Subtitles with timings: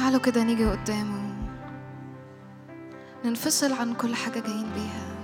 [0.00, 1.34] تعالوا كده نيجي قدامه
[3.24, 5.16] ننفصل عن كل حاجة جايين بيها.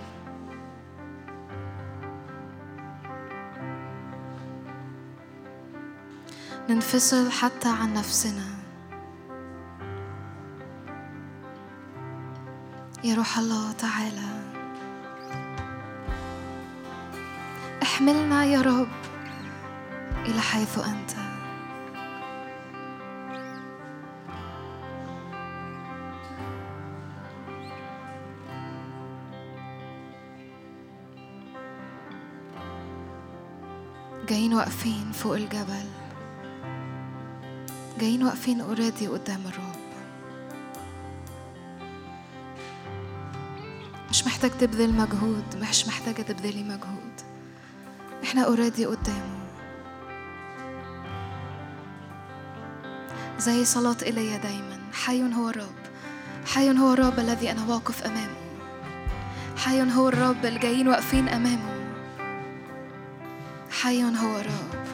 [6.69, 8.47] ننفصل حتى عن نفسنا.
[13.05, 14.53] يا روح الله تعالى.
[17.83, 18.89] احملنا يا رب
[20.27, 21.26] إلى حيث أنت.
[34.29, 35.87] جايين واقفين فوق الجبل.
[38.01, 39.77] جايين واقفين اوريدي قدام الرب
[44.11, 47.21] مش محتاج تبذل مجهود مش محتاجة تبذلي مجهود.
[48.25, 49.47] إحنا اوريدي قدامه.
[53.39, 54.79] زي صلاة إيليا دايما.
[54.93, 55.77] حي هو الرب
[56.47, 58.37] حي هو الرب الذي أنا واقف أمامه.
[59.57, 61.76] حي هو الرب الجايين واقفين أمامه.
[63.87, 64.87] حي هو الرب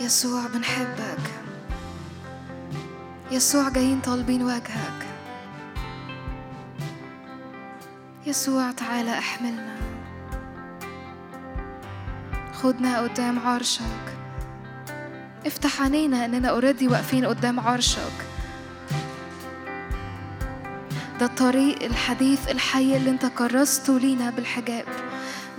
[0.00, 1.30] يسوع بنحبك.
[3.30, 5.06] يسوع جايين طالبين وجهك.
[8.26, 9.76] يسوع تعالى احملنا.
[12.52, 14.16] خدنا قدام عرشك.
[15.46, 18.21] افتح عينينا اننا اوريدي واقفين قدام عرشك.
[21.22, 24.84] ده الطريق الحديث الحي اللي انت كرسته لينا بالحجاب.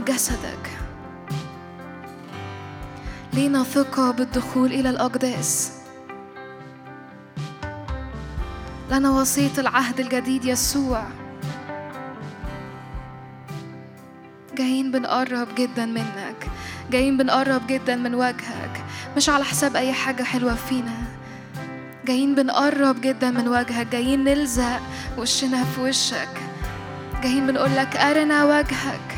[0.07, 0.69] جسدك.
[3.33, 5.71] لينا ثقة بالدخول إلى الأقداس.
[8.91, 11.03] لنا وسيط العهد الجديد يسوع.
[14.57, 16.47] جايين بنقرب جدا منك.
[16.91, 18.83] جايين بنقرب جدا من وجهك.
[19.17, 21.03] مش على حساب أي حاجة حلوة فينا.
[22.05, 23.87] جايين بنقرب جدا من وجهك.
[23.87, 24.79] جايين نلزق
[25.17, 26.41] وشنا في وشك.
[27.23, 29.17] جايين بنقول لك أرنا وجهك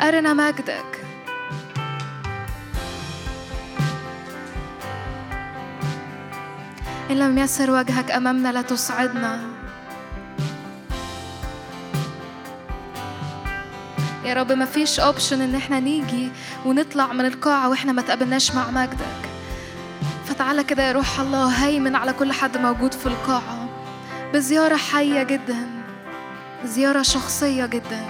[0.00, 0.84] أرنا مجدك.
[7.10, 9.40] إن لم يسر وجهك أمامنا لا تصعدنا.
[14.24, 16.30] يا رب ما فيش اوبشن إن إحنا نيجي
[16.64, 19.22] ونطلع من القاعة وإحنا ما تقابلناش مع مجدك.
[20.26, 23.61] فتعالى كده يا روح الله هيمن على كل حد موجود في القاعة.
[24.32, 25.68] بزيارة حية جدا
[26.64, 28.06] زيارة شخصية جدا.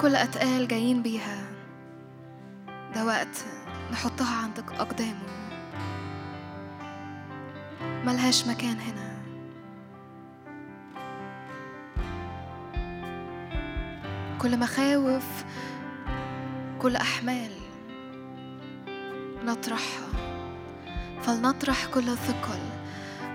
[0.00, 1.42] كل أتقال جايين بيها.
[2.94, 3.44] ده وقت
[3.92, 5.28] نحطها عند أقدامه.
[8.04, 9.09] ملهاش مكان هنا.
[14.42, 15.44] كل مخاوف
[16.78, 17.50] كل أحمال
[19.44, 20.08] نطرحها.
[21.22, 22.58] فلنطرح كل ثقل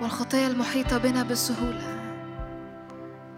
[0.02, 2.16] والخطايا المحيطة بنا بسهولة.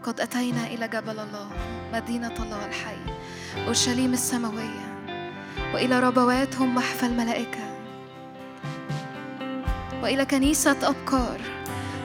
[0.03, 1.50] قد أتينا إلى جبل الله
[1.94, 2.97] مدينة الله الحي
[3.66, 5.06] أورشليم السماوية
[5.73, 7.77] وإلى ربواتهم محفى الملائكة.
[10.03, 11.41] وإلى كنيسة أبكار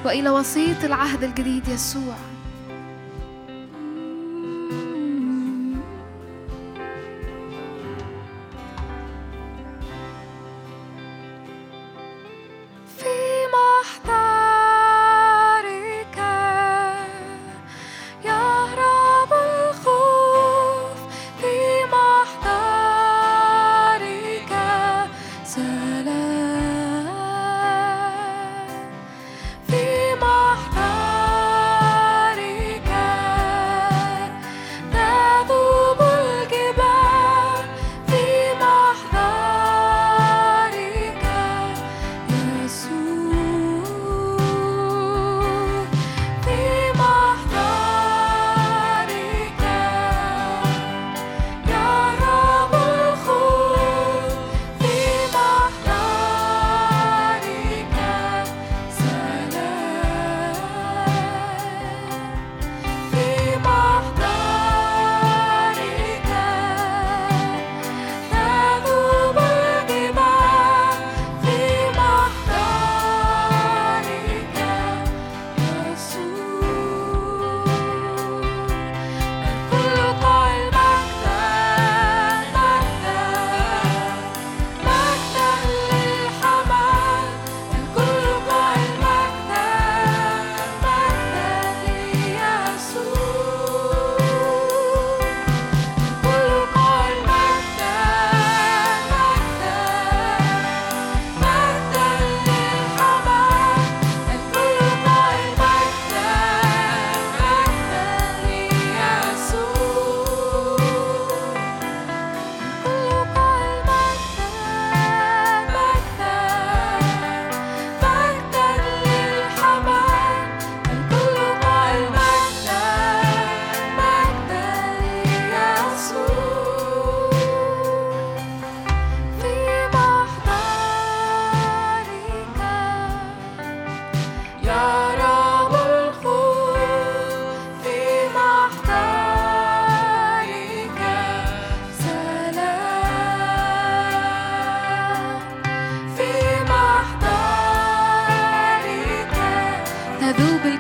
[0.04, 2.31] وإلى وسيط العهد الجديد يسوع.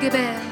[0.02, 0.51] الجبال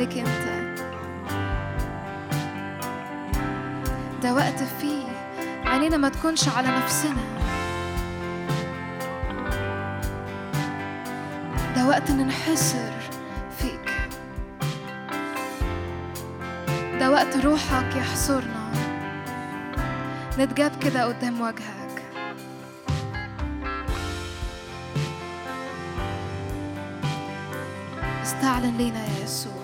[0.00, 0.80] عليك أنت.
[4.22, 5.04] ده وقت فيه
[5.64, 7.22] عينينا ما تكونش على نفسنا.
[11.76, 12.92] ده وقت ننحسر
[13.58, 14.10] فيك.
[17.00, 18.70] ده وقت روحك يحصرنا.
[20.38, 22.02] نتجاب كده قدام وجهك.
[28.22, 29.59] استعلن لينا يا يسوع.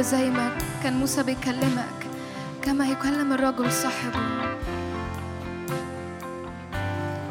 [0.00, 0.50] زي ما
[0.82, 2.00] كان موسى بيكلمك.
[2.62, 4.20] كما يكلم الرجل صاحبه.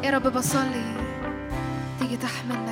[0.02, 0.96] يا رب بصلي.
[1.98, 2.69] تيجي تحملنا.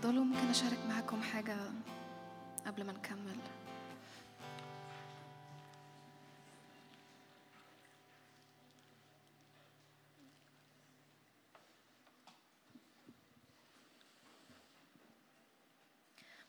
[0.00, 1.56] تفضلوا ممكن أشارك معاكم حاجة
[2.66, 3.36] قبل ما نكمل؟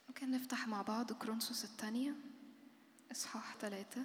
[0.10, 2.16] ممكن نفتح مع بعض كرونسوس الثانية
[3.12, 4.02] إصحاح ثلاثة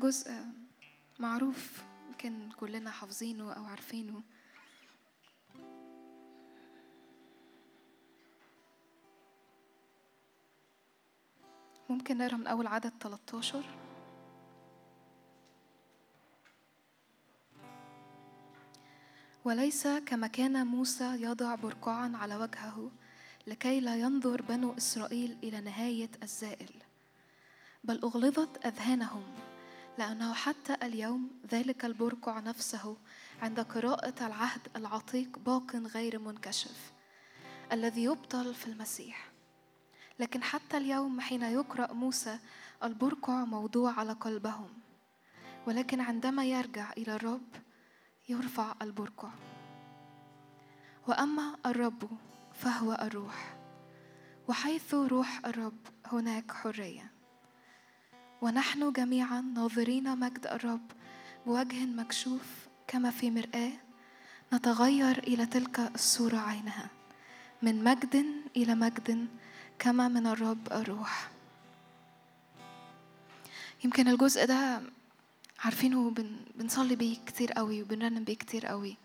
[0.00, 0.30] جزء
[1.18, 4.22] معروف يمكن كلنا حافظينه أو عارفينه.
[11.90, 13.64] ممكن نقرأ من أول عدد 13
[19.44, 22.90] وليس كما كان موسى يضع برقعا على وجهه
[23.46, 26.70] لكي لا ينظر بنو إسرائيل إلى نهاية الزائل
[27.84, 29.49] بل أغلظت أذهانهم.
[29.98, 32.96] لأنه حتى اليوم ذلك البرقع نفسه
[33.42, 36.92] عند قراءة العهد العتيق باق غير منكشف
[37.72, 39.30] الذي يبطل في المسيح.
[40.18, 42.38] لكن حتى اليوم حين يقرأ موسى
[42.82, 44.68] البرقع موضوع على قلبهم.
[45.66, 47.48] ولكن عندما يرجع إلى الرب
[48.28, 49.30] يرفع البرقع.
[51.08, 52.08] وأما الرب
[52.54, 53.56] فهو الروح.
[54.48, 57.09] وحيث روح الرب هناك حرية.
[58.42, 60.86] ونحن جميعا ناظرين مجد الرب
[61.46, 63.72] بوجه مكشوف كما في مرآة
[64.52, 66.90] نتغير إلى تلك الصورة عينها
[67.62, 68.26] من مجد
[68.56, 69.28] إلى مجد
[69.78, 71.30] كما من الرب الروح.
[73.84, 74.82] يمكن الجزء ده
[75.64, 78.96] عارفينه بن بنصلي بيه كتير قوي وبنرنم بيه كتير قوي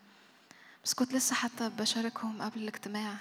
[0.84, 3.18] بس كنت لسه حتى بشاركهم قبل الاجتماع.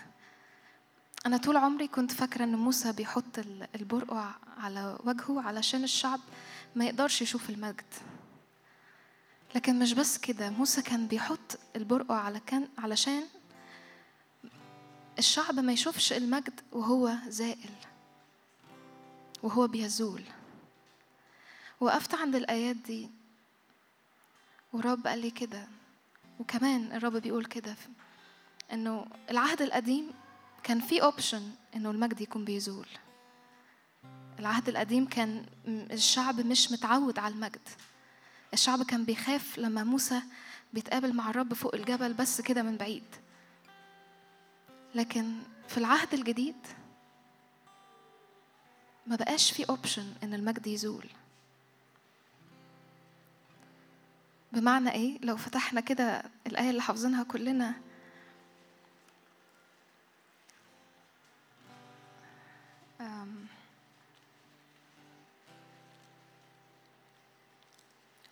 [1.27, 6.21] أنا طول عمري كنت فاكرة إن موسى بيحط ال- البرقع على وجهه علشان الشعب
[6.77, 7.95] ما يقدرش يشوف المجد.
[9.55, 13.23] لكن مش بس كده موسى كان بيحط البرقع على كان علشان
[15.19, 17.71] الشعب ما يشوفش المجد وهو زائل
[19.43, 20.23] وهو بيزول.
[21.81, 23.11] وقفت عند الآيات دي
[24.73, 25.69] ورب قال لي كده.
[26.41, 27.77] وكمان الرب بيقول كده
[28.73, 30.11] إنه العهد القديم
[30.65, 32.87] كان في option إنه المجد يكون بيزول.
[34.39, 37.69] العهد القديم كان الشعب مش متعود على المجد.
[38.53, 40.23] الشعب كان بيخاف لما موسى
[40.73, 43.05] بيتقابل مع الرب فوق الجبل بس كده من بعيد.
[44.95, 45.39] لكن
[45.69, 46.57] في العهد الجديد
[49.07, 51.07] ما بقاش في option إن المجد يزول.
[54.53, 57.75] بمعنى إيه؟ لو فتحنا كده الآية اللي حافظينها كلنا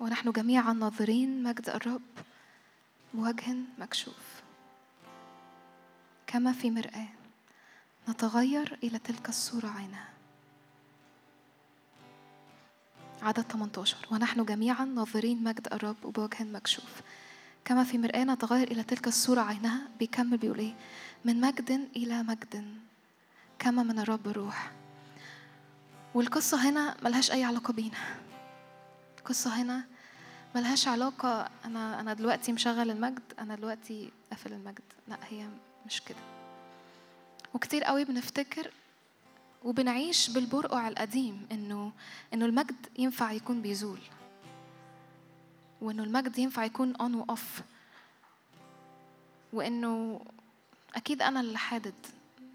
[0.00, 2.02] ونحن جميعا ناظرين مجد الرب
[3.14, 4.42] بوجه مكشوف.
[6.26, 7.08] كما في مرآة
[8.08, 10.08] نتغير إلى تلك الصورة عينها
[13.22, 17.00] عدد 18 ونحن جميعا ناظرين مجد الرب بوجه مكشوف.
[17.64, 20.74] كما في مرآة نتغير إلى تلك الصورة عينها بيكمل بيقول إيه
[21.24, 22.82] من مجد إلى مجد.
[23.62, 24.70] كما من الرب روح.
[26.14, 27.98] والقصة هنا ملهاش أي علاقة بينا.
[29.18, 29.84] القصة هنا
[30.54, 34.82] ملهاش علاقة أنا أنا دلوقتي مشغل المجد أنا دلوقتي قافل المجد.
[35.08, 35.48] لا هي
[35.86, 36.18] مش كده.
[37.54, 38.70] وكتير قوي بنفتكر
[39.64, 41.92] وبنعيش بالبرقع القديم إنه
[42.34, 44.00] إنه المجد ينفع يكون بيزول.
[45.80, 47.60] وإنه المجد ينفع يكون أون وأوف
[49.52, 50.20] وإنه
[50.94, 51.94] أكيد أنا اللي حادد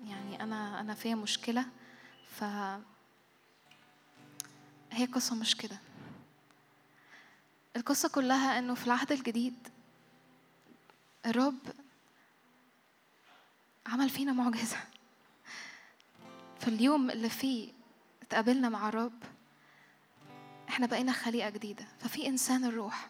[0.10, 1.66] يعني أنا أنا فيا مشكلة
[2.28, 2.44] ف
[4.92, 5.78] هي قصة مش كده.
[7.76, 9.68] القصة كلها إنه في العهد الجديد
[11.26, 11.60] الرب
[13.88, 14.78] عمل فينا معجزة.
[16.60, 17.72] في اليوم اللي فيه
[18.22, 19.24] اتقابلنا مع الرب
[20.70, 21.86] إحنا بقينا خليقة جديدة.
[22.00, 23.10] ففي إنسان الروح.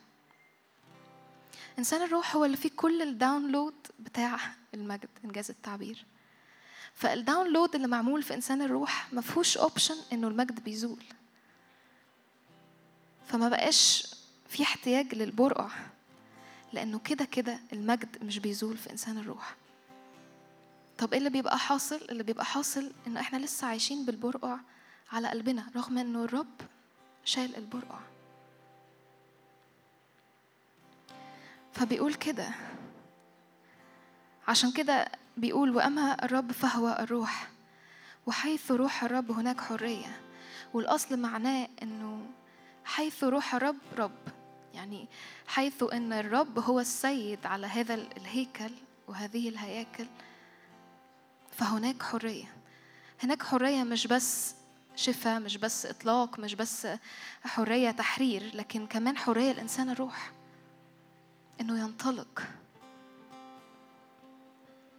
[1.80, 4.40] إنسان الروح هو اللي فيه كل ال download بتاع
[4.74, 6.06] المجد إن جاز التعبير.
[6.98, 11.04] فال download اللي معمول في إنسان الروح ما فيهوش option إنه المجد بيزول.
[13.28, 14.08] فما بقاش
[14.50, 15.70] في احتياج للبرقع
[16.74, 19.56] لأنه كده كده المجد مش بيزول في إنسان الروح.
[20.98, 24.58] طب إيه اللي بيبقى حاصل؟ اللي بيبقى حاصل إنه إحنا لسه عايشين بالبرقع
[25.12, 26.62] على قلبنا رغم إنه الرب
[27.26, 28.00] شايل البرقع
[31.74, 32.50] فبيقول كده.
[34.48, 37.48] عشان كده بيقول وأما الرب فهو الروح
[38.26, 40.22] وحيث روح الرب هناك حرية.
[40.74, 42.26] والأصل معناه إنه
[42.86, 44.18] حيث روح الرب رب.
[44.74, 45.08] يعني
[45.48, 48.72] حيث إن الرب هو السيد على هذا الهيكل
[49.08, 50.08] وهذه الهياكل
[51.52, 52.54] فهناك حرية.
[53.24, 54.56] هناك حرية مش بس
[54.96, 56.88] شفاء مش بس إطلاق مش بس
[57.44, 60.32] حرية تحرير لكن كمان حرية الإنسان الروح
[61.62, 62.44] إنه ينطلق.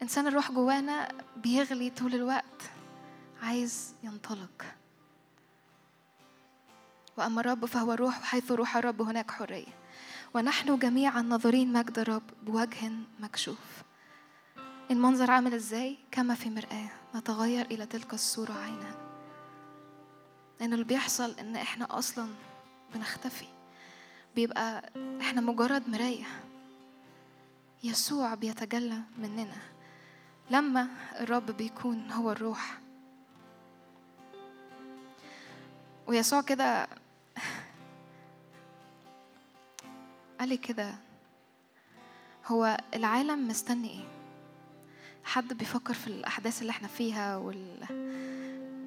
[0.03, 2.62] إنسان الروح جوانا بيغلي طول الوقت
[3.42, 4.64] عايز ينطلق.
[7.16, 9.78] وأما الرب فهو روح وحيث روح الرب هناك حرية.
[10.34, 12.90] ونحن جميعا ناظرين مجد الرب بوجه
[13.20, 13.82] مكشوف.
[14.90, 18.94] المنظر عامل إزاي؟ كما في مرآة نتغير إلى تلك الصورة عينا.
[20.61, 22.28] إن اللي بيحصل إن إحنا أصلا
[22.94, 23.46] بنختفي
[24.36, 26.26] بيبقى إحنا مجرد مراية.
[27.84, 29.78] يسوع بيتجلى مننا.
[30.51, 30.88] لما
[31.20, 32.78] الرب بيكون هو الروح.
[36.07, 36.88] ويسوع كده
[40.40, 40.94] قال لي كده
[42.46, 44.05] هو العالم مستني إيه؟
[45.24, 47.86] حد بيفكر في الأحداث اللي إحنا فيها وال...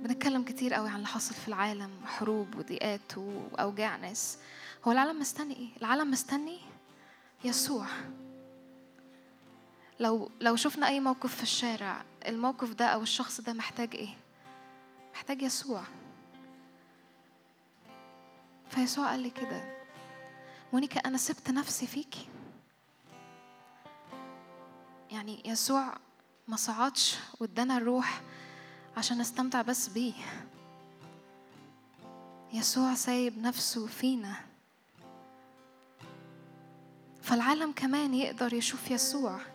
[0.03, 4.37] بنتكلم كتير قوي عن اللي حاصل في العالم حروب وضيقات وأوجاع ناس.
[4.85, 6.59] هو العالم مستني إيه؟ العالم مستني
[7.43, 7.85] يسوع.
[10.01, 14.17] لو لو شفنا أي موقف في الشارع الموقف ده أو الشخص ده محتاج إيه؟
[15.13, 15.83] محتاج يسوع.
[18.69, 19.77] فيسوع قال لي كده
[20.73, 22.27] مونيكا أنا سبت نفسي فيكي
[25.11, 25.97] يعني يسوع
[26.47, 28.21] ما صعدش وادانا الروح
[28.97, 30.13] عشان نستمتع بس بيه.
[32.53, 34.35] يسوع سايب نفسه فينا.
[37.21, 39.50] فالعالم كمان يقدر يشوف يسوع.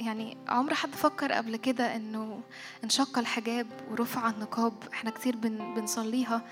[0.00, 2.40] يعني عمر حد فكر قبل كده إنه
[2.84, 6.42] انشق الحجاب ورفع النقاب؟ إحنا كتير بن بنصليها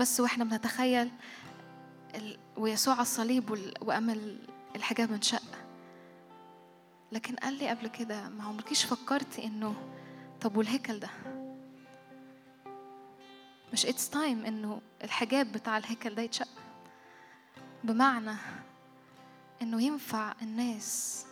[0.00, 1.10] بس وإحنا بنتخيل
[2.56, 3.50] ويسوع على الصليب
[4.10, 5.42] ال- الحجاب انشق.
[7.12, 9.74] لكن قال لي قبل كده ما عمركيش فكرتي إنه
[10.40, 11.08] طب والهيكل ده؟
[13.72, 16.48] مش it's time إنه الحجاب بتاع الهيكل ده يتشق.
[17.84, 18.34] بمعنى
[19.62, 21.24] إنه ينفع الناس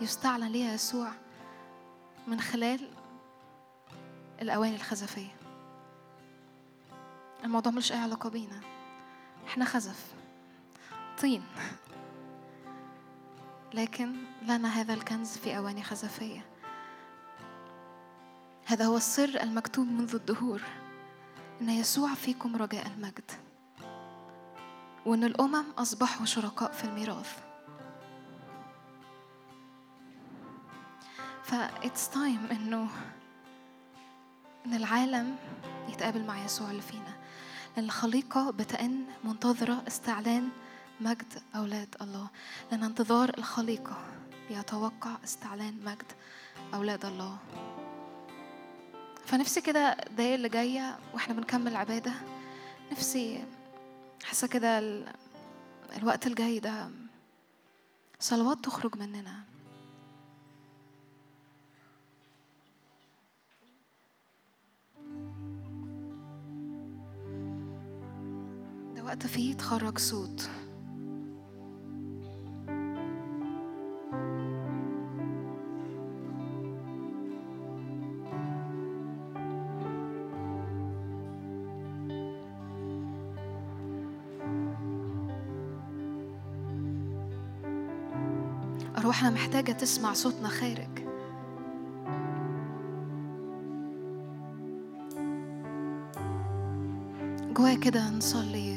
[0.00, 1.12] يستعلن ليها يسوع
[2.26, 2.90] من خلال
[4.42, 5.36] الأواني الخزفية.
[7.44, 8.60] الموضوع ملوش أي علاقة بينا.
[9.46, 10.14] إحنا خزف.
[11.20, 11.42] طين.
[13.74, 16.44] لكن لنا هذا الكنز في أواني خزفية.
[18.66, 20.62] هذا هو السر المكتوب منذ الدهور
[21.60, 23.30] إن يسوع فيكم رجاء المجد
[25.06, 27.49] وإن الأمم أصبحوا شركاء في الميراث.
[31.50, 32.88] ف it's time إنه
[34.66, 35.36] إن العالم
[35.88, 37.14] يتقابل مع يسوع اللي فينا.
[37.76, 40.48] لأن الخليقة بتأن منتظرة استعلان
[41.00, 42.26] مجد أولاد الله.
[42.70, 43.98] لأن انتظار الخليقة
[44.48, 46.12] بيتوقع استعلان مجد
[46.74, 47.38] أولاد الله.
[49.26, 52.12] فنفسي كده الدقايق اللي جاية وإحنا بنكمل العبادة
[52.92, 53.44] نفسي
[54.24, 55.12] حاسة كده ال-
[55.96, 56.90] الوقت الجاي ده
[58.20, 59.49] صلوات تخرج مننا.
[69.10, 70.50] وقت فيه تخرج صوت.
[88.98, 90.88] أرواحنا محتاجة تسمع صوتنا خارج.
[97.54, 98.69] جوايا كده نصلي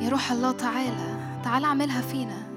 [0.00, 2.48] يا روح الله تعالى تعالى اعملها فينا.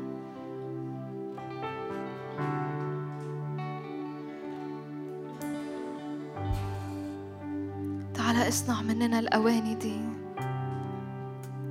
[8.13, 10.01] تعالى اصنع مننا الأواني دي.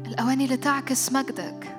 [0.06, 1.76] الأواني اللي تعكس مجدك.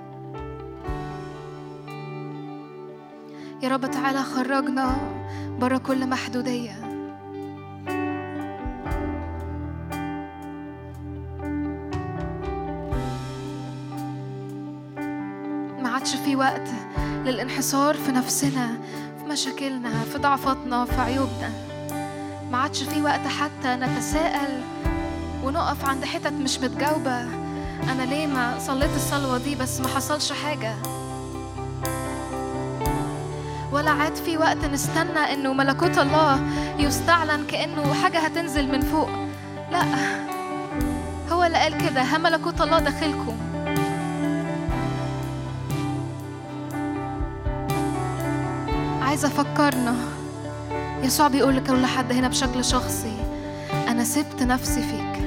[3.63, 4.95] يا رب تعالى خرجنا
[5.59, 6.90] برا كل محدودية.
[17.31, 18.67] للانحصار في نفسنا
[19.19, 21.51] في مشاكلنا في ضعفاتنا في عيوبنا.
[22.51, 24.61] ما عادش في وقت حتى نتساءل
[25.43, 27.21] ونقف عند حتت مش متجاوبة.
[27.91, 30.75] أنا ليه ما صليت الصلوة دي بس ما حصلش حاجة؟
[33.71, 36.39] ولا عاد في وقت نستنى إنه ملكوت الله
[36.79, 39.09] يستعلن كأنه حاجة هتنزل من فوق.
[39.71, 39.83] لا
[41.31, 43.50] هو اللي قال كده ها ملكوت الله داخلكم.
[49.23, 49.95] عايزة أفكرنا.
[51.03, 53.17] يسوع بيقول لكل حد هنا بشكل شخصي
[53.87, 55.23] أنا سبت نفسي فيك.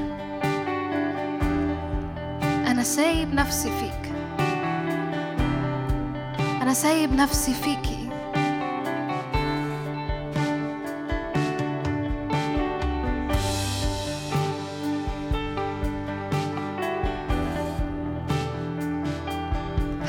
[2.66, 4.12] أنا سايب نفسي فيك.
[6.62, 8.09] أنا سايب نفسي فيكي.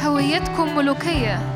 [0.04, 1.55] هويتكم ملوكية.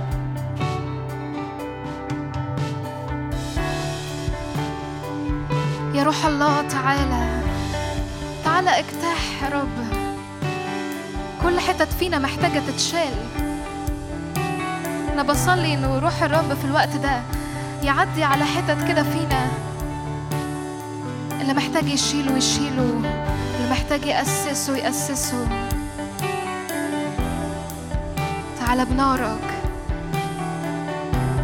[6.09, 7.41] روح الله تعالى.
[8.45, 9.77] تعالى اجتاح يا رب.
[11.43, 13.13] كل حتت فينا محتاجة تتشال.
[15.13, 17.21] أنا بصلي إنه روح الرب في الوقت ده
[17.83, 19.47] يعدي على حتت كده فينا.
[21.41, 23.01] اللي محتاج يشيله يشيله.
[23.57, 25.47] اللي محتاج يأسسه يأسسه.
[28.59, 29.49] تعالى بنارك.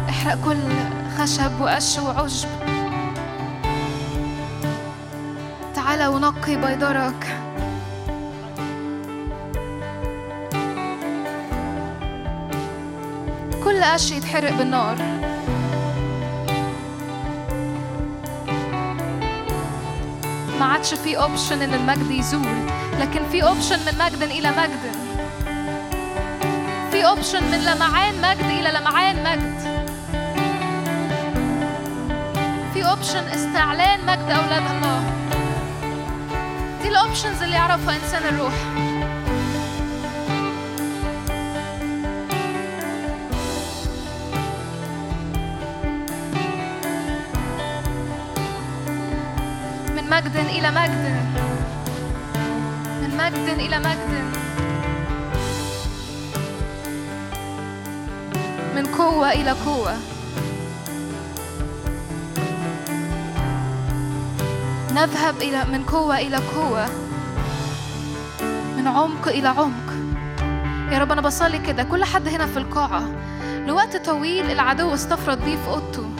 [0.08, 0.58] احرق كل
[1.18, 2.55] خشب وقش وعشب.
[6.08, 7.26] ونقي بيضرك.
[13.64, 14.96] كل قش يتحرق بالنار.
[20.60, 22.56] ما عادش في option إن المجد يزول
[23.00, 24.96] لكن في option من مجد إلى مجد.
[26.90, 29.56] في option من لمعان مجد إلى لمعان مجد.
[32.74, 35.05] في option استعلان مجد أولاد الله.
[36.96, 38.52] ال options اللي يعرفها إنسان الروح.
[49.96, 51.16] من مجد إلى مجد.
[53.02, 54.12] من مجد إلى مجد.
[58.74, 60.15] من قوة إلى قوة.
[64.96, 66.86] نذهب إلى من قوة إلى قوة.
[68.76, 69.92] من عمق إلى عمق.
[70.92, 71.82] يا رب أنا بصلي كده.
[71.82, 73.02] كل حد هنا في القاعة.
[73.66, 76.10] لوقت طويل العدو استفرد بيه في أوضته.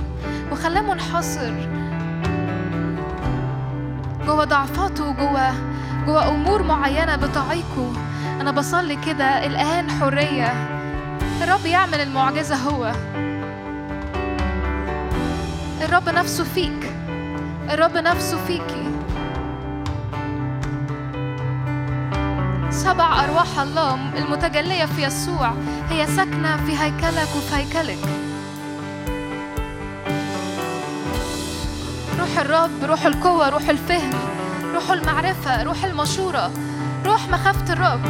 [0.52, 1.52] وخلاه منحصر.
[4.26, 5.52] جوه ضعفاته جوه
[6.06, 7.92] جوه أمور معينة بتعيقه.
[8.40, 9.46] أنا بصلي كده.
[9.46, 10.52] الآن حرية.
[11.42, 12.92] الرب يعمل المعجزة هو.
[15.82, 16.85] الرب نفسه فيك.
[17.70, 18.86] الرب نفسه فيكي.
[22.70, 25.52] سبع أرواح الله المتجلية في يسوع
[25.90, 27.98] هي ساكنة في هيكلك وفي هيكلك.
[32.18, 34.10] روح الرب روح القوة روح الفهم
[34.74, 36.50] روح المعرفة روح المشورة
[37.06, 38.00] روح مخافة الرب.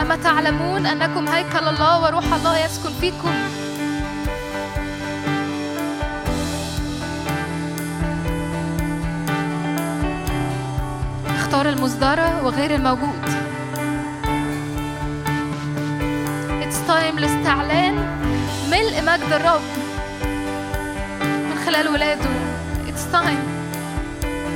[0.00, 3.32] أما تعلمون أنكم هيكل الله وروح الله يسكن فيكم
[11.56, 13.24] اختار المصدرة وغير الموجود.
[16.60, 17.94] It's time لاستعلان
[18.70, 19.60] ملء مجد الرب
[21.20, 22.30] من خلال ولاده.
[22.86, 23.42] It's time.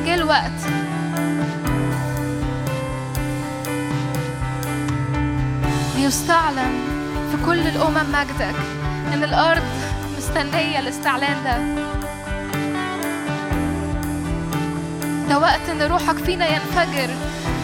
[0.07, 0.61] جه الوقت.
[5.96, 6.72] ليستعلن
[7.30, 8.55] في كل الأمم مجدك.
[9.12, 9.62] إن الأرض
[10.18, 11.89] مستنية الاستعلان ده.
[15.30, 17.14] ده وقت إن روحك فينا ينفجر.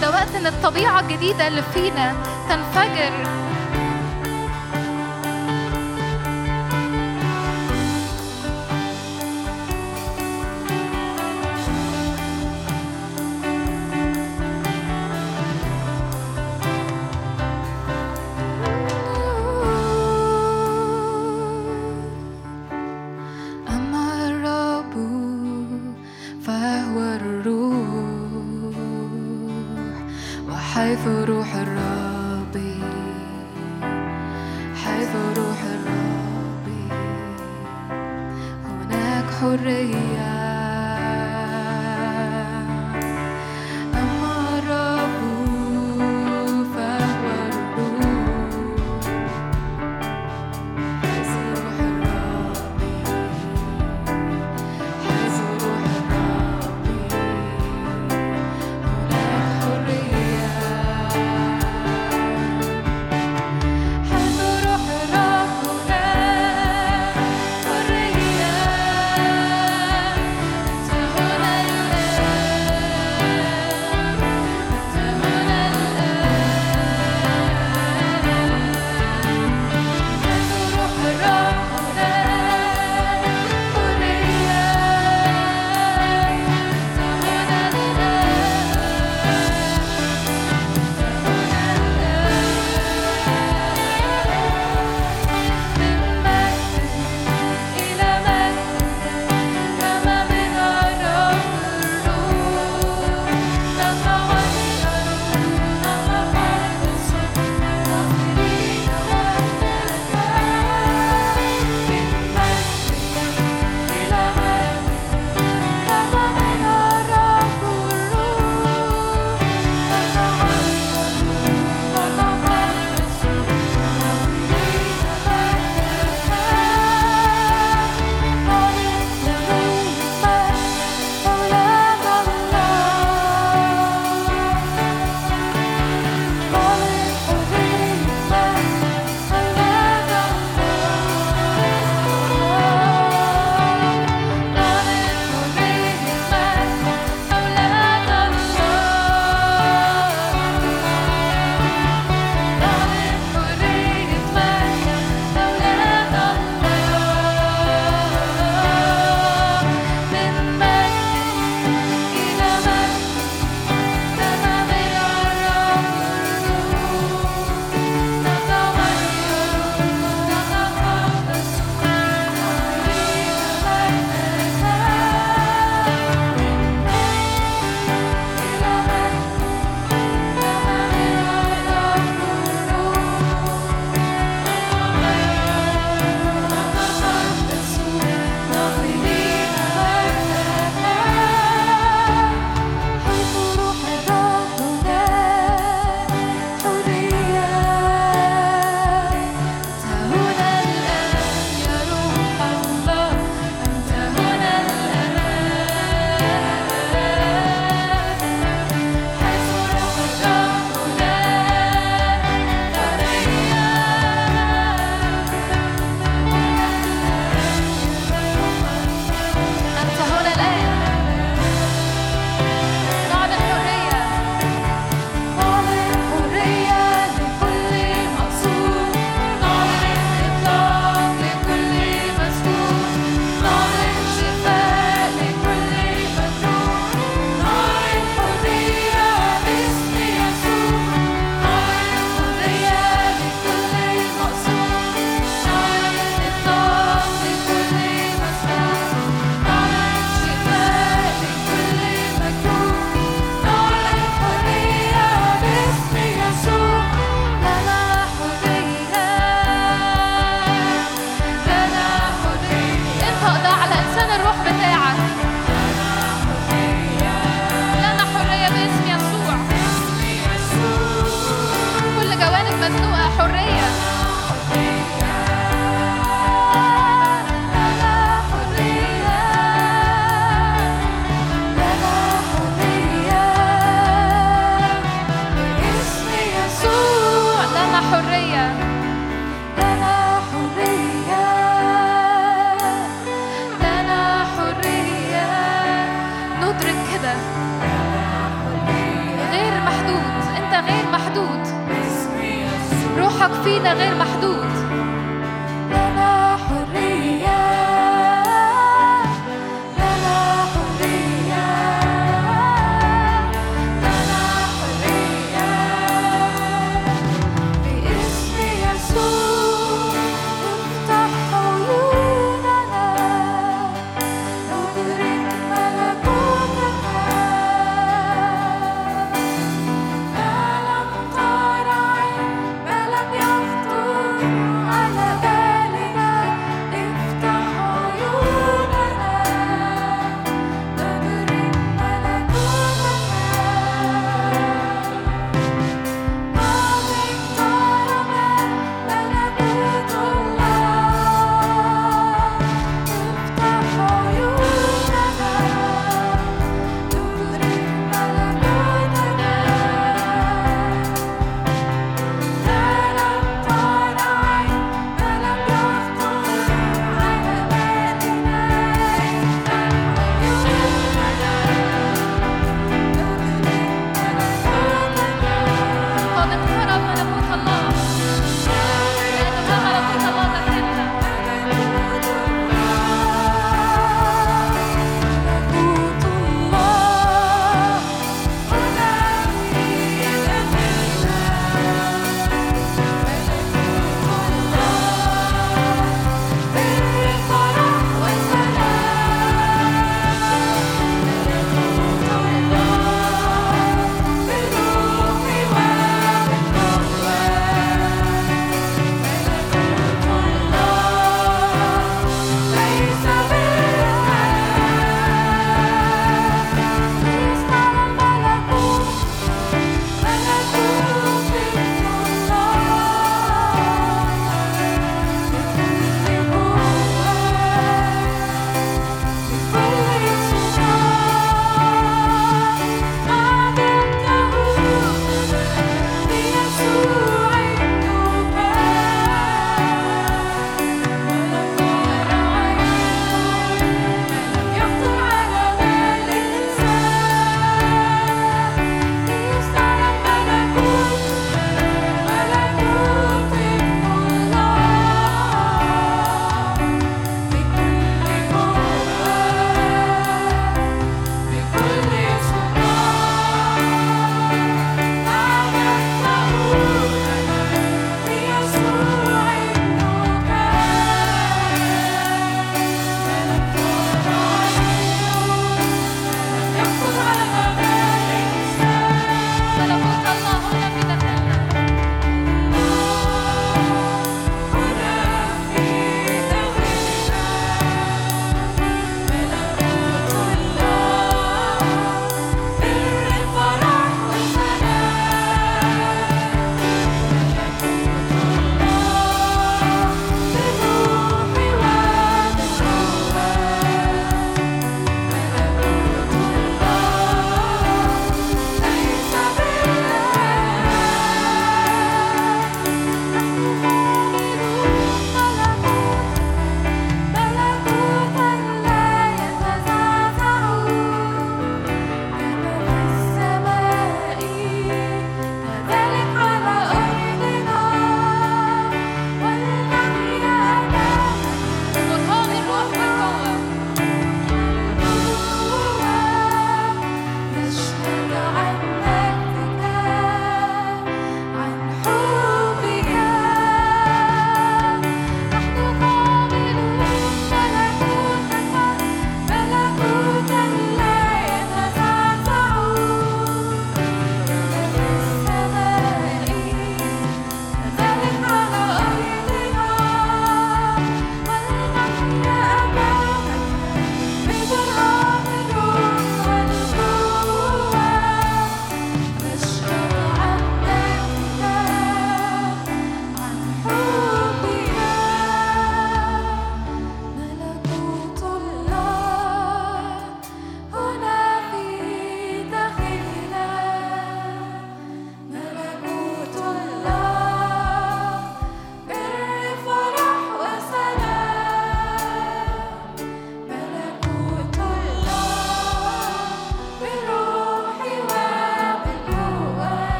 [0.00, 2.14] ده وقت إن الطبيعة الجديدة اللي فينا
[2.48, 3.41] تنفجر.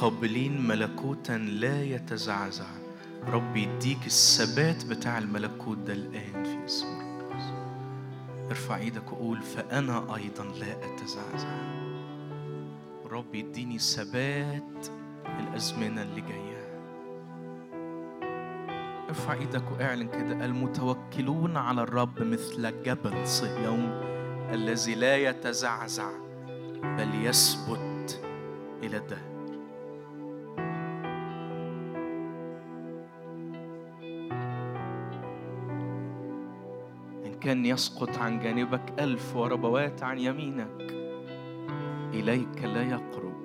[0.00, 2.66] قابلين ملكوتا لا يتزعزع.
[3.26, 6.86] رب يديك الثبات بتاع الملكوت ده الآن في اسم
[8.48, 11.58] ارفع إيدك وقول فأنا أيضا لا أتزعزع.
[13.10, 14.86] رب يديني ثبات
[15.40, 16.80] الأزمنة اللي جاية.
[19.08, 23.90] ارفع إيدك واعلن كده المتوكلون على الرب مثل جبل صهيون
[24.52, 26.10] الذي لا يتزعزع
[26.82, 28.20] بل يثبت
[28.82, 29.29] إلى الدهر
[37.40, 40.92] كان يسقط عن جانبك ألف وربوات عن يمينك.
[42.14, 43.40] إليك لا يقرب.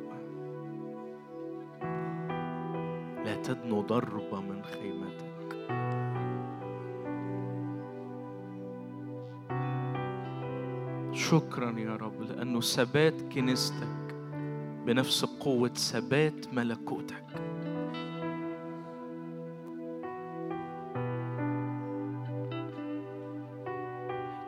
[3.26, 5.26] لا تدنو ضربة من خيمتك.
[11.14, 14.16] شكرا يا رب لأنه ثبات كنيستك
[14.86, 17.45] بنفس قوة ثبات ملكوتك.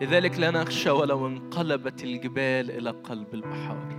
[0.01, 3.97] لذلك لا نخشى ولو انقلبت الجبال إلى قلب البحار.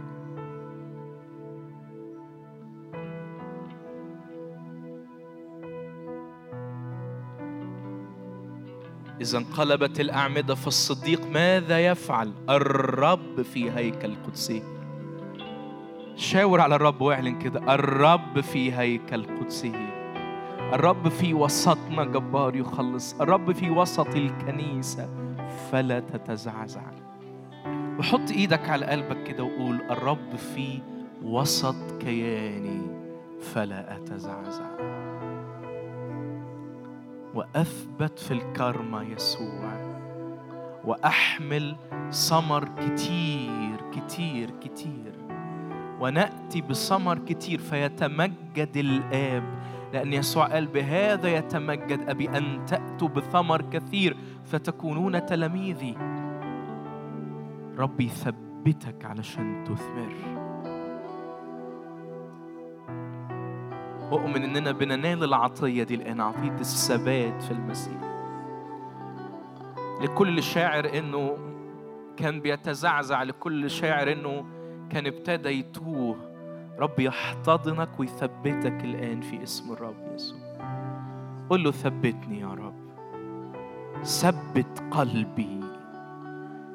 [9.20, 14.62] إذا انقلبت الأعمدة فالصديق ماذا يفعل؟ الرب في هيكل قدسي
[16.16, 19.72] شاور على الرب واعلن كده الرب في هيكل قدسه
[20.72, 25.17] الرب في وسطنا جبار يخلص الرب في وسط الكنيسة.
[25.48, 26.82] فلا تتزعزع.
[27.98, 30.82] وحط إيدك على قلبك كده وقول الرب في
[31.22, 32.80] وسط كياني
[33.40, 34.70] فلا أتزعزع.
[37.34, 39.98] وأثبت في الكرمة يسوع.
[40.84, 41.76] وأحمل
[42.10, 45.12] ثمر كتير كتير كتير.
[46.00, 49.58] ونأتي بثمر كتير فيتمجد الآب
[49.92, 55.94] لأن يسوع قال بهذا يتمجد أبي أن تأتوا بثمر كثير فتكونون تلاميذي.
[57.78, 60.38] ربي يثبتك علشان تثمر.
[64.12, 68.00] أؤمن إننا بننال العطية دي الآن عطية الثبات في المسيح.
[70.02, 71.38] لكل شاعر إنه
[72.16, 74.44] كان بيتزعزع لكل شاعر إنه
[74.90, 76.16] كان ابتدى يتوه.
[76.78, 80.38] رب يحتضنك ويثبتك الآن في اسم الرب يسوع.
[81.50, 82.74] قل له ثبتني يا رب.
[84.04, 85.60] ثبت قلبي.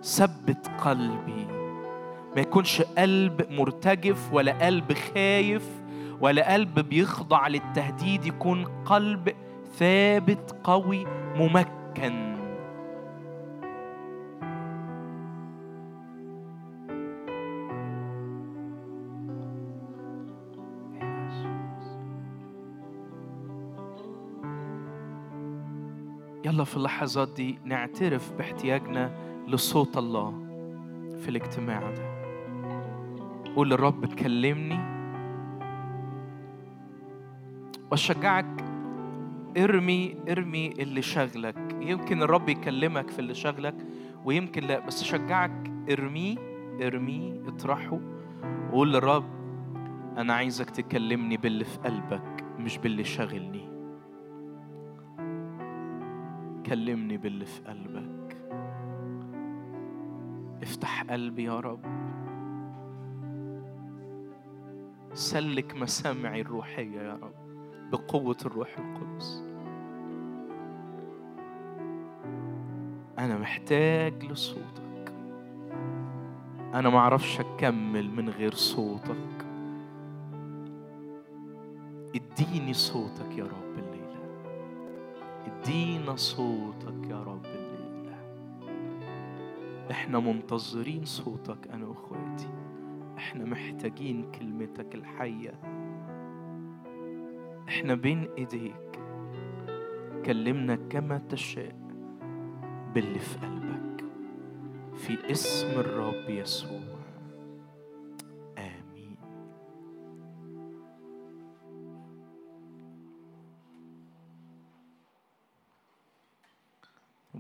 [0.04, 1.48] ثبت قلبي.
[2.36, 5.82] ما يكونش قلب مرتجف ولا قلب خايف
[6.22, 9.30] ولا قلب بيخضع للتهديد يكون قلب
[9.78, 12.33] ثابت قوي ممكن.
[26.46, 29.12] يلا في اللحظات دي نعترف باحتياجنا
[29.48, 30.32] لصوت الله
[31.20, 32.14] في الاجتماع ده.
[33.56, 34.80] قول للرب كلمني
[37.92, 38.64] وأشجعك.
[39.58, 43.76] ارمي ارمي اللي شغلك يمكن الرب يكلمك في اللي شغلك
[44.26, 46.36] ويمكن لا بس اشجعك ارميه
[46.82, 48.00] ارميه اطرحه.
[48.70, 49.26] وقول للرب
[50.18, 53.73] أنا عايزك تكلمني باللي في قلبك مش باللي شاغلني.
[56.66, 58.38] كلمني باللي في قلبك.
[60.64, 61.80] افتح قلبي يا رب.
[65.14, 67.34] سلك مسامعي الروحية يا رب
[67.92, 69.44] بقوة الروح القدس.
[73.20, 75.14] أنا محتاج لصوتك.
[76.74, 79.46] أنا معرفش أكمل من غير صوتك.
[82.16, 83.78] اديني صوتك يا رب.
[83.78, 83.93] الليلة
[85.64, 88.18] ادينا صوتك يا رب الليلة
[89.92, 92.50] إحنا منتظرين صوتك أنا وإخواتي.
[93.18, 95.60] إحنا محتاجين كلمتك الحية.
[97.68, 99.00] إحنا بين إيديك.
[100.26, 101.76] كلمنا كما تشاء
[102.96, 104.06] باللي في قلبك.
[104.96, 106.93] في اسم الرب يسوع.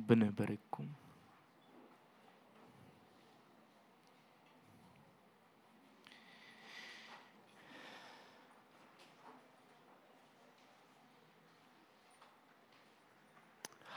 [0.04, 0.88] ربنا يبارككم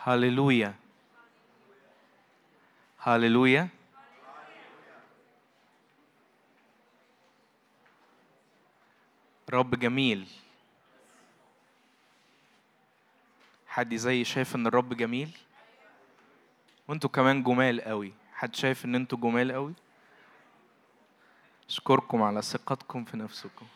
[0.03, 0.75] هللويا
[2.99, 3.69] هللويا
[9.51, 10.29] رب جميل.
[13.67, 15.46] حد زي شايف إن الرب جميل؟
[16.89, 18.13] وانتوا كمان جمال قوي.
[18.35, 19.75] حد شايف ان أنتوا جمال قوي؟
[21.69, 23.67] اشكركم على ثقتكم في نفسكم.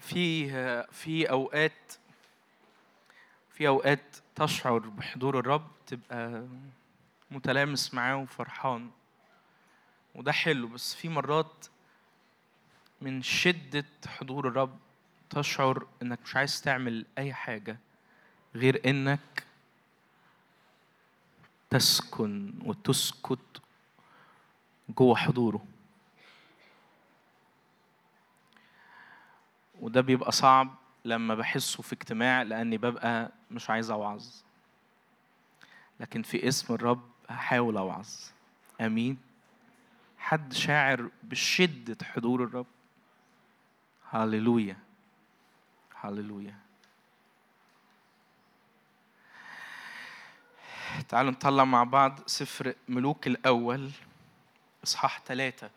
[0.00, 0.50] في
[0.92, 1.92] في أوقات
[3.50, 6.46] في أوقات تشعر بحضور الرب تبقى
[7.30, 8.90] متلامس معاه وفرحان.
[10.14, 11.66] وده حلو بس في مرات
[13.02, 14.78] من شدة حضور الرب
[15.30, 17.76] تشعر إنك مش عايز تعمل أي حاجة
[18.54, 19.46] غير إنك
[21.70, 23.62] تسكن وتسكت
[24.88, 25.64] جوه حضوره.
[29.80, 30.74] وده بيبقى صعب
[31.04, 34.26] لما بحسه في اجتماع لأني ببقى مش عايز أوعظ.
[36.00, 38.08] لكن في اسم الرب هحاول أوعظ.
[38.80, 39.18] آمين.
[40.18, 42.66] حد شاعر بشدة حضور الرب؟
[44.12, 44.76] هللويا
[46.00, 46.54] هللويا
[51.08, 53.90] تعالوا نطلع مع بعض سفر ملوك الأول
[54.84, 55.70] إصحاح ثلاثة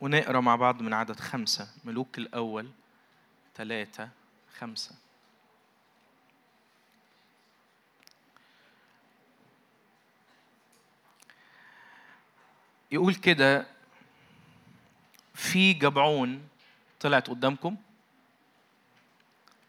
[0.00, 1.68] ونقرأ مع بعض من عدد خمسة.
[1.84, 2.70] ملوك الأول
[3.54, 4.08] ثلاثة
[4.58, 4.94] خمسة.
[12.90, 13.73] يقول كده
[15.34, 16.48] في جبعون
[17.00, 17.76] طلعت قدامكم.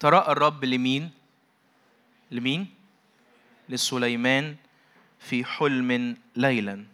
[0.00, 1.10] تراءى الرب لمين؟
[2.30, 2.74] لمين؟
[3.68, 4.56] لسليمان
[5.18, 6.86] في حلم ليلا.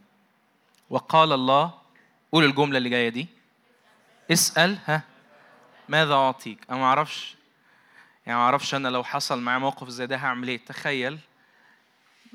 [0.91, 1.75] وقال الله
[2.33, 3.29] قول الجملة اللي جاية دي.
[4.31, 5.03] اسأل ها
[5.89, 7.37] ماذا أعطيك؟ أنا ما أعرفش.
[8.27, 11.19] يعني ما أعرفش أنا لو حصل معايا موقف زي ده هعمل إيه؟ تخيل.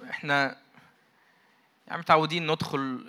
[0.09, 0.57] إحنا
[1.87, 3.05] يعني متعودين ندخل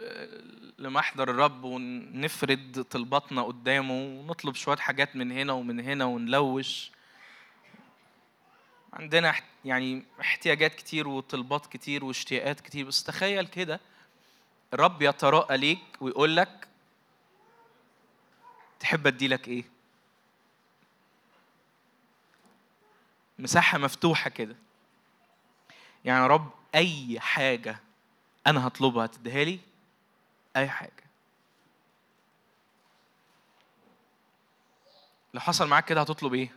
[0.78, 6.90] لمحضر الرب ونفرد طلباتنا قدامه ونطلب شوية حاجات من هنا ومن هنا ونلوش.
[8.92, 9.34] عندنا
[9.64, 13.80] يعني احتياجات كتير وطلبات كتير واشتياقات كتير بس تخيل كده
[14.74, 16.68] الرب يتراءى ليك ويقول لك
[18.80, 19.64] تحب أدي لك إيه؟
[23.38, 24.56] مساحة مفتوحة كده.
[26.04, 27.87] يعني رب أي حاجة
[28.48, 29.60] أنا هطلبها تديها لي؟
[30.56, 30.92] أي حاجة.
[35.34, 36.52] لو حصل معاك كده هتطلب إيه؟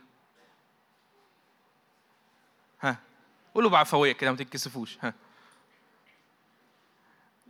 [2.80, 2.96] ها
[3.54, 5.14] قولوا بعفويه كده ما تتكسفوش ها.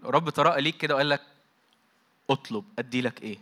[0.05, 1.23] رب تراءى ليك كده وقال لك
[2.31, 3.39] اطلب أدي لك إيه؟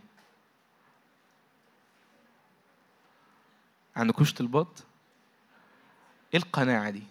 [3.97, 4.81] عندكوش طلبات
[6.35, 7.03] إيه القناعة دي؟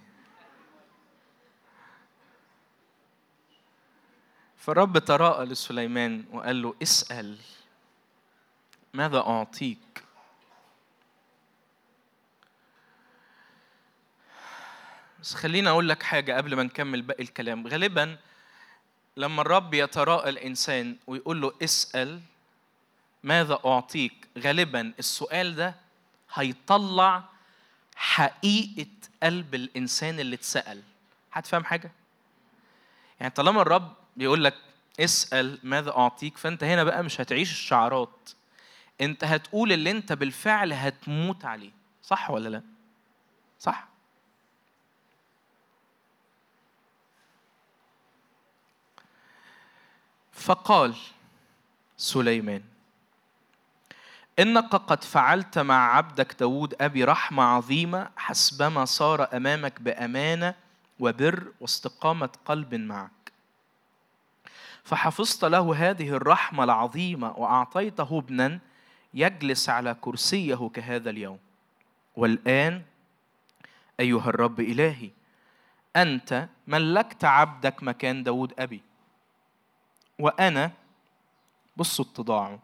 [4.60, 7.38] فالرب تراءى لسليمان وقال له اسأل
[8.94, 10.04] ماذا أعطيك؟
[15.22, 17.68] بس خليني أقول لك حاجة قبل ما نكمل باقي الكلام.
[17.68, 18.18] غالبا
[19.18, 22.22] لما الرب يتراءى الإنسان ويقول له اسأل
[23.24, 24.28] ماذا أعطيك?
[24.38, 25.76] غالبا السؤال ده
[26.34, 27.24] هيطلع
[27.96, 28.88] حقيقة
[29.24, 30.82] قلب الإنسان اللي اتسأل.
[31.32, 31.92] هتفهم حاجة؟
[33.20, 34.54] يعني طالما الرب بيقول لك
[35.00, 38.30] اسأل ماذا أعطيك فأنت هنا بقى مش هتعيش الشعارات.
[39.02, 41.72] أنت هتقول اللي أنت بالفعل هتموت عليه.
[42.04, 42.62] صح ولا لا؟
[43.60, 43.88] صح.
[50.34, 50.96] فقال
[51.98, 52.64] سليمان
[54.40, 60.56] إنك قد فعلت مع عبدك داود أبي رحمة عظيمة حسبما صار أمامك بأمانة
[61.00, 63.19] وبر واستقامة قلب معك.
[64.90, 68.60] فحفظت له هذه الرحمة العظيمة وأعطيته ابنا
[69.14, 71.40] يجلس على كرسيه كهذا اليوم.
[72.16, 72.82] والآن
[74.00, 75.12] أيها الرب إلهي
[75.96, 78.82] أنت ملكت عبدك مكان داود أبي
[80.20, 80.72] وأنا
[81.78, 82.60] بصوا اتضاعه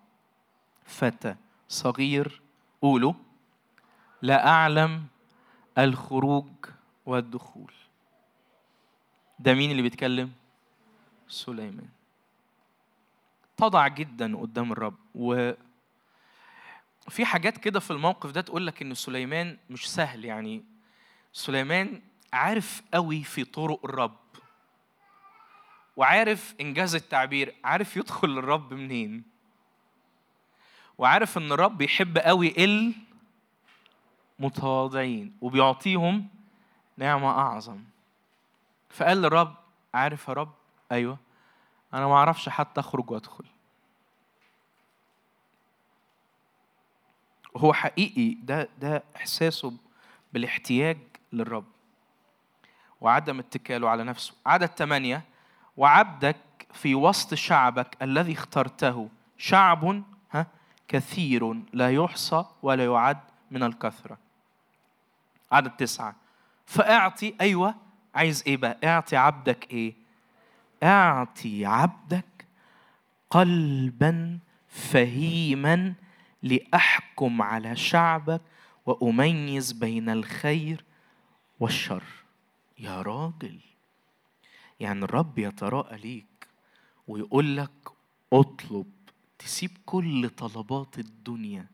[0.86, 1.36] فتى
[1.70, 2.42] صغير
[2.82, 3.14] قولوا
[4.22, 5.06] لا أعلم
[5.78, 6.50] الخروج
[7.06, 7.74] والدخول.
[9.40, 10.32] ده مين اللي بيتكلم؟
[11.28, 11.90] سليمان.
[13.58, 14.96] تضع جدا قدام الرب.
[15.16, 15.52] و
[17.10, 20.26] في حاجات كده في الموقف ده تقول لك إن سليمان مش سهل.
[20.26, 20.64] يعني
[21.34, 22.02] سليمان
[22.34, 24.18] عارف قوي في طرق الرب
[25.98, 29.24] وعارف إنجاز التعبير عارف يدخل للرب منين
[30.98, 32.54] وعارف إن الرب يحب قوي
[34.40, 36.28] المتواضعين وبيعطيهم
[36.98, 37.84] نعمة أعظم.
[38.90, 39.56] فقال للرب
[39.94, 40.52] عارف يا رب؟
[40.92, 41.25] أيوه.
[41.96, 43.46] أنا ما أعرفش حتى أخرج وأدخل.
[47.58, 49.74] هو حقيقي ده ده إحساسه
[50.34, 50.98] بالاحتياج
[51.34, 51.66] للرب
[53.02, 54.34] وعدم اتكاله على نفسه.
[54.46, 55.24] عدد ثمانية
[55.78, 56.38] وعبدك
[56.74, 60.48] في وسط شعبك الذي اخترته شعب ها
[60.88, 63.20] كثير لا يحصى ولا يعد
[63.52, 64.18] من الكثرة.
[65.52, 66.16] عدد تسعة.
[66.66, 67.76] فأعطي أيوة
[68.16, 70.05] عايز إيه بقى؟ أعطي عبدك إيه؟
[70.84, 72.46] أعطي عبدك
[73.30, 75.94] قلبا فهيما
[76.44, 78.42] لأحكم على شعبك
[78.86, 80.84] وأميز بين الخير
[81.60, 82.04] والشر.
[82.80, 83.60] يا راجل
[84.80, 86.48] يعني الرب يتراءى ليك
[87.08, 87.90] ويقول لك
[88.34, 88.92] اطلب
[89.40, 91.68] تسيب كل طلبات الدنيا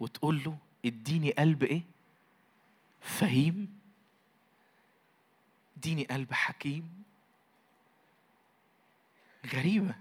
[0.00, 1.82] وتقول له اديني قلب إيه؟
[3.00, 3.78] فهيم.
[5.76, 6.99] اديني قلب حكيم.
[9.46, 9.94] غريبة.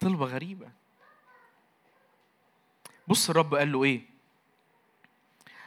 [0.00, 0.70] طلبة غريبة.
[3.08, 4.02] بص الرب قال له إيه؟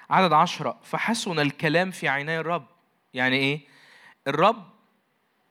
[0.09, 0.79] عدد عشرة.
[0.83, 2.67] فحسن الكلام في عيني الرب.
[3.13, 3.61] يعني إيه؟
[4.27, 4.71] الرب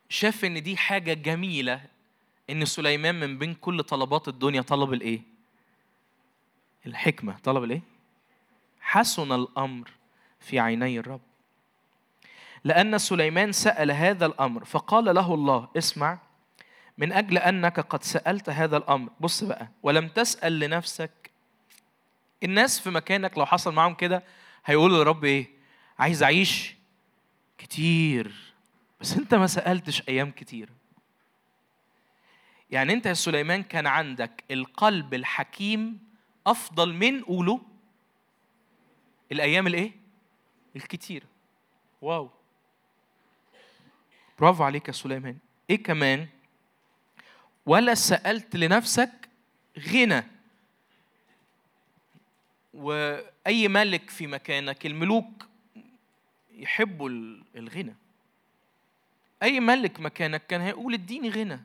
[0.08, 1.84] شاف إن دي حاجة جميلة
[2.50, 5.20] إن سليمان من بين كل طلبات الدنيا طلب الإيه؟
[6.86, 7.38] الحكمة.
[7.38, 7.82] طلب الإيه؟
[8.80, 9.90] حسن الأمر
[10.40, 11.20] في عيني الرب.
[12.64, 16.18] لأن سليمان سأل هذا الأمر فقال له الله اسمع
[16.98, 21.30] من أجل أنك قد سألت هذا الأمر بص بقى ولم تسأل لنفسك
[22.42, 24.22] الناس في مكانك لو حصل معاهم كده
[24.64, 25.50] هيقولوا للرب إيه؟
[25.98, 26.74] عايز أعيش
[27.58, 28.54] كتير
[29.00, 30.68] بس أنت ما سألتش أيام كتير.
[32.70, 35.98] يعني أنت يا سليمان كان عندك القلب الحكيم
[36.46, 37.60] أفضل من قوله
[39.32, 39.92] الأيام الإيه؟
[40.76, 41.26] الكتيرة
[42.02, 42.30] واو.
[44.40, 45.36] برافو عليك يا سليمان.
[45.70, 46.26] إيه كمان؟
[47.66, 49.10] ولا سألت لنفسك
[49.78, 50.24] غنى.
[52.74, 55.46] وأي ملك في مكانك الملوك
[56.54, 57.94] يحبوا ال- الغنى.
[59.42, 61.60] أي ملك مكانك كان هيقول اديني غنى.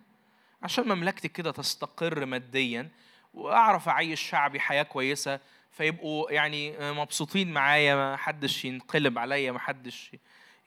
[0.64, 2.90] عشان مملكتي كده تستقر ماديا
[3.34, 5.40] وأعرف أعيش شعبي حياة كويسة
[5.72, 10.12] فيبقوا يعني مبسوطين معايا ما حدش ينقلب عليا ما حدش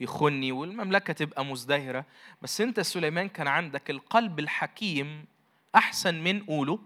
[0.01, 2.05] يخني والمملكة تبقى مزدهرة.
[2.43, 5.27] بس أنت سليمان كان عندك القلب الحكيم
[5.75, 6.79] أحسن من قوله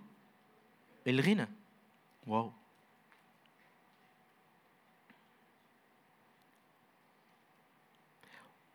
[1.06, 1.48] الغنى.
[2.26, 2.52] واو.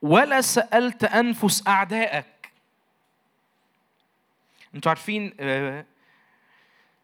[0.02, 2.52] ولا سألت أنفس أعدائك.
[4.76, 5.86] أنتوا عارفين آه،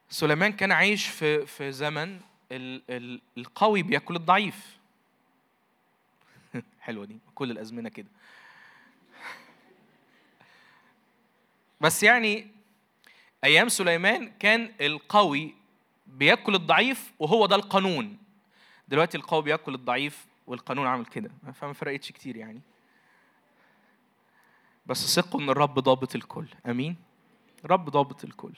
[0.09, 2.19] سليمان كان عايش في في زمن
[2.51, 4.77] ال- ال- القوي بياكل الضعيف.
[6.81, 8.07] حلوة دي كل الأزمنة كده.
[11.81, 12.47] بس يعني
[13.43, 15.55] أيام سليمان كان القوي
[16.07, 18.17] بيأكل الضعيف وهو ده القانون.
[18.87, 22.61] دلوقتي القوي بيأكل الضعيف والقانون عامل كده فما فرقتش كتير يعني.
[24.85, 26.47] بس ثقوا إن الرب ضابط الكل.
[26.65, 26.95] آمين؟
[27.65, 28.53] رب ضابط الكل.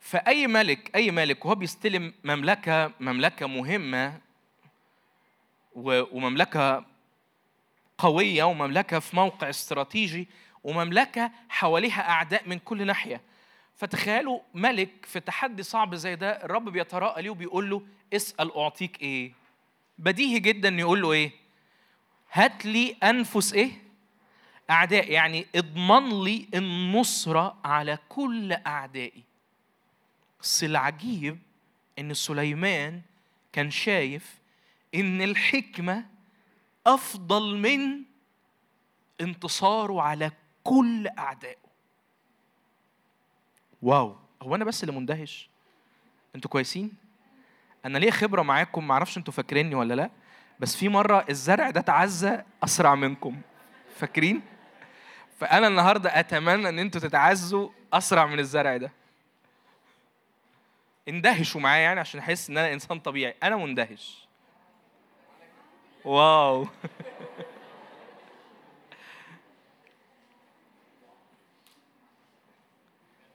[0.00, 4.20] فأي ملك أي ملك وهو بيستلم مملكة مملكة مهمة
[5.76, 6.84] و- ومملكة
[7.98, 10.28] قوية ومملكة في موقع استراتيجي
[10.64, 13.20] ومملكة حواليها أعداء من كل ناحية.
[13.76, 17.82] فتخيلوا ملك في تحدي صعب زي ده الرب بيتراءى ليه وبيقول له
[18.14, 19.32] اسأل أعطيك إيه؟
[19.98, 21.30] بديهي جدا إنه يقول له إيه؟
[22.32, 23.70] هات لي أنفس إيه؟
[24.70, 29.22] أعداء يعني اضمن لي النصرة على كل أعدائي.
[30.40, 31.38] بس العجيب
[31.98, 33.02] إن سليمان
[33.52, 34.34] كان شايف
[34.96, 36.06] إن الحكمة
[36.86, 38.02] أفضل من
[39.20, 40.30] انتصاره على
[40.64, 41.66] كل أعدائه.
[43.82, 44.16] واو.
[44.42, 45.50] هو أنا بس اللي مندهش؟
[46.34, 46.92] أنتوا كويسين؟
[47.84, 50.10] أنا ليه خبرة معاكم معرفش أنتوا فاكريني ولا لأ
[50.60, 53.40] بس في مرة الزرع ده تعزى أسرع منكم.
[53.96, 54.42] فاكرين؟
[55.38, 58.92] فأنا النهارده أتمنى إن أنتوا تتعزوا أسرع من الزرع ده.
[61.08, 63.34] اندهشوا معايا يعني عشان أحس إن أنا إنسان طبيعي.
[63.42, 64.25] أنا مندهش.
[66.06, 66.66] واو.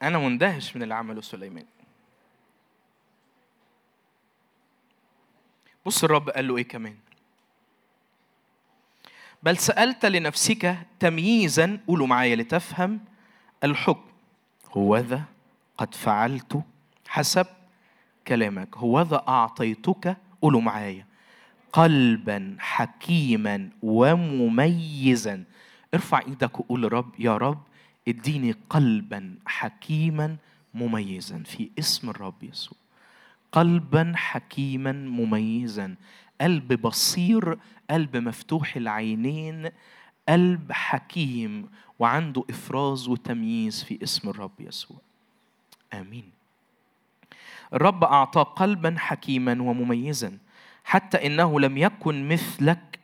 [0.02, 1.66] أنا مندهش من اللي عمله سليمان.
[5.86, 6.98] بص الرب قال له إيه كمان؟
[9.44, 13.00] بل سألت لنفسك تمييزا قولوا معايا لتفهم
[13.64, 14.12] الحكم
[14.72, 15.24] هو ذا
[15.78, 16.62] قد فعلت
[17.08, 17.48] حسب
[18.28, 21.11] كلامك هوذا أعطيتك قولوا معايا.
[21.74, 25.44] قلبا حكيما ومميزا.
[25.94, 27.62] ارفع إيدك وقول لرب يا رب
[28.08, 30.38] اديني قلبا حكيما
[30.74, 32.78] مميزا في اسم الرب يسوع.
[33.52, 35.96] قلبا حكيما مميزا.
[36.42, 37.58] قلب بصير
[37.90, 39.70] قلب مفتوح العينين
[40.30, 41.70] قلب حكيم
[42.00, 44.98] وعنده إفراز وتمييز في اسم الرب يسوع.
[45.94, 46.32] آمين.
[47.74, 50.38] الرب اعطاه قلبا حكيما ومميزا.
[50.84, 53.00] حتى إنه لم يكن مثلك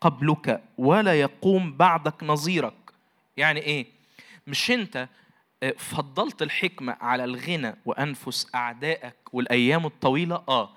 [0.00, 2.74] قبلك ولا يقوم بعدك نظيرك.
[3.36, 3.86] يعني إيه؟
[4.46, 5.08] مش أنت
[5.62, 10.70] آه، فضلت الحكمة على الغنى وأنفس أعدائك والأيام الطويلة؟ آه.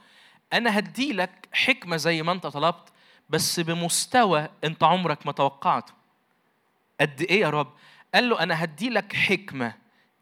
[0.54, 2.90] أنا هديلك حكمة زي ما أنت طلبت
[3.30, 5.94] بس بمستوى أنت عمرك ما توقعته.
[7.02, 7.74] قد إيه يا رب؟
[8.14, 9.74] قال له أنا هديلك حكمة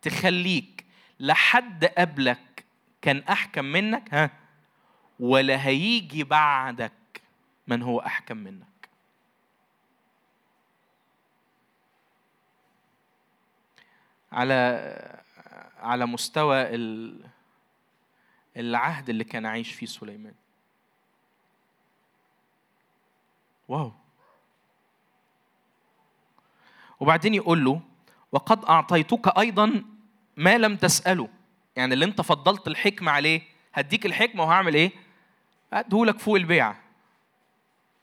[0.01, 0.85] تخليك
[1.19, 2.65] لحد قبلك
[3.01, 4.29] كان أحكم منك؟ ها؟
[5.19, 6.91] ولا هيجي بعدك
[7.67, 8.67] من هو أحكم منك.
[14.31, 14.53] على
[15.79, 17.27] على مستوى ال-
[18.57, 20.33] العهد اللي كان عايش فيه سليمان.
[23.67, 23.91] واو.
[26.99, 27.81] وبعدين يقول له
[28.31, 29.83] وقد أعطيتك أيضا
[30.37, 31.29] ما لم تسأله.
[31.75, 33.41] يعني اللي أنت فضلت الحكمة عليه
[33.73, 34.91] هديك الحكمة وهعمل إيه؟
[35.73, 36.75] هديهولك فوق البيع.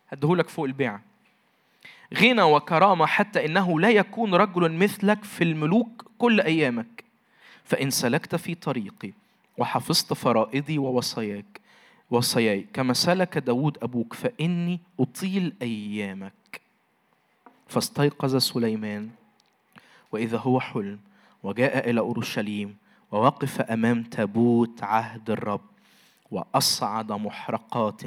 [0.09, 1.01] هديهولك فوق البيع.
[2.15, 7.05] غنى وكرامة حتى إنه لا يكون رجل مثلك في الملوك كل أيامك.
[7.65, 9.13] فإن سلكت في طريقي
[9.59, 11.61] وحفظت فرائضي ووصاياك
[12.11, 16.61] وصاياي كما سلك داود أبوك فإني أطيل أيامك.
[17.69, 19.11] فاستيقظ سليمان
[20.13, 20.99] وإذا هو حلم
[21.43, 22.77] وجاء إلى أورشليم
[23.13, 25.74] ووقف أمام تابوت عهد الرب.
[26.35, 28.03] وأصعد محرقات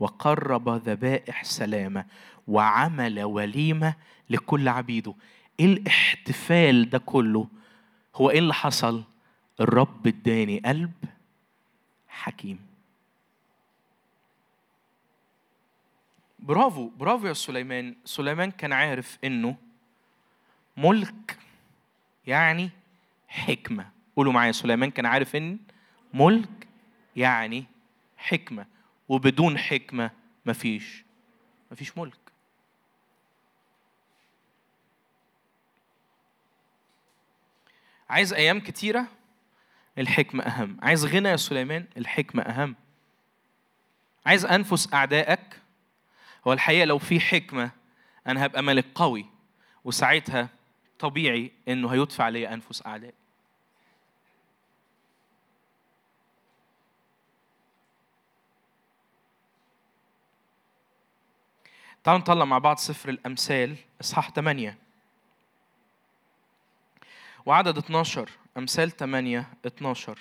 [0.00, 2.04] وقرب ذبائح سلامة
[2.48, 3.94] وعمل وليمة
[4.30, 5.14] لكل عبيده.
[5.60, 7.48] إيه الاحتفال ده كله؟
[8.16, 9.04] هو إيه اللي حصل؟
[9.60, 10.92] الرب اداني قلب
[12.08, 12.58] حكيم.
[16.38, 17.94] برافو برافو يا سليمان.
[18.04, 19.56] سليمان كان عارف إنه
[20.76, 21.38] ملك
[22.26, 22.70] يعني
[23.28, 23.90] حكمة.
[24.16, 25.58] قولوا معايا سليمان كان عارف إن
[26.14, 26.67] ملك
[27.18, 27.64] يعني
[28.16, 28.66] حكمة
[29.08, 30.10] وبدون حكمة
[30.46, 31.04] مفيش
[31.72, 32.18] مفيش ملك.
[38.10, 39.06] عايز أيام كتيرة
[39.98, 40.76] الحكمة أهم.
[40.82, 42.74] عايز غنى يا سليمان الحكمة أهم.
[44.26, 45.60] عايز أنفس أعدائك.
[46.46, 47.70] هو الحقيقة لو في حكمة
[48.26, 49.26] أنا هبقى ملك قوي
[49.84, 50.48] وساعتها
[50.98, 53.14] طبيعي إنه هيدفع علي أنفس أعدائي.
[62.08, 64.78] تعالوا نطلع مع بعض سفر الأمثال إصحاح 8
[67.46, 68.28] وعدد 12
[68.58, 70.18] أمثال 8 12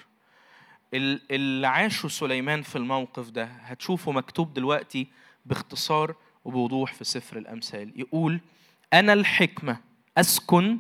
[0.94, 5.08] ال- اللي عاشه سليمان في الموقف ده هتشوفه مكتوب دلوقتي
[5.46, 6.16] باختصار
[6.46, 8.00] وبوضوح في سفر الأمثال.
[8.00, 8.40] يقول
[8.94, 9.78] أنا الحكمة
[10.18, 10.78] أسكن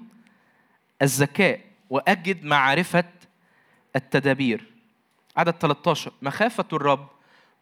[1.02, 3.04] الذكاء وأجد معرفة
[3.96, 4.66] التدابير.
[5.38, 7.08] عدد 13 مخافة الرب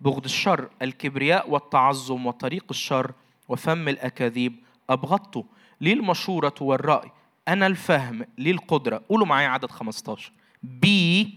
[0.02, 3.12] بغض الشر الكبرياء والتعظم وطريق الشر
[3.50, 4.56] وفم الأكاذيب
[4.90, 5.46] أبغضته
[5.82, 7.12] لي المشورة والرأي.
[7.48, 10.32] أنا الفهم لي القدرة قولوا معايا عدد 15
[10.64, 11.34] بي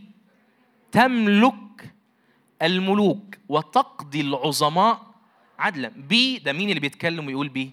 [0.93, 1.95] تملك
[2.63, 5.07] الملوك وتقضي العظماء
[5.59, 5.89] عدلا.
[5.89, 7.71] بي ده مين اللي بيتكلم ويقول بي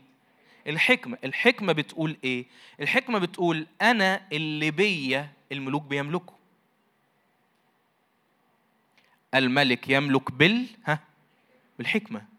[0.68, 1.18] الحكمة.
[1.24, 2.46] الحكمة بتقول إيه؟
[2.80, 6.36] الحكمة بتقول أنا اللي بيا الملوك بيملكوا.
[9.36, 11.00] الملك يملك بال ها؟
[11.78, 12.35] بالحكمة.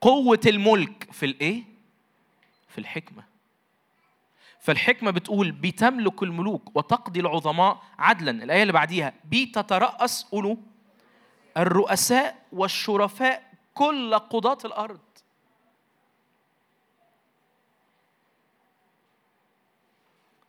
[0.00, 1.64] قوة الملك في الإيه؟
[2.68, 3.24] في الحكمة.
[4.60, 8.30] فالحكمة بتقول بتملك الملوك وتقضي العظماء عدلا.
[8.30, 10.56] الآية اللي بعديها بتترأس قولوا
[11.56, 15.00] الرؤساء والشرفاء كل قضاة الأرض.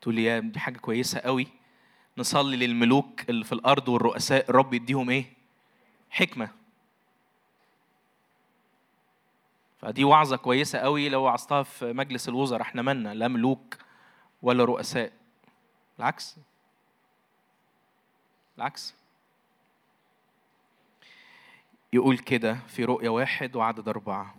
[0.02, 1.48] تقول لي يا دي حاجة كويسة قوي.
[2.18, 5.34] نصلي للملوك اللي في الأرض والرؤساء الرب يديهم إيه؟
[6.10, 6.61] حكمة.
[9.82, 13.78] فدي وعظة كويسة قوي لو وعظتها في مجلس الوزراء إحنا مالنا لا ملوك
[14.42, 15.12] ولا رؤساء.
[15.98, 16.38] بالعكس
[18.58, 18.96] بالعكس
[21.94, 24.36] يقول كده في رؤيا واحد وعدد أربعة.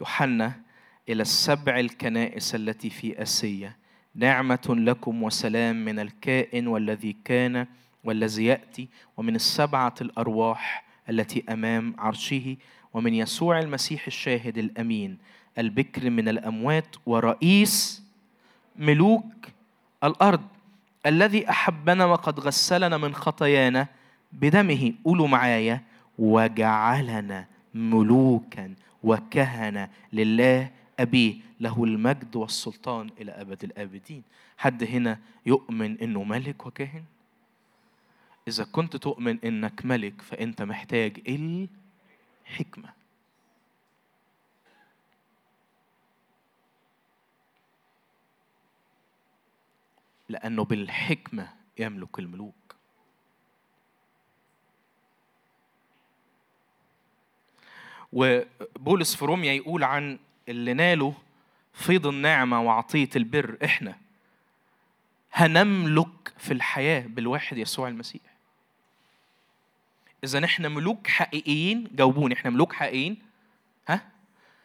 [0.00, 0.60] يوحنا
[1.08, 3.76] إلى السبع الكنائس التي في آسيا
[4.14, 7.66] نعمة لكم وسلام من الكائن والذي كان
[8.04, 12.56] والذي يأتي ومن السبعة الأرواح التي أمام عرشه
[12.94, 15.18] ومن يسوع المسيح الشاهد الأمين
[15.58, 18.02] البكر من الأموات ورئيس
[18.76, 19.48] ملوك
[20.04, 20.42] الأرض
[21.06, 23.86] الذي أحبنا وقد غسلنا من خطايانا
[24.32, 24.92] بدمه.
[25.04, 25.80] قولوا معايا
[26.18, 30.70] وجعلنا ملوكا وكهنة لله.
[31.00, 34.22] ابيه له المجد والسلطان إلى أبد الآبدين.
[34.58, 37.04] حد هنا يؤمن إنه ملك وكاهن؟
[38.48, 41.20] إذا كنت تؤمن إنك ملك فأنت محتاج
[42.52, 42.92] الحكمه
[50.28, 51.48] لأنه بالحكمة
[51.78, 52.54] يملك الملوك.
[58.12, 60.18] وبولس في روميا يقول عن
[60.48, 61.12] اللي نالوا
[61.72, 63.98] فيض النعمة وعطية البر إحنا
[65.32, 68.31] هنملك في الحياة بالواحد يسوع المسيح.
[70.24, 73.16] إذا إحنا ملوك حقيقيين جاوبوني إحنا ملوك حقيقيين؟
[73.88, 74.08] ها؟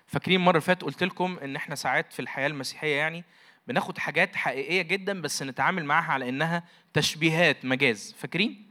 [0.07, 3.23] فاكرين المرة اللي فاتت قلت لكم إن إحنا ساعات في الحياة المسيحية يعني
[3.67, 6.63] بناخد حاجات حقيقية جدا بس نتعامل معاها على إنها
[6.93, 8.15] تشبيهات مجاز.
[8.19, 8.67] فاكرين؟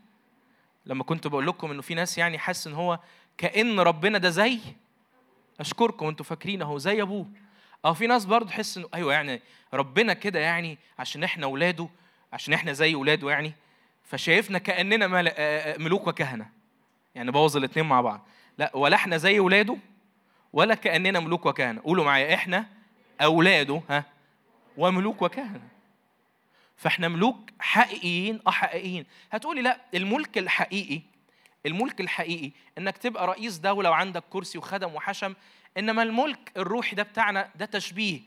[0.86, 2.98] لما كنت بقول لكم إنه في ناس يعني حاسس إن هو
[3.38, 4.58] كأن ربنا ده زي؟
[5.60, 7.26] أشكركم أنتوا فاكرين أهو زي أبوه.
[7.84, 9.42] أو في ناس برضه تحس إنه أيوه يعني
[9.74, 11.88] ربنا كده يعني عشان إحنا اولاده
[12.32, 13.52] عشان إحنا زي اولاده يعني
[14.04, 15.32] فشايفنا كأننا مل-
[15.84, 16.46] ملوك وكهنة.
[17.16, 18.26] يعني بوظ الاثنين مع بعض.
[18.58, 19.76] لا ولا إحنا زي اولاده
[20.52, 21.80] ولا كأننا ملوك وكهنة.
[21.80, 22.66] قولوا معايا إحنا
[23.20, 24.04] أولاده ها
[24.76, 25.68] وملوك وكهنة.
[26.76, 29.06] فاحنا ملوك حقيقيين آه حقيقيين.
[29.32, 31.00] هتقولي لا الملك الحقيقي
[31.66, 35.34] الملك الحقيقي انك تبقى رئيس دولة وعندك كرسي وخدم وحشم
[35.78, 38.20] انما الملك الروحي ده بتاعنا ده تشبيه.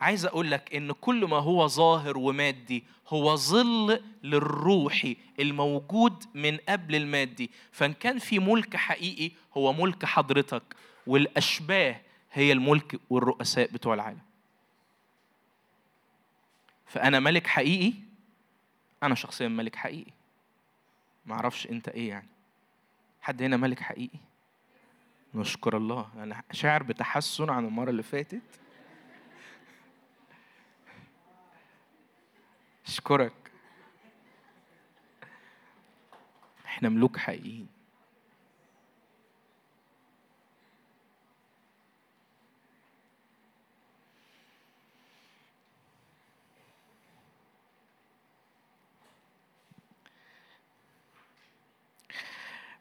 [0.00, 6.94] عايز أقول لك إن كل ما هو ظاهر ومادي هو ظل للروحي الموجود من قبل
[6.94, 7.50] المادي.
[7.72, 10.62] فإن كان في ملك حقيقي هو ملك حضرتك
[11.06, 12.00] والأشباه
[12.32, 14.20] هي الملك والرؤساء بتوع العالم.
[16.86, 17.92] فأنا ملك حقيقي
[19.02, 20.12] أنا شخصيا ملك حقيقي.
[21.26, 22.28] ما أعرفش أنت إيه يعني.
[23.20, 24.18] حد هنا ملك حقيقي؟
[25.34, 26.08] نشكر الله.
[26.16, 28.42] أنا شاعر بتحسن عن المرة اللي فاتت.
[32.86, 33.32] أشكرك.
[36.66, 37.66] إحنا ملوك حقيقيين.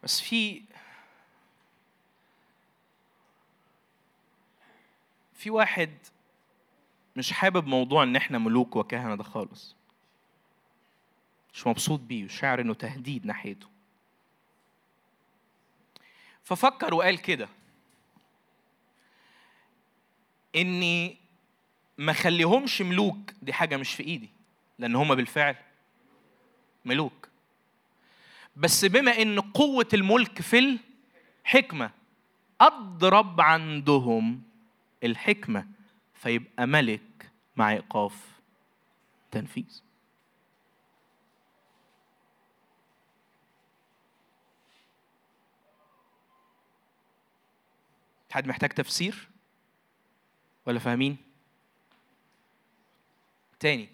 [0.04, 0.62] بس في
[5.34, 5.90] في واحد
[7.16, 9.76] مش حابب موضوع إن إحنا ملوك وكهنة ده خالص.
[11.56, 13.68] مش مبسوط بيه وشاعر إنه تهديد ناحيته.
[16.44, 17.50] ففكر وقال كده
[20.56, 21.18] إني
[21.98, 23.32] ما خليهمش ملوك.
[23.42, 24.30] دي حاجة مش في إيدي
[24.80, 25.56] لأن هم بالفعل
[26.86, 27.30] ملوك.
[28.56, 30.80] بس بما إن قوة الملك في
[31.46, 31.92] الحكمة
[32.62, 34.44] أضرب عندهم
[35.04, 35.68] الحكمة
[36.14, 38.40] فيبقى ملك مع إيقاف
[39.32, 39.85] تنفيذ.
[48.36, 49.28] حد محتاج تفسير؟
[50.66, 51.18] ولا فاهمين؟
[53.60, 53.90] تاني.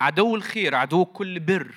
[0.00, 1.74] عدو الخير عدو كل بر.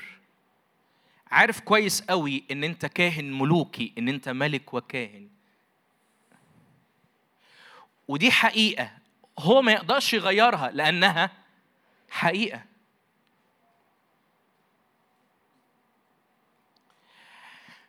[1.32, 5.30] عارف كويس قوي إن أنت كاهن ملوكي إن أنت ملك وكاهن.
[8.08, 8.92] ودي حقيقة.
[9.40, 11.32] هو ما يقدرش يغيرها لأنها
[12.10, 12.64] حقيقة.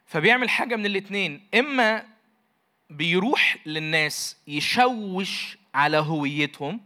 [0.07, 1.49] فبيعمل حاجة من الاتنين.
[1.55, 2.16] إما
[2.91, 6.81] بيروح للناس يشوش على هويتهم.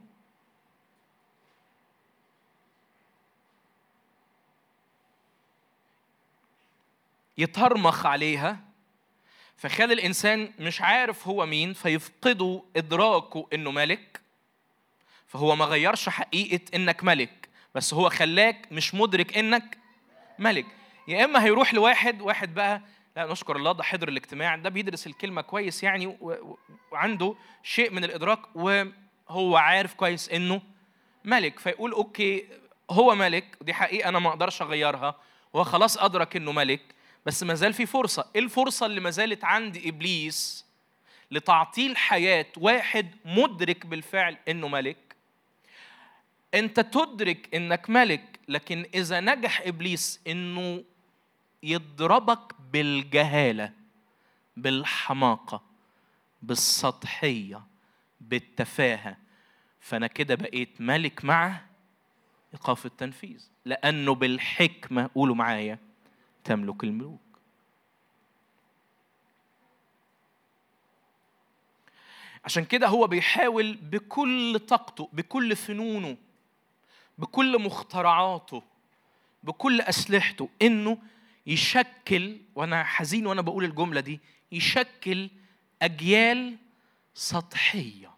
[7.38, 8.60] يترمخ عليها.
[9.56, 14.20] فخلي الإنسان مش عارف هو مين فيفقدوا إدراكه إنه ملك.
[15.26, 19.78] فهو ما غيرش حقيقة إنك ملك بس هو خلاك مش مدرك إنك
[20.38, 20.66] ملك.
[21.08, 22.82] يا إما هيروح لواحد واحد بقى
[23.16, 26.18] لا نشكر الله ده حضر الاجتماع ده بيدرس الكلمة كويس يعني
[26.92, 30.62] وعنده شيء من الإدراك وهو عارف كويس إنه
[31.24, 31.58] ملك.
[31.58, 32.46] فيقول أوكي
[32.90, 35.14] هو ملك دي حقيقة أنا ما أقدرش أغيرها
[35.56, 36.80] هو خلاص أدرك إنه ملك
[37.26, 38.24] بس ما زال في فرصة.
[38.34, 40.66] إيه الفرصة اللي ما زالت عند إبليس
[41.30, 45.16] لتعطيل حياة واحد مدرك بالفعل إنه ملك؟
[46.54, 50.82] أنت تدرك إنك ملك لكن إذا نجح إبليس إنه
[51.62, 53.72] يضربك بالجهالة
[54.56, 55.62] بالحماقة
[56.42, 57.62] بالسطحية
[58.20, 59.16] بالتفاهة.
[59.80, 61.60] فأنا كده بقيت ملك مع
[62.54, 65.78] إيقاف التنفيذ لأنه بالحكمة قولوا معايا
[66.44, 67.20] تملك الملوك.
[72.44, 76.16] عشان كده هو بيحاول بكل طاقته بكل فنونه
[77.18, 78.62] بكل مخترعاته
[79.42, 80.98] بكل أسلحته إنه
[81.46, 84.20] يشكل وأنا حزين وأنا بقول الجملة دي
[84.52, 85.30] يشكل
[85.82, 86.56] أجيال
[87.14, 88.10] سطحية.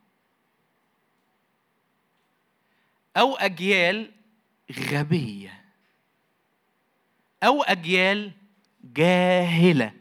[3.17, 4.13] أو أجيال
[4.73, 5.65] غبية.
[7.43, 8.33] أو أجيال
[8.85, 9.93] جاهلة.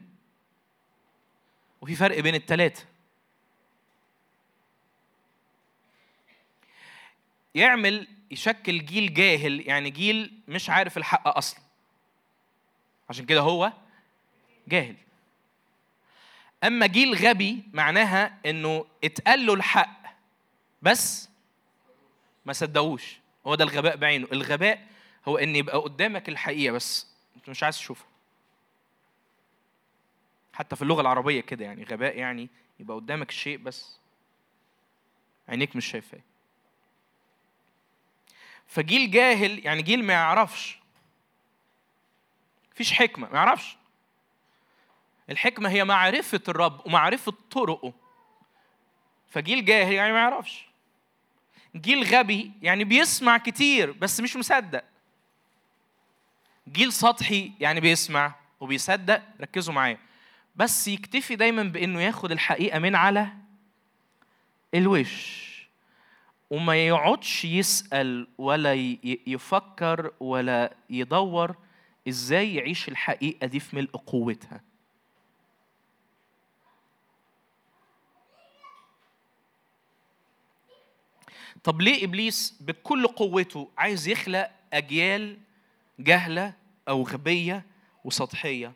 [1.81, 2.85] وفي فرق بين الثلاثه
[7.55, 11.70] يعمل يشكل جيل جاهل يعني جيل مش عارف الحق أصلا.
[13.11, 13.73] عشان كده هو
[14.67, 14.95] جاهل.
[16.63, 20.01] أما جيل غبي معناها إنه اتقال له الحق
[20.81, 21.29] بس
[22.45, 23.19] ما صدقوش.
[23.47, 24.27] هو ده الغباء بعينه.
[24.31, 24.87] الغباء
[25.27, 28.07] هو إن يبقى قدامك الحقيقة بس أنت مش عايز تشوفها.
[30.53, 31.83] حتى في اللغة العربية كده يعني.
[31.83, 33.97] غباء يعني يبقى قدامك الشيء بس
[35.49, 36.21] عينيك مش شايفاه.
[38.67, 40.80] فجيل جاهل يعني جيل ما يعرفش.
[42.81, 43.77] مفيش حكمة ما يعرفش.
[45.29, 47.93] الحكمة هي معرفة الرب ومعرفة طرقه.
[49.29, 50.65] فجيل جاهل يعني ما يعرفش.
[51.75, 54.83] جيل غبي يعني بيسمع كتير بس مش مصدق.
[56.69, 59.97] جيل سطحي يعني بيسمع وبيصدق ركزوا معايا.
[60.55, 63.27] بس يكتفي دايما بإنه ياخد الحقيقة من على
[64.73, 65.41] الوش.
[66.49, 68.73] وما يقعدش يسأل ولا
[69.27, 71.55] يفكر ولا يدور
[72.07, 74.61] إزاي يعيش الحقيقة دي في ملء قوتها؟
[81.63, 85.37] طب ليه إبليس بكل قوته عايز يخلق أجيال
[85.99, 86.53] جهلة
[86.89, 87.65] أو غبيه
[88.03, 88.73] وسطحية؟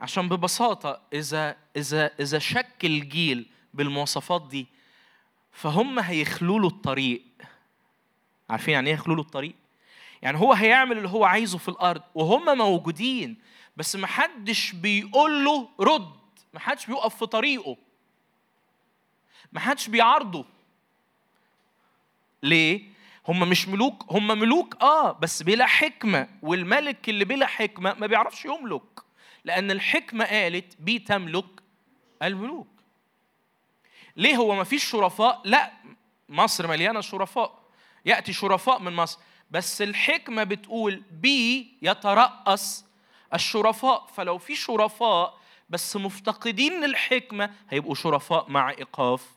[0.00, 4.66] عشان ببساطة إذا إذا إذا شكل جيل بالمواصفات دي
[5.52, 7.22] فهم هيخلوا له الطريق.
[8.50, 9.54] عارفين يعني إيه يخلوا له الطريق؟
[10.24, 13.36] يعني هو هيعمل اللي هو عايزه في الأرض وهم موجودين
[13.76, 16.14] بس محدش بيقول له رد
[16.54, 17.76] محدش بيقف في طريقه
[19.52, 20.44] محدش بيعارضه.
[22.42, 22.82] ليه؟
[23.28, 28.44] هم مش ملوك هم ملوك آه بس بلا حكمة والملك اللي بلا حكمة ما بيعرفش
[28.44, 29.00] يملك
[29.44, 31.62] لأن الحكمة قالت بي تملك
[32.22, 32.68] الملوك.
[34.16, 35.72] ليه هو ما فيش شرفاء؟ لا
[36.28, 37.62] مصر مليانة شرفاء
[38.04, 39.18] يأتي شرفاء من مصر.
[39.50, 42.84] بس الحكمة بتقول بي يترأس
[43.34, 44.06] الشرفاء.
[44.06, 45.38] فلو في شرفاء
[45.70, 49.30] بس مفتقدين للحكمه هيبقوا شرفاء مع إيقاف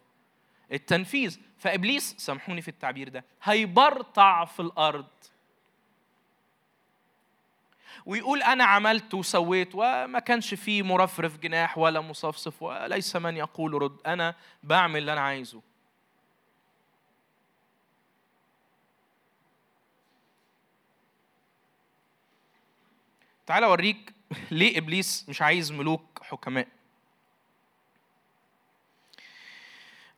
[0.71, 1.39] التنفيذ.
[1.59, 5.05] فإبليس سامحوني في التعبير ده هيبرطع في الأرض
[8.05, 13.97] ويقول أنا عملت وسويت وما كانش فيه مرفرف جناح ولا مصفصف وليس من يقول رد.
[14.05, 15.61] أنا بعمل اللي أنا عايزه.
[23.47, 24.13] تعال اوريك
[24.51, 26.67] ليه إبليس مش عايز ملوك حكماء.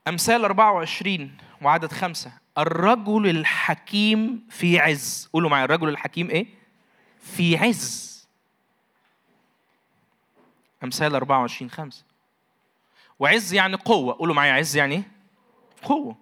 [0.07, 2.31] أمثال 24 وعدد خمسة.
[2.57, 5.29] الرجل الحكيم في عز.
[5.33, 6.47] قولوا معايا الرجل الحكيم إيه؟
[7.19, 8.27] في عز.
[10.83, 12.03] أمثال 24 خمسة.
[13.19, 14.13] وعز يعني قوة.
[14.13, 15.11] قولوا معايا عز يعني إيه
[15.83, 16.15] قوة.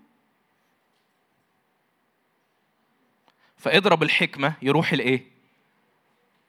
[3.57, 5.36] فاضرب الحكمة يروح الايه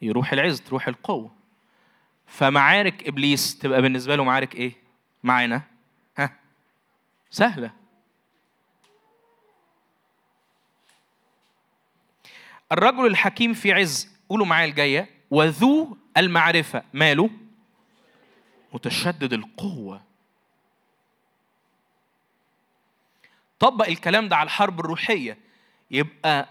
[0.03, 1.31] يروح العز تروح القوة.
[2.27, 4.73] فمعارك إبليس تبقى بالنسبة له معارك إيه؟
[5.23, 5.63] معانا
[6.19, 6.39] ها؟
[7.31, 7.71] سهلة.
[12.73, 17.31] الرجل الحكيم في عز قولوا معايا الجاية وذو المعرفة ماله؟
[18.73, 20.03] متشدد القوة.
[23.59, 25.39] طبق الكلام ده على الحرب الروحية
[25.91, 26.49] يبقى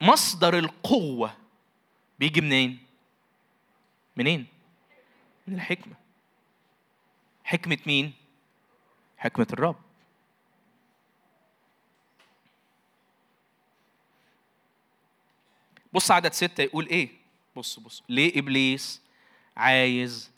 [0.00, 1.34] مصدر القوة.
[2.18, 2.78] بيجي منين؟
[4.16, 4.46] منين؟
[5.46, 5.94] من الحكمة.
[7.44, 8.12] حكمة مين؟
[9.18, 9.76] حكمة الرب.
[15.92, 17.08] بص عدد ستة يقول إيه؟
[17.56, 18.02] بص بص.
[18.08, 19.02] ليه إبليس
[19.56, 20.30] عايز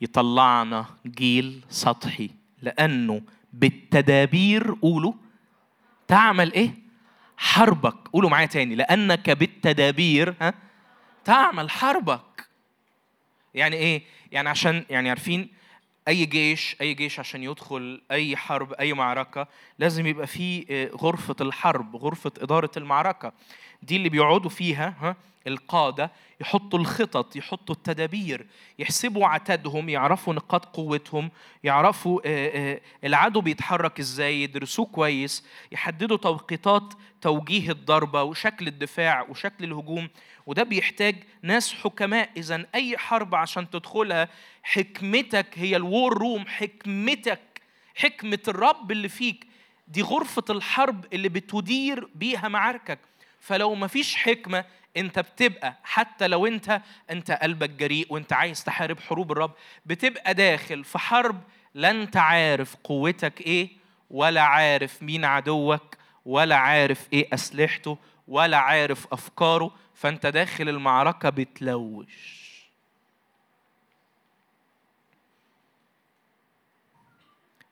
[0.00, 2.30] يطلعنا جيل سطحي؟
[2.62, 3.22] لأنه
[3.52, 5.12] بالتدابير قولوا
[6.08, 6.74] تعمل إيه؟
[7.36, 8.08] حربك.
[8.08, 8.74] قولوا معايا تاني.
[8.74, 10.65] لأنك بالتدابير ها؟
[11.26, 12.46] تعمل حربك.
[13.54, 15.48] يعني إيه؟ يعني عشان يعني عارفين
[16.08, 19.48] أي جيش أي جيش عشان يدخل أي حرب أي معركة
[19.78, 23.32] لازم يبقى فيه آه، غرفة الحرب غرفة إدارة المعركة.
[23.82, 25.16] دي اللي بيقعدوا فيها ها
[25.46, 28.46] القادة يحطوا الخطط يحطوا التدابير
[28.78, 31.30] يحسبوا عتادهم يعرفوا نقاط قوتهم
[31.64, 39.64] يعرفوا آه، آه، العدو بيتحرك إزاي يدرسوه كويس يحددوا توقيتات توجيه الضربة وشكل الدفاع وشكل
[39.64, 40.08] الهجوم.
[40.46, 42.30] وده بيحتاج ناس حكماء.
[42.36, 44.28] اذا أي حرب عشان تدخلها
[44.62, 47.62] حكمتك هي الوور روم حكمتك
[47.94, 49.46] حكمة الرب اللي فيك.
[49.88, 52.98] دي غرفة الحرب اللي بتدير بيها معاركك.
[53.40, 54.64] فلو مفيش حكمة
[54.96, 56.80] انت بتبقى حتى لو انت
[57.10, 59.52] انت قلبك جريء وانت عايز تحارب حروب الرب
[59.86, 61.42] بتبقى داخل في حرب
[61.74, 63.68] لا انت عارف قوتك إيه
[64.10, 67.98] ولا عارف مين عدوك ولا عارف إيه أسلحته
[68.28, 72.46] ولا عارف أفكاره فانت داخل المعركة بتلوش.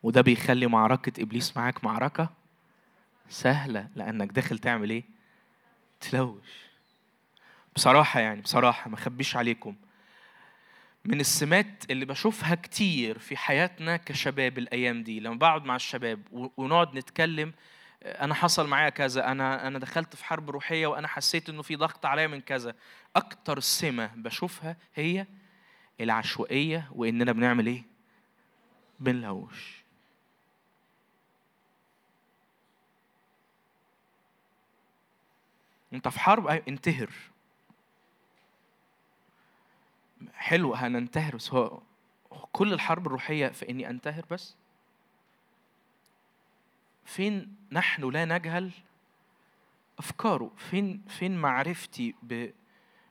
[0.02, 2.30] وده بيخلي معركة إبليس معاك معركة
[3.28, 5.13] سهلة لأنك داخل تعمل إيه؟
[6.10, 6.64] تلوش
[7.76, 9.76] بصراحة يعني بصراحة ما اخبيش عليكم.
[11.04, 16.22] من السمات اللي بشوفها كتير في حياتنا كشباب الأيام دي لما بقعد مع الشباب
[16.56, 17.52] ونقعد نتكلم
[18.04, 22.06] أنا حصل معايا كذا أنا أنا دخلت في حرب روحية وأنا حسيت إنه في ضغط
[22.06, 22.74] عليا من كذا.
[23.16, 25.26] أكتر سمة بشوفها هي
[26.00, 27.82] العشوائية وإننا بنعمل إيه؟
[29.00, 29.83] بنلوش
[35.94, 37.10] انت في حرب؟ أيوة، انتهر.
[40.34, 41.36] حلو هننتهر.
[41.36, 41.80] بس هو
[42.52, 44.56] كل الحرب الروحية في إني أنتهر بس؟
[47.04, 48.70] فين نحن لا نجهل
[49.98, 52.50] أفكاره؟ فين فين معرفتي ب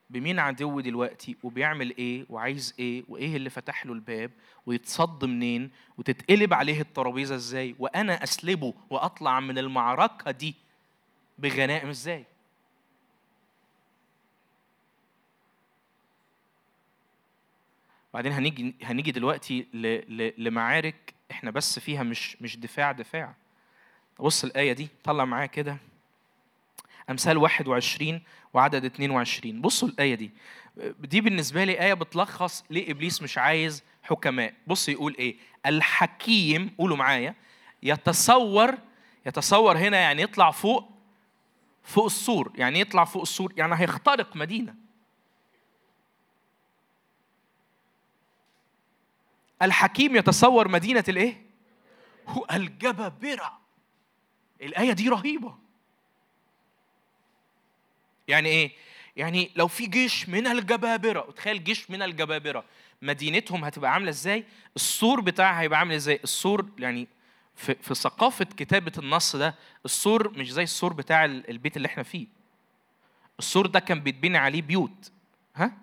[0.10, 4.31] بمين عدو دلوقتي؟ وبيعمل إيه؟ وعايز إيه؟ وإيه اللي فتح له الباب؟
[4.65, 10.55] ويتصد منين؟ وتتقلب عليه الترابيزة إزاي؟ وأنا أسلبه وأطلع من المعركة دي
[11.39, 12.26] بغنائم إزاي؟
[18.14, 19.88] بعدين هنيجي هنيجي دلوقتي ل...
[20.18, 20.34] ل...
[20.38, 23.35] لمعارك إحنا بس فيها مش مش دفاع دفاع.
[24.19, 25.77] بص الآية دي طلع معايا كده.
[27.10, 28.22] أمثال 21
[28.53, 30.31] وعدد 22 بصوا الآية دي.
[30.99, 34.53] دي بالنسبة لي آية بتلخص ليه إبليس مش عايز حكماء.
[34.68, 35.35] بص يقول إيه؟
[35.65, 37.35] الحكيم قولوا معايا
[37.84, 38.77] يتصور
[39.26, 40.91] يتصور هنا يعني يطلع فوق
[41.84, 42.52] فوق السور.
[42.56, 43.53] يعني يطلع فوق السور.
[43.57, 44.76] يعني هيخترق مدينة.
[49.64, 51.41] الحكيم يتصور مدينة الإيه؟
[52.27, 53.60] هو الجبابرة
[54.61, 55.56] الآية دي رهيبة
[58.27, 58.72] يعني إيه؟
[59.15, 62.64] يعني لو في جيش من الجبابرة وتخيل جيش من الجبابرة
[63.02, 64.45] مدينتهم هتبقى عاملة إزاي؟
[64.76, 67.07] السور بتاعها هيبقى عامل إزاي؟ السور يعني
[67.56, 72.03] في, في ثقافة كتابة النص ده السور مش زي السور بتاع ال- البيت اللي إحنا
[72.03, 72.27] فيه
[73.40, 75.11] السور ده كان بيتبني عليه بيوت
[75.56, 75.77] ها؟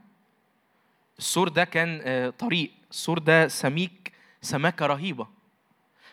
[1.19, 4.13] السور ده كان آه، طريق السور ده سميك
[4.43, 5.27] سماكة رهيبة.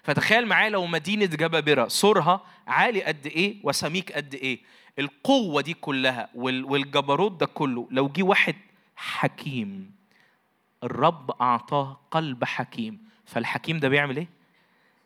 [0.03, 4.59] فتخيل معايا لو مدينة جبابرة سورها عالي قد إيه وسميك قد إيه.
[4.99, 8.55] القوة دي كلها وال- والجبروت ده كله لو جه واحد
[8.95, 9.91] حكيم
[10.83, 13.07] الرب أعطاه قلب حكيم.
[13.25, 14.27] فالحكيم ده بيعمل إيه؟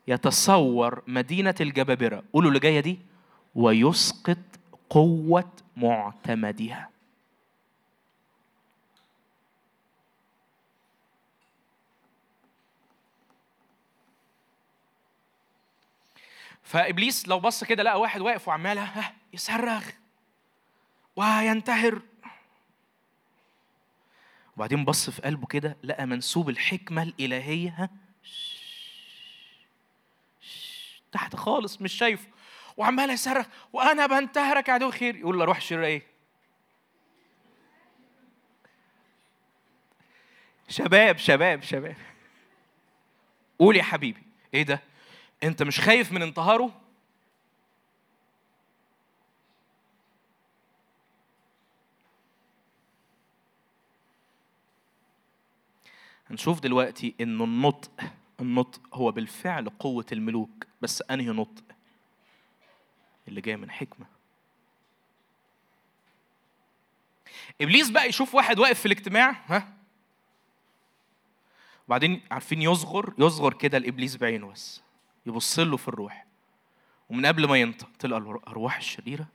[0.08, 2.22] يتصور مدينة الجبابرة.
[2.32, 2.98] قولوا اللي جاية دي.
[3.54, 4.38] ويسقط
[4.90, 6.88] قوة معتمدها.
[16.72, 18.88] فإبليس لو بص كده لقى واحد واقف وعمال
[19.32, 19.90] يصرخ
[21.16, 22.02] وينتهر
[24.56, 27.90] وبعدين بص في قلبه كده لقى منسوب الحكمة الإلهية
[31.12, 32.28] تحت خالص مش شايفه.
[32.76, 36.06] وعمال يصرخ وأنا بنتهرك يا عدو خير يقول له روح شر إيه؟
[40.68, 41.96] شباب شباب شباب.
[43.58, 44.22] قول يا حبيبي.
[44.54, 44.91] إيه ده؟
[45.42, 46.70] انت مش خايف من انتهاره؟
[56.30, 57.90] هنشوف دلوقتي انه النطق
[58.40, 61.64] النطق هو بالفعل قوة الملوك بس أنهي نطق؟
[63.28, 64.06] اللي جاي من حكمة.
[67.60, 69.72] إبليس بقى يشوف واحد واقف في الاجتماع ها؟
[71.86, 74.82] وبعدين عارفين يصغر يصغر كده الابليس بعينه بس.
[75.26, 76.26] يبص له في الروح.
[77.10, 79.26] ومن قبل ما ينطق تلقى الارواح الشريرة؟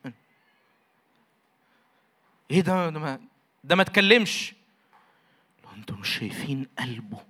[2.51, 3.19] إيه ده ده ما
[3.63, 4.53] ده ما اتكلمش.
[5.75, 7.25] أنتوا مش شايفين قلبه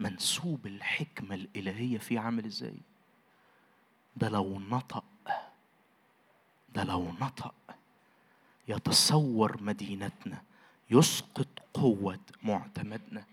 [0.00, 2.76] منسوب الحكمة الإلهية فيه عامل إزاي؟
[4.16, 5.04] ده لو نطق
[6.74, 7.54] ده لو نطق
[8.68, 10.42] يتصور مدينتنا
[10.90, 13.24] يسقط قوة معتمدنا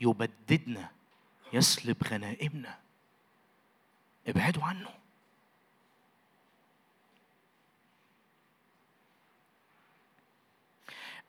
[0.00, 0.90] يبددنا
[1.52, 2.78] يسلب غنائمنا.
[4.28, 4.88] ابعدوا عنه.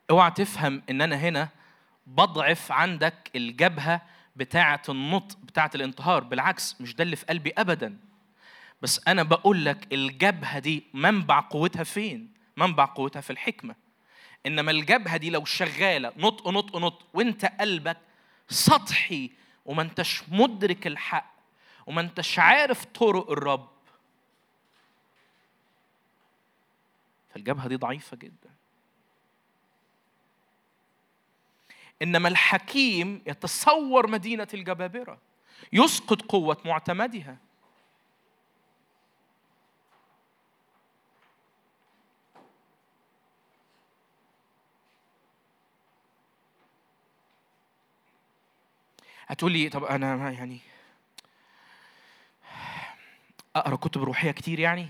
[0.10, 1.50] اوعى تفهم ان أنا هنا
[2.08, 4.02] بضعف عندك الجبهة
[4.36, 7.98] بتاعة النطق بتاعة الانتهار بالعكس مش ده اللي في قلبي ابدا.
[8.82, 13.76] بس أنا بقول لك الجبهة دي منبع قوتها فين؟ منبع قوتها في الحكمة.
[14.46, 17.98] إنما الجبهة دي لو شغالة نطق نطق نطق وأنت قلبك
[18.50, 19.32] سطحي
[19.66, 21.34] وما انتش مدرك الحق
[21.88, 23.70] وما انتش عارف طرق الرب.
[27.34, 28.50] فالجبهة دي ضعيفة جدا.
[32.02, 35.18] إنما الحكيم يتصور مدينة الجبابرة
[35.74, 37.38] يسقط قوة معتمدها.
[49.30, 50.60] هتقولي طب أنا يعني
[53.56, 54.88] أقرأ كتب روحية كتير يعني؟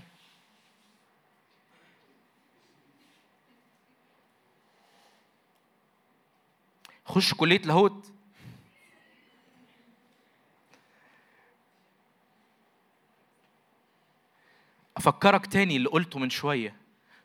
[7.04, 8.12] خش كلية لاهوت.
[14.96, 16.76] أفكرك تاني اللي قلته من شوية.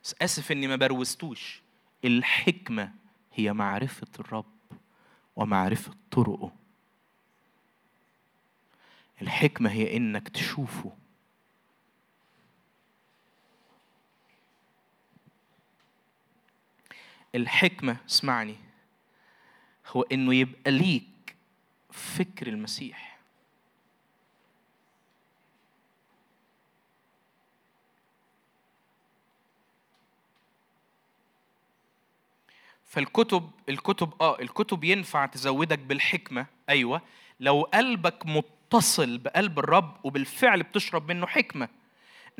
[0.04, 1.62] بس آسف إني ما بروزتوش.
[2.06, 2.92] الحكمة
[3.34, 4.46] هي معرفة الرب
[5.36, 6.65] ومعرفة طرقه.
[9.22, 10.92] الحكمة هي إنك تشوفه.
[17.36, 18.56] الحكمة اسمعني
[19.88, 21.36] هو إنه يبقى ليك
[21.92, 23.16] فكر المسيح.
[32.86, 37.02] فالكتب الكتب آه الكتب ينفع تزودك بالحكمة أيوه.
[37.40, 38.26] لو قلبك
[38.66, 41.70] متصل بقلب الرب وبالفعل بتشرب منه حكمة.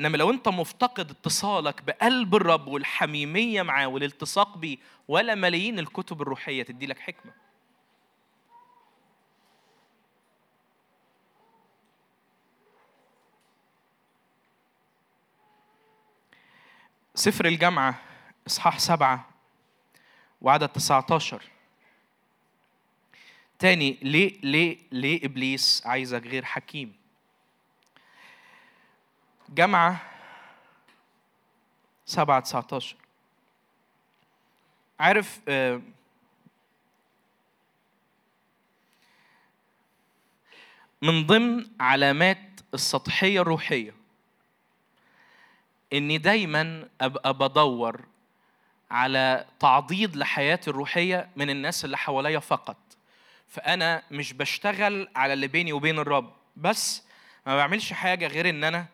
[0.00, 4.78] إنما لو أنت مفتقد اتصالك بقلب الرب والحميمية معاه والالتصاق بيه
[5.08, 7.32] ولا ملايين الكتب الروحية تدي لك حكمة.
[17.14, 18.00] سفر الجامعة
[18.46, 19.28] إصحاح سبعة
[20.40, 21.42] وعدد 19
[23.58, 26.92] تاني ليه ليه ليه إبليس عايزك غير حكيم؟
[29.48, 30.02] جامعة
[32.06, 32.96] سبعة 19
[35.00, 35.80] عارف آه،
[41.02, 42.38] من ضمن علامات
[42.74, 43.94] السطحية الروحية
[45.92, 48.00] إني دايما أبقى بدور
[48.90, 52.76] على تعضيد لحياتي الروحية من الناس اللي حواليا فقط.
[53.48, 57.02] فأنا مش بشتغل على اللي بيني وبين الرب بس
[57.46, 58.86] ما بعملش حاجة غير إن أنا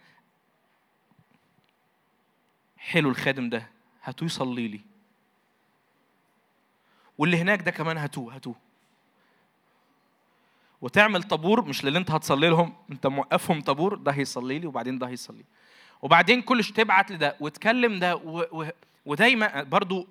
[2.78, 3.68] حلو الخادم ده
[4.04, 4.80] هاتوه يصلي لي.
[7.18, 8.54] واللي هناك ده كمان هاتوه هاتوه.
[10.80, 15.08] وتعمل طابور مش للي أنت هتصلي لهم أنت موقفهم طابور ده هيصلي لي وبعدين ده
[15.08, 15.44] هيصلي.
[16.02, 18.62] وبعدين كل تبعت لده وتكلم ده و...
[18.62, 18.68] و...
[19.06, 20.08] ودايما برضو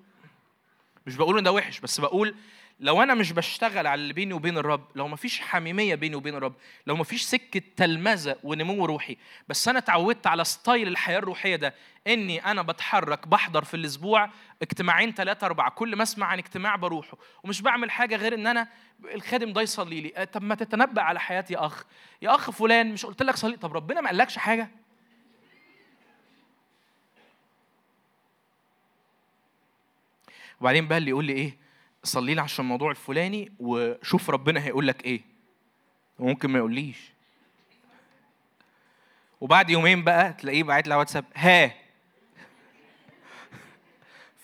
[1.06, 2.34] مش بقول إن ده وحش بس بقول
[2.82, 6.34] لو أنا مش بشتغل على اللي بيني وبين الرب لو ما فيش حميمية بيني وبين
[6.34, 6.54] الرب
[6.86, 9.16] لو ما فيش سكة تلمذة ونمو روحي
[9.48, 11.74] بس أنا اتعودت على ستايل الحياة الروحية ده
[12.06, 14.30] إني أنا بتحرك بحضر في الأسبوع
[14.62, 18.68] اجتماعين ثلاثة أربعة كل ما أسمع عن اجتماع بروحه ومش بعمل حاجة غير إن أنا
[19.14, 21.84] الخادم ده يصلي لي أه، طب ما تتنبأ على حياتي يا أخ
[22.22, 24.68] يا أخ فلان مش قلت لك صلي طب ربنا ما قالكش حاجة؟
[30.60, 31.61] وبعدين بقى اللي يقول لي إيه؟
[32.04, 35.20] صلي لي عشان الموضوع الفلاني وشوف ربنا هيقول لك إيه.
[36.18, 37.12] وممكن ما يقوليش.
[39.40, 41.66] وبعد يومين بقى تلاقيه باعت لي على واتساب ها.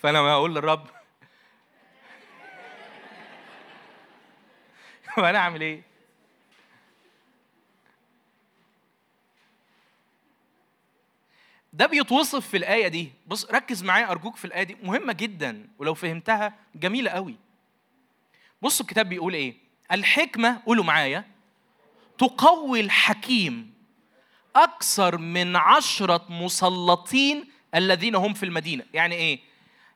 [0.02, 0.86] فأنا ما أقول للرب.
[5.18, 5.82] وأنا أعمل إيه؟
[11.72, 13.12] ده بيتوصف في الآية دي.
[13.26, 14.76] بص ركز معايا أرجوك في الآية دي.
[14.82, 17.36] مهمة جدا ولو فهمتها جميلة قوي.
[18.62, 19.55] بصوا الكتاب بيقول إيه؟
[19.93, 21.24] الحكمة قولوا معايا
[22.18, 23.74] تقوي الحكيم
[24.56, 28.85] أكثر من عشرة مسلطين الذين هم في المدينة.
[28.94, 29.40] يعني إيه؟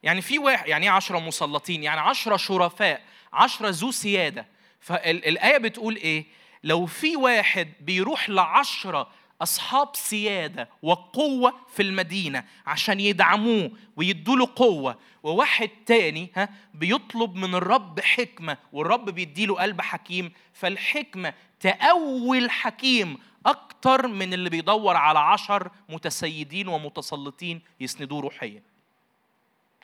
[0.03, 3.03] يعني في واحد يعني إيه عشرة مسلطين؟ يعني عشرة شرفاء
[3.33, 4.47] عشرة ذو سيادة.
[4.81, 6.27] فالآية بتقول إيه؟
[6.65, 9.11] لو في واحد بيروح لعشرة
[9.43, 14.99] أصحاب سيادة وقوة في المدينة عشان يدعموه ويدوا له قوة.
[15.23, 20.33] وواحد تاني ها بيطلب من الرب حكمة والرب بيديله قلب حكيم.
[20.53, 28.63] فالحكمة تقوي الحكيم أكتر من اللي بيدور على عشر متسيدين ومتسلطين يسندوه روحيا.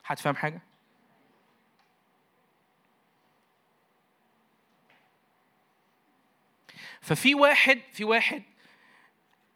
[0.03, 0.61] حد فاهم حاجة؟
[7.01, 8.43] ففي واحد في واحد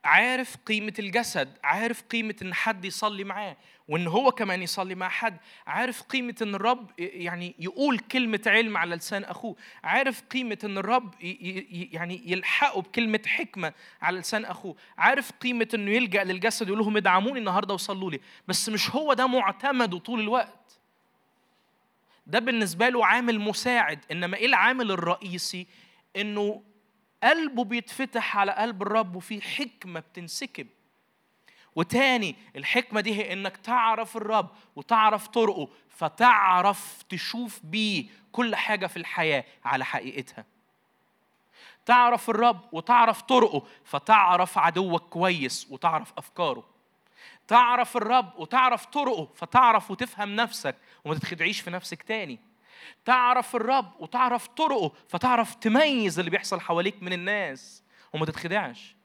[0.04, 3.58] عارف قيمة الجسد عارف قيمة إن حد يصلي معاه
[3.88, 8.96] وإن هو كمان يصلي مع حد عارف قيمة إن الرب يعني يقول كلمة علم على
[8.96, 11.14] لسان أخوه عارف قيمة إن الرب
[11.94, 17.40] يعني يلحقه بكلمة حكمة على لسان أخوه عارف قيمة إنه يلجأ للجسد ويقول لهم ادعموني
[17.40, 20.80] النهاردة وصلوا لي بس مش هو ده معتمده طول الوقت.
[22.28, 25.68] ده بالنسبة له عامل مساعد إنما إيه العامل الرئيسي؟
[26.16, 26.62] إنه
[27.24, 30.68] قلبه بيتفتح على قلب الرب وفي حكمة بتنسكب.
[31.76, 38.98] وتاني الحكمة دي هي إنك تعرف الرب وتعرف طرقه فتعرف تشوف بيه كل حاجة في
[38.98, 40.46] الحياة على حقيقتها.
[41.86, 46.64] تعرف الرب وتعرف طرقه فتعرف عدوك كويس وتعرف أفكاره.
[47.48, 50.76] تعرف الرب وتعرف طرقه فتعرف وتفهم نفسك
[51.06, 52.40] وما تتخدعيش في نفسك تاني.
[53.06, 57.84] تعرف الرب وتعرف طرقه فتعرف تميز اللي بيحصل حواليك من الناس
[58.14, 58.96] وما تتخدعش.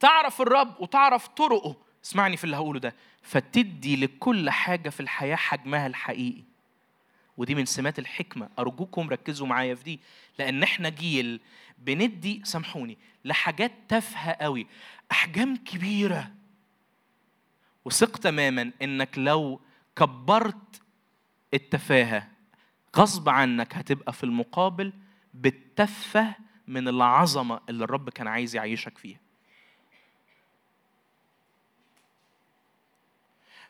[0.00, 1.76] تعرف الرب وتعرف طرقه.
[2.04, 2.94] اسمعني في اللي هقوله ده.
[3.22, 6.42] فتدي لكل حاجة في الحياة حجمها الحقيقي.
[7.36, 8.48] ودي من سمات الحكمة.
[8.58, 10.00] أرجوكم ركزوا معايا في دي.
[10.38, 11.40] لأن إحنا جيل
[11.78, 14.66] بندي سامحوني لحاجات تافهة قوي.
[15.12, 16.30] أحجام كبيرة.
[17.84, 19.60] وثق تماما إنك لو
[19.96, 20.82] كبرت
[21.54, 22.28] التفاهة.
[22.96, 24.92] غصب عنك هتبقى في المقابل
[25.34, 26.34] بتفه
[26.68, 29.18] من العظمة اللي الرب كان عايز يعيشك فيها.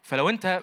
[0.02, 0.62] فلو انت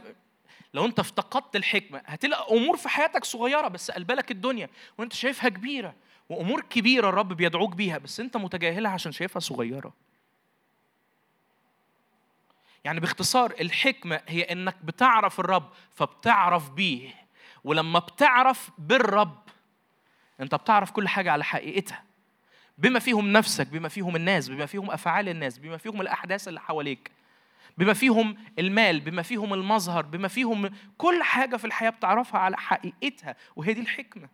[0.73, 5.95] لو انت افتقدت الحكمة هتلاقي أمور في حياتك صغيرة بس قلبلك الدنيا وانت شايفها كبيرة
[6.29, 9.93] وأمور كبيرة الرب بيدعوك بيها بس انت متجاهلها عشان شايفها صغيرة.
[12.83, 17.09] يعني باختصار الحكمة هي إنك بتعرف الرب فبتعرف بيه
[17.63, 19.43] ولما بتعرف بالرب
[20.39, 22.03] أنت بتعرف كل حاجة على حقيقتها
[22.77, 27.11] بما فيهم نفسك بما فيهم الناس بما فيهم أفعال الناس بما فيهم الأحداث اللي حواليك
[27.77, 33.35] بما فيهم المال بما فيهم المظهر بما فيهم كل حاجة في الحياة بتعرفها على حقيقتها
[33.55, 34.29] وهي دي الحكمة.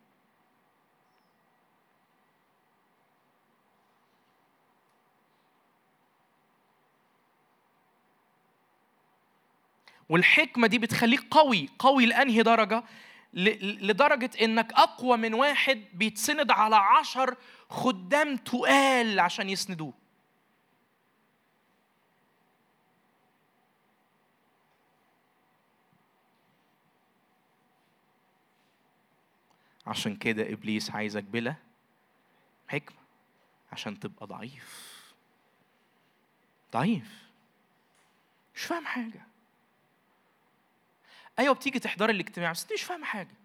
[10.10, 12.84] والحكمة دي بتخليك قوي قوي لأنهي درجة؟
[13.34, 17.36] لدرجة إنك أقوى من واحد بيتسند على عشر
[17.70, 19.94] خدام تقال عشان يسندوه.
[29.88, 31.56] عشان كده إبليس عايزك بلا
[32.68, 32.98] حكمة
[33.72, 34.98] عشان تبقى ضعيف.
[36.74, 37.28] ضعيف.
[38.56, 39.28] مش فاهم حاجة.
[41.40, 43.36] أيوه بتيجي تحضري الاجتماع بس أنت مش فاهمة حاجة.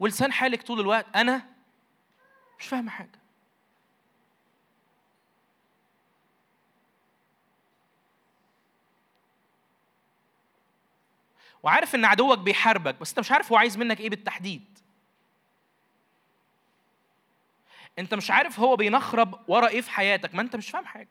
[0.00, 1.42] ولسان حالك طول الوقت أنا
[2.58, 3.18] مش فاهمة حاجة.
[11.62, 14.64] وعارف إن عدوك بيحاربك بس أنت مش عارف هو عايز منك إيه بالتحديد.
[17.98, 21.08] أنت مش عارف هو بينخرب ورا إيه في حياتك ما أنت مش فاهم حاجة.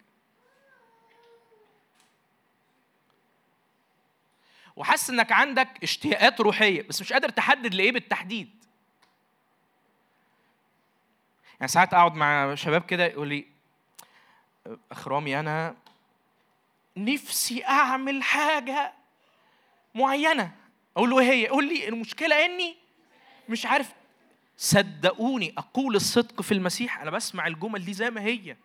[4.77, 8.49] وحاسس إنك عندك اشتياقات روحية بس مش قادر تحدد لإيه بالتحديد.
[11.59, 13.45] يعني ساعات أقعد مع شباب كده يقول لي
[14.91, 15.75] اخ رامي أنا
[16.97, 18.93] نفسي أعمل حاجة
[19.95, 20.51] معينة.
[20.97, 22.75] أقول له إيه هي؟ يقول لي المشكلة إني
[23.49, 23.93] مش عارف.
[24.57, 28.57] صدقوني أقول الصدق في المسيح أنا بسمع الجمل دي زي ما هي.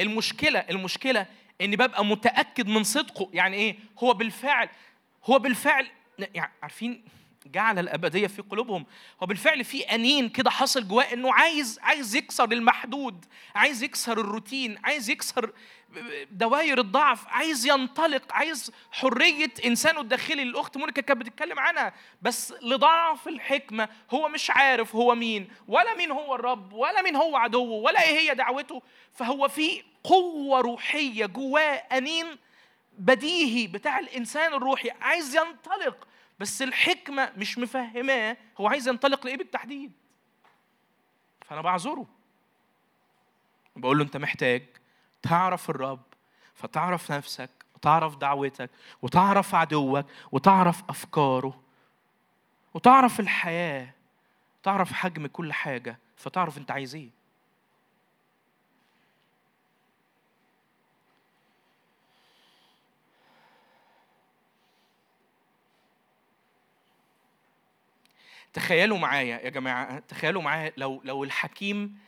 [0.00, 1.26] المشكلة المشكلة
[1.60, 3.30] إني ببقى متأكد من صدقه.
[3.32, 4.68] يعني إيه؟ هو بالفعل
[5.24, 5.86] هو بالفعل
[6.18, 7.04] يعني عارفين
[7.46, 8.86] جعل الأبدية في قلوبهم.
[9.22, 14.78] هو بالفعل في أنين كده حاصل جواه إنه عايز عايز يكسر المحدود عايز يكسر الروتين
[14.84, 15.52] عايز يكسر
[16.30, 20.42] دوائر الضعف عايز ينطلق عايز حرية إنسانه الداخلي.
[20.42, 21.92] الأخت مونيكا كانت بتتكلم عنها
[22.22, 27.36] بس لضعف الحكمة هو مش عارف هو مين ولا مين هو الرب ولا مين هو
[27.36, 28.82] عدوه ولا إيه هي دعوته.
[29.12, 32.26] فهو في قوة روحية جواه أنين
[32.98, 36.06] بديهي بتاع الإنسان الروحي عايز ينطلق
[36.40, 38.36] بس الحكمة مش مفهماه.
[38.60, 39.92] هو عايز ينطلق لإيه بالتحديد؟
[41.46, 42.06] فأنا بعذره.
[43.76, 44.66] بقول له أنت محتاج
[45.22, 46.02] تعرف الرب
[46.54, 48.70] فتعرف نفسك وتعرف دعوتك
[49.02, 51.60] وتعرف عدوك وتعرف أفكاره
[52.74, 53.90] وتعرف الحياة
[54.62, 57.10] تعرف حجم كل حاجة فتعرف أنت عايز إيه.
[68.54, 71.98] تخيلوا معايا يا جماعة تخيلوا معايا لو لو الحكيم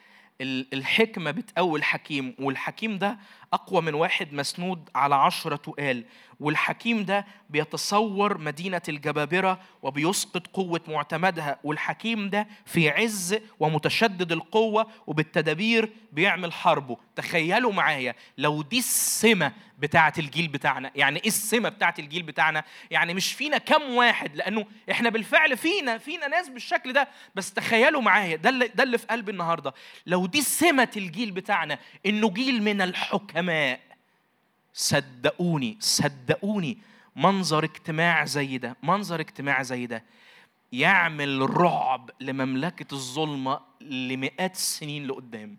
[0.40, 3.18] ال- الحكمة بتقوي الحكيم والحكيم ده
[3.52, 6.05] أقوى من واحد مسنود على عشرة تقال
[6.40, 15.90] والحكيم ده بيتصور مدينة الجبابرة وبيسقط قوة معتمدها والحكيم ده في عز ومتشدد القوة وبالتدابير
[16.12, 16.97] بيعمل حربه.
[17.16, 20.90] تخيلوا معايا لو دي السمة بتاعه الجيل بتاعنا.
[20.94, 25.98] يعني إيه السمة بتاعه الجيل بتاعنا؟ يعني مش فينا كم واحد لأنه إحنا بالفعل فينا
[25.98, 27.09] فينا ناس بالشكل ده.
[27.35, 29.74] بس تخيلوا معايا ده اللي ده اللي في قلبي النهارده.
[30.06, 33.45] لو دي سمة الجيل بتاعنا إنه جيل من الحكماء.
[34.74, 36.78] صدقوني صدقوني
[37.16, 40.05] منظر اجتماع زي ده منظر اجتماع زي ده
[40.73, 45.56] يعمل رعب لمملكة الظلمة لمئات السنين لقدام.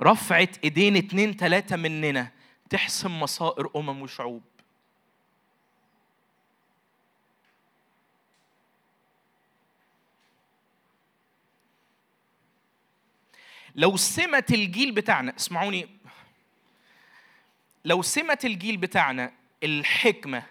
[0.00, 2.32] رفعت إيدين اتنين تلاتة مننا
[2.70, 4.42] تحسم مصائر أمم وشعوب.
[13.76, 15.88] لو سمة الجيل بتاعنا اسمعوني
[17.84, 19.32] لو سمة الجيل بتاعنا
[19.62, 20.42] الحكمة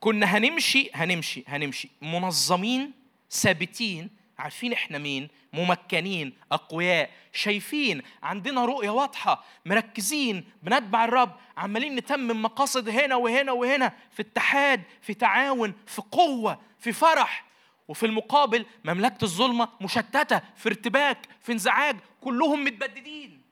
[0.00, 1.88] كنا هنمشي هنمشي هنمشي.
[2.02, 2.92] منظمين
[3.30, 12.42] ثابتين عارفين إحنا مين؟ ممكنين أقوياء شايفين عندنا رؤية واضحة مركزين بنتبع الرب عمالين نتمم
[12.42, 17.45] مقاصد هنا وهنا وهنا في اتحاد في تعاون في قوة في فرح.
[17.88, 23.42] وفي المقابل مملكة الظلمة مشتتة في ارتباك في انزعاج كلهم متبددين.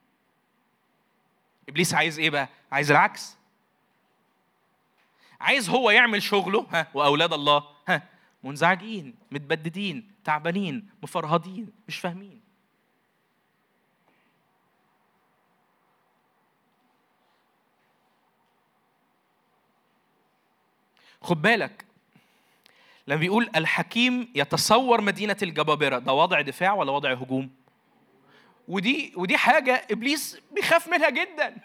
[1.68, 3.36] إبليس عايز إيه بقى؟ عايز العكس.
[5.40, 8.08] عايز هو يعمل شغله ها وأولاد الله ها
[8.44, 12.40] منزعجين متبددين تعبانين مفرهدين مش فاهمين.
[21.22, 21.84] خد بالك
[23.06, 27.50] لما بيقول الحكيم يتصور مدينة الجبابرة ده وضع دفاع ولا وضع هجوم؟
[28.68, 31.56] ودي ودي حاجة إبليس بيخاف منها جدا.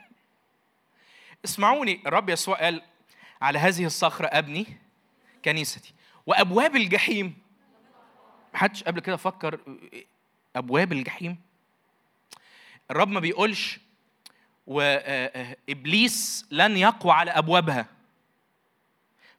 [1.45, 2.81] اسمعوني الرب يسوع قال
[3.41, 4.65] على هذه الصخرة أبني
[5.45, 5.93] كنيستي
[6.25, 7.37] وأبواب الجحيم
[8.53, 9.59] محدش قبل كده فكر
[10.55, 11.37] أبواب الجحيم
[12.91, 13.79] الرب ما بيقولش
[14.67, 17.85] وإبليس لن يقوى على أبوابها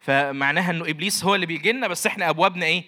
[0.01, 2.85] فمعناها إنه إبليس هو اللي بيجي لنا بس إحنا أبوابنا إيه؟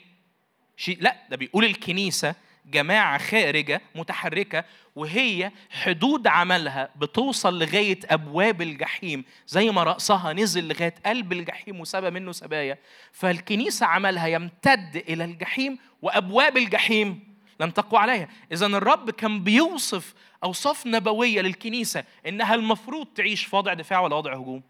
[0.76, 2.34] شيء لا ده بيقول الكنيسة
[2.66, 4.64] جماعة خارجة متحركة
[4.96, 12.10] وهي حدود عملها بتوصل لغاية أبواب الجحيم زي ما رأسها نزل لغاية قلب الجحيم وسبى
[12.10, 12.78] منه سبايا.
[13.12, 18.28] فالكنيسة عملها يمتد إلى الجحيم وأبواب الجحيم لن تقوى عليها.
[18.52, 20.14] إذا الرب كان بيوصف
[20.44, 24.62] أوصاف نبوية للكنيسة إنها المفروض تعيش في وضع دفاع ولا وضع هجوم؟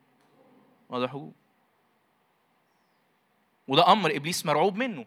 [0.88, 1.32] وضع هجوم.
[3.72, 5.04] وده أمر إبليس مرعوب منه.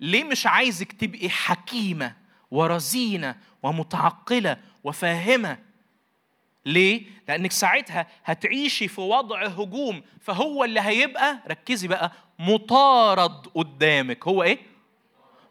[0.00, 2.14] ليه مش عايزك تبقي حكيمة
[2.50, 5.58] ورزينة ومتعقلة وفاهمة؟
[6.66, 14.28] ليه؟ لأنك ساعتها هتعيشي في وضع هجوم فهو اللي هيبقى ركزي بقى مطارد قدامك.
[14.28, 14.58] هو إيه؟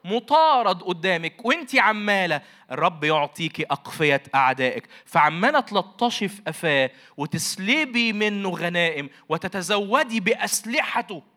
[0.05, 1.45] مطارد قدامك.
[1.45, 2.41] وأنت عمالة
[2.71, 4.87] الرب يعطيكي أقفية أعدائك.
[5.05, 11.34] فعمالة تلطشي في قفاه وتسلبي منه غنائم وتتزودي بأسلحته.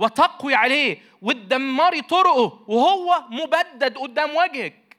[0.00, 4.96] وتقوي عليه وتدمري طرقه وهو مبدد قدام وجهك.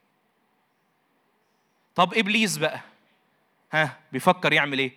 [1.96, 2.80] طب إبليس بقى
[3.72, 4.92] ها بيفكر يعمل إيه؟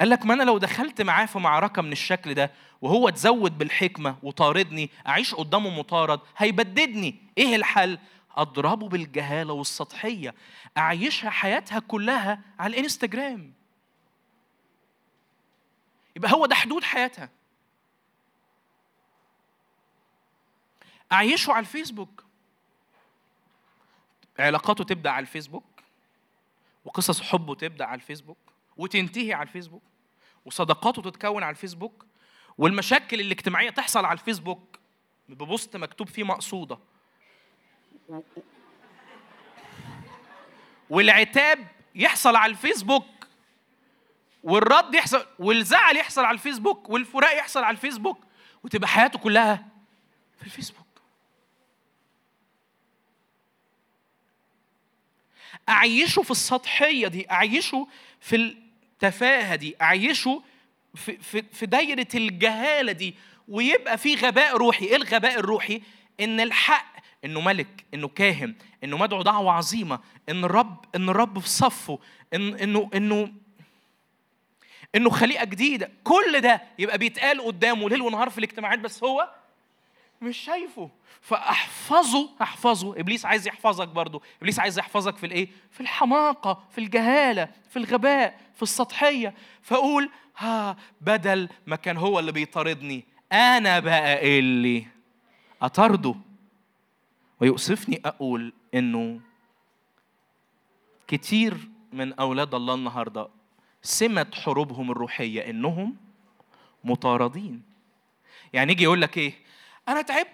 [0.00, 2.50] قال لك ما أنا لو دخلت معاه في معركة من الشكل ده
[2.82, 7.16] وهو تزود بالحكمة وطاردني أعيش قدامه مطارد هيبددني.
[7.38, 7.98] إيه الحل؟
[8.36, 10.34] أضربه بالجهالة والسطحية
[10.78, 13.52] أعيشها حياتها كلها على الإنستجرام.
[16.16, 17.28] يبقى هو ده حدود حياتها.
[21.12, 22.24] اعيشه على الفيسبوك.
[24.38, 25.64] علاقاته تبدأ على الفيسبوك
[26.84, 28.38] وقصص حبه تبدأ على الفيسبوك
[28.76, 29.82] وتنتهي على الفيسبوك
[30.44, 32.06] وصداقاته تتكون على الفيسبوك
[32.58, 34.78] والمشاكل الاجتماعية تحصل على الفيسبوك
[35.28, 36.78] ببوست مكتوب فيه مقصودة.
[40.90, 43.06] والعتاب يحصل على الفيسبوك
[44.42, 48.24] والرد يحصل والزعل يحصل على الفيسبوك والفراق يحصل على الفيسبوك
[48.64, 49.66] وتبقى حياته كلها
[50.38, 50.89] في الفيسبوك.
[55.70, 57.86] أعيشه في السطحية دي أعيشه
[58.20, 60.42] في التفاهة دي أعيشه
[60.94, 63.14] في, في, في دايرة الجهالة دي
[63.48, 65.82] ويبقى في غباء روحي إيه الغباء الروحي؟
[66.20, 66.86] إن الحق
[67.24, 71.98] إنه ملك إنه كاهن إنه مدعو دعوة عظيمة إن الرب إن الرب في صفه
[72.34, 73.32] إن إنه إنه
[74.94, 79.30] إنه خليقة جديدة كل ده يبقى بيتقال قدامه ليل ونهار في الاجتماعات بس هو
[80.20, 80.90] مش شايفه.
[81.20, 82.30] فأحفظه.
[82.42, 83.00] أحفظه.
[83.00, 88.40] إبليس عايز يحفظك برضه إبليس عايز يحفظك في الإيه؟ في الحماقة في الجهالة في الغباء
[88.54, 89.34] في السطحية.
[89.62, 94.86] فأقول ها بدل ما كان هو اللي بيطاردني أنا بقى اللي
[95.62, 96.14] أطارده.
[97.40, 99.20] ويؤسفني أقول إنه
[101.08, 101.56] كتير
[101.92, 103.28] من أولاد الله النهارده
[103.82, 105.96] سمه حروبهم الروحية إنهم
[106.84, 107.62] مطاردين.
[108.52, 109.32] يعني يجي يقول لك إيه؟
[109.90, 110.28] أنا تعبت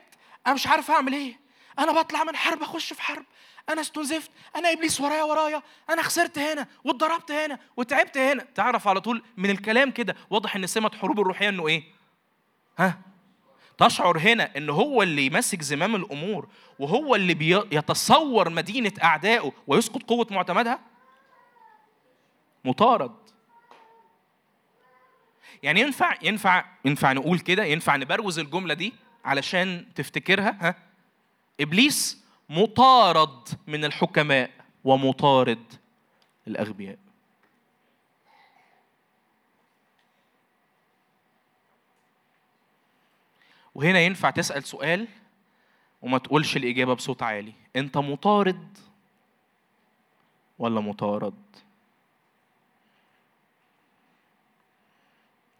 [0.46, 1.40] أنا مش عارف أعمل إيه.
[1.78, 3.24] أنا بطلع من حرب أخش في حرب.
[3.68, 5.62] أنا استنزفت أنا إبليس ورايا ورايا.
[5.90, 8.46] أنا خسرت هنا واتضربت هنا وتعبت هنا.
[8.54, 11.84] تعرف على طول من الكلام كده واضح إن سمه حروب الروحية إنه إيه؟
[12.78, 12.98] ها؟
[13.78, 20.26] تشعر هنا إن هو اللي ماسك زمام الأمور وهو اللي بيتصور مدينة أعدائه ويسقط قوة
[20.30, 20.80] معتمدها؟
[22.64, 23.14] مطارد.
[25.62, 30.74] يعني ينفع ينفع ينفع نقول كده؟ ينفع نبروز الجملة دي؟ علشان تفتكرها ها؟
[31.60, 34.50] إبليس مطارد من الحكماء
[34.84, 35.72] ومطارد
[36.46, 36.98] الأغبياء.
[43.74, 45.08] وهنا ينفع تسأل سؤال
[46.02, 47.52] وما تقولش الإجابة بصوت عالي.
[47.76, 48.78] أنت مطارد
[50.58, 51.34] ولا مطارد؟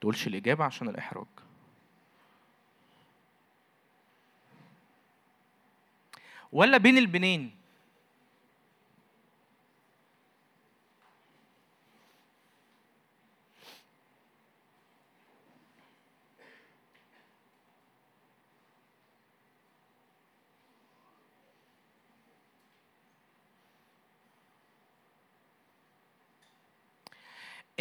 [0.01, 1.27] تقولش الإجابة عشان الإحراج.
[6.57, 7.51] ولا بين البنين؟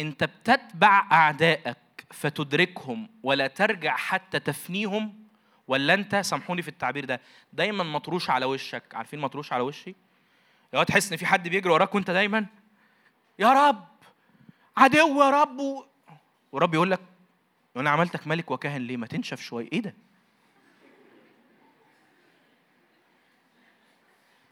[0.00, 1.76] انت بتتبع أعدائك
[2.10, 5.25] فتدركهم ولا ترجع حتى تفنيهم
[5.68, 7.20] ولا انت سامحوني في التعبير ده؟
[7.52, 8.94] دايما مطروش على وشك.
[8.94, 9.94] عارفين مطروش على وشي؟
[10.72, 12.46] لو تحس إن في حد بيجري وراك وأنت دايما
[13.38, 13.88] يا رب!
[14.76, 15.58] عدو يا رب!
[15.58, 15.84] و...
[16.52, 17.00] ورب يقول لك
[17.74, 19.68] وأنا عملتك ملك وكاهن ليه؟ ما تنشف شوية.
[19.72, 19.94] إيه ده؟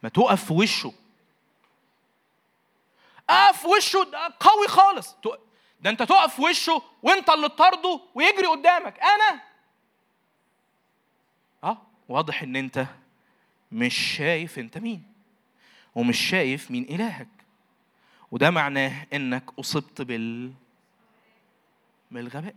[0.03, 0.93] ما تقف في وشه.
[3.31, 5.17] اقف في وشه ده قوي خالص.
[5.81, 9.01] ده انت تقف في وشه وانت اللي تطرده ويجري قدامك.
[9.01, 9.43] أنا
[11.65, 12.87] آه واضح إن أنت
[13.73, 15.03] مش شايف أنت مين
[15.95, 17.29] ومش شايف مين إلهك.
[18.31, 20.53] وده معناه إنك أصبت بال
[22.11, 22.55] بالغباء.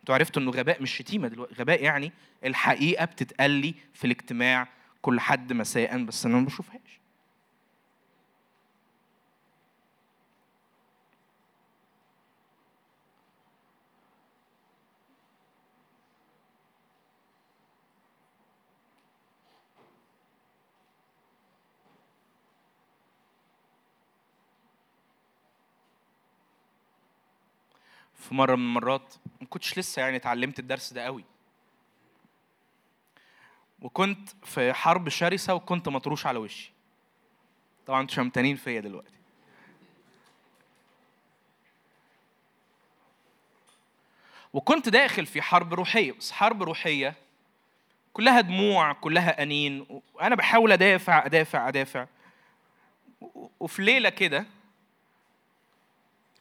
[0.00, 1.54] أنتوا عرفتوا إنه غباء مش شتيمة دلوقتي.
[1.54, 2.12] غباء يعني
[2.44, 4.68] الحقيقة بتتقال لي في الاجتماع
[5.02, 6.99] كل حد مساء بس أنا ما بشوفهاش.
[28.30, 31.24] في مرة من المرات ما كنتش لسه يعني اتعلمت الدرس ده قوي.
[33.82, 36.72] وكنت في حرب شرسة وكنت مطروش على وشي.
[37.86, 39.14] طبعا أنتوا شمتانين فيا دلوقتي.
[44.52, 47.14] وكنت داخل في حرب روحية بس حرب روحية
[48.12, 52.06] كلها دموع كلها أنين وأنا بحاول أدافع أدافع أدافع.
[53.60, 54.46] وفي ليلة كده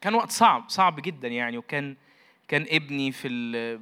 [0.01, 1.57] كان وقت صعب صعب جدا يعني.
[1.57, 1.95] وكان
[2.47, 3.30] كان ابني في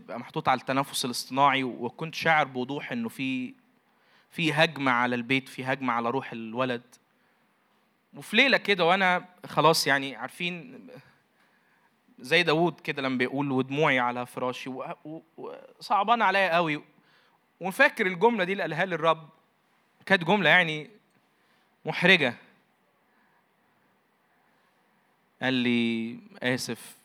[0.10, 3.54] محطوط على التنفس الاصطناعي وكنت شاعر بوضوح إنه في
[4.32, 6.96] في هجمة على البيت في هجمة على روح الولد.
[8.16, 10.88] وفي ليلة كده وأنا خلاص يعني عارفين
[12.20, 14.72] زي داوود كده لما بيقول ودموعي على فراشي
[15.38, 16.84] وصعبان عليا قوي.
[17.60, 19.30] وفاكر الجملة دي اللي قالها لي الرب.
[20.06, 20.90] كانت جملة يعني
[21.86, 22.34] محرجة.
[25.42, 26.98] قال لي آسف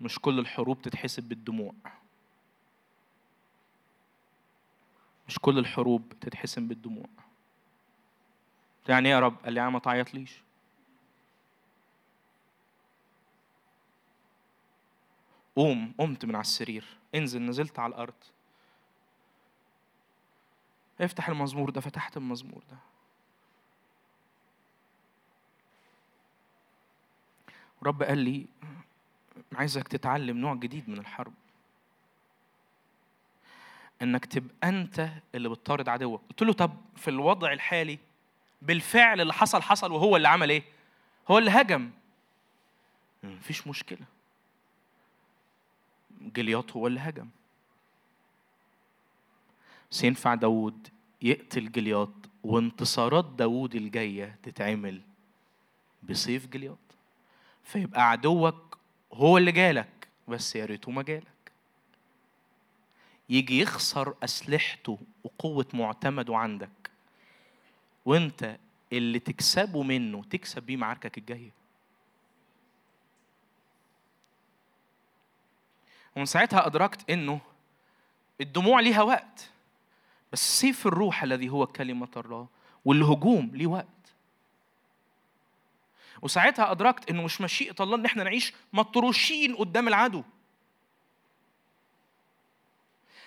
[0.00, 1.74] مش كل الحروب تتحسب بالدموع.
[5.28, 7.06] مش كل الحروب تتحسم بالدموع.
[8.88, 10.42] يعني إيه يا رب؟ قال لي يا عم ما تعيطليش
[15.56, 16.84] قوم قمت من على السرير.
[17.14, 18.14] انزل نزلت على الأرض.
[21.00, 22.76] افتح المزمور ده فتحت المزمور ده.
[27.86, 28.46] ورب قال لي
[29.52, 31.32] عايزك تتعلم نوع جديد من الحرب.
[34.02, 36.22] إنك تبقى أنت اللي بتطارد عدوك.
[36.30, 37.98] قلت له طب في الوضع الحالي
[38.62, 40.62] بالفعل اللي حصل حصل وهو اللي عمل إيه؟
[41.30, 41.90] هو اللي هجم.
[43.22, 44.06] مفيش مشكلة.
[46.20, 47.28] جلياط هو اللي هجم.
[49.90, 50.88] بس ينفع داود
[51.22, 52.12] يقتل جلياط
[52.44, 55.00] وانتصارات داود الجاية تتعمل
[56.02, 56.85] بسيف جلياط؟
[57.66, 58.78] فيبقى عدوك
[59.12, 61.26] هو اللي جالك بس يا ريته ما جالك.
[63.28, 66.90] يجي يخسر أسلحته وقوة معتمده عندك
[68.04, 68.56] وانت
[68.92, 71.50] اللي تكسبه منه تكسب بيه معاركك الجاية.
[76.16, 77.40] ومن ساعتها أدركت إنه
[78.40, 79.50] الدموع ليها وقت
[80.32, 82.46] بس سيف الروح الذي هو كلمة الله
[82.84, 83.86] والهجوم ليه وقت.
[86.22, 90.22] وساعتها أدركت إنه مش مشيئة الله إن إحنا نعيش مطروشين قدام العدو.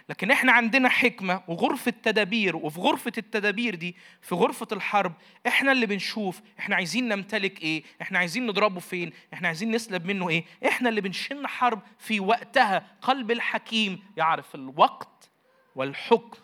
[0.10, 5.14] لكن إحنا عندنا حكمة وغرفة تدابير وفي غرفة التدابير دي في غرفة الحرب
[5.48, 10.30] إحنا اللي بنشوف إحنا عايزين نمتلك إيه إحنا عايزين نضربه فين إحنا عايزين نسلب منه
[10.30, 10.45] إيه.
[10.68, 12.88] إحنا اللي بنشن حرب في وقتها.
[13.02, 15.30] قلب الحكيم يعرف الوقت
[15.76, 16.40] والحكم.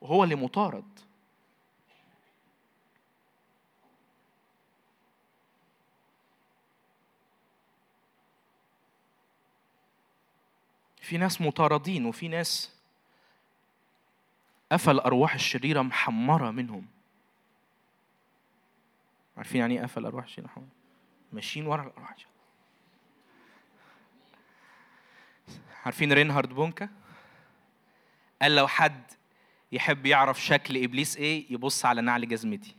[0.00, 0.84] وهو اللي مطارد.
[11.00, 12.74] في ناس مطاردين وفي ناس
[14.72, 16.86] قفل الأرواح الشريرة محمرة منهم.
[19.36, 20.68] عارفين يعني إيه قفل الأرواح الشريرة محمرة؟
[21.32, 22.32] ماشيين ورا الأرواح الشريرة.
[25.84, 26.88] عارفين رينهارد بونكا؟
[28.42, 29.02] قال لو حد
[29.72, 32.74] يحب يعرف شكل إبليس إيه يبص على نعل جزمتي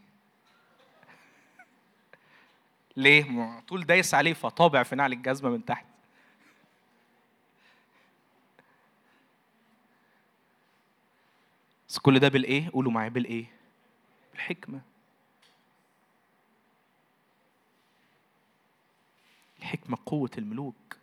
[2.97, 5.85] ليه؟ طول دايس عليه فطابع في نعل الجزمة من تحت
[11.89, 13.45] بس كل ده بالإيه؟ قولوا معايا بالإيه؟
[14.33, 14.81] بالحكمة.
[19.59, 20.97] الحكمة قوة الملوك.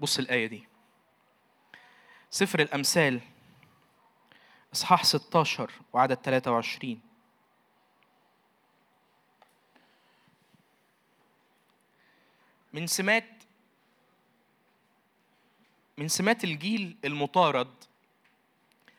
[0.00, 0.69] بص الآية دي.
[2.30, 3.20] سفر الأمثال
[4.74, 7.00] إصحاح 16 وعدد 23
[12.72, 13.24] من سمات
[15.98, 17.68] من سمات الجيل المطارد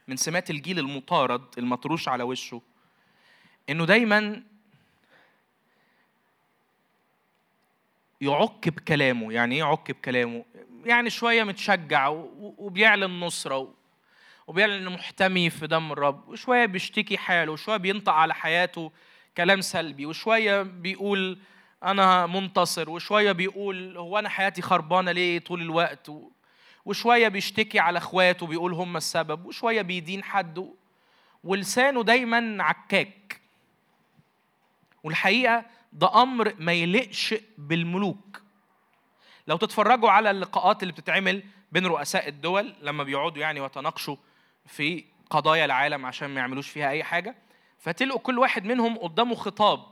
[0.08, 2.62] من سمات الجيل المطارد المطروش على وشه
[3.70, 4.44] إنه دايما
[8.22, 10.46] يعك بكلامه يعني إيه يعك بكلامه؟
[10.86, 13.74] يعني شوية متشجع وبيعلن نصره
[14.48, 18.92] وبيعلن إنه محتمي في دم الرب وشوية بيشتكي حاله وشوية بينطق على حياته
[19.38, 21.40] كلام سلبي وشوية بيقول
[21.84, 26.12] أنا منتصر وشوية بيقول هو أنا حياتي خربانة ليه طول الوقت؟
[26.86, 30.70] وشوية بيشتكي على أخواته بيقول هم السبب وشوية بيدين حد
[31.44, 33.42] ولسانه دايما عكاك.
[35.04, 38.42] والحقيقة ده أمر ما يليقش بالملوك.
[39.52, 44.16] لو تتفرجوا على اللقاءات اللي بتتعمل بين رؤساء الدول لما بيقعدوا يعني ويتناقشوا
[44.66, 47.36] في قضايا العالم عشان ما يعملوش فيها أي حاجة
[47.80, 49.86] فتلقوا كل واحد منهم قدامه خطاب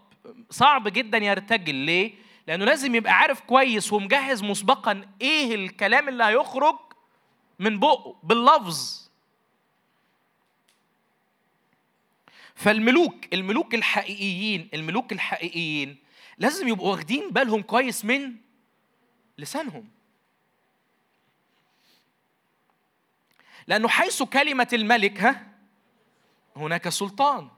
[0.49, 1.75] صعب جدا يرتجل.
[1.75, 2.13] ليه؟
[2.47, 6.75] لأنه لازم يبقى عارف كويس ومجهز مسبقا إيه الكلام اللي هيخرج
[7.59, 9.09] من بقه باللفظ.
[12.55, 15.97] فالملوك الملوك الحقيقيين الملوك الحقيقيين
[16.37, 18.48] لازم يبقوا واخدين بالهم كويس من
[19.39, 19.87] لسانهم.
[23.67, 25.47] لأنه حيث كلمة الملك ها
[26.55, 27.49] هناك سلطان.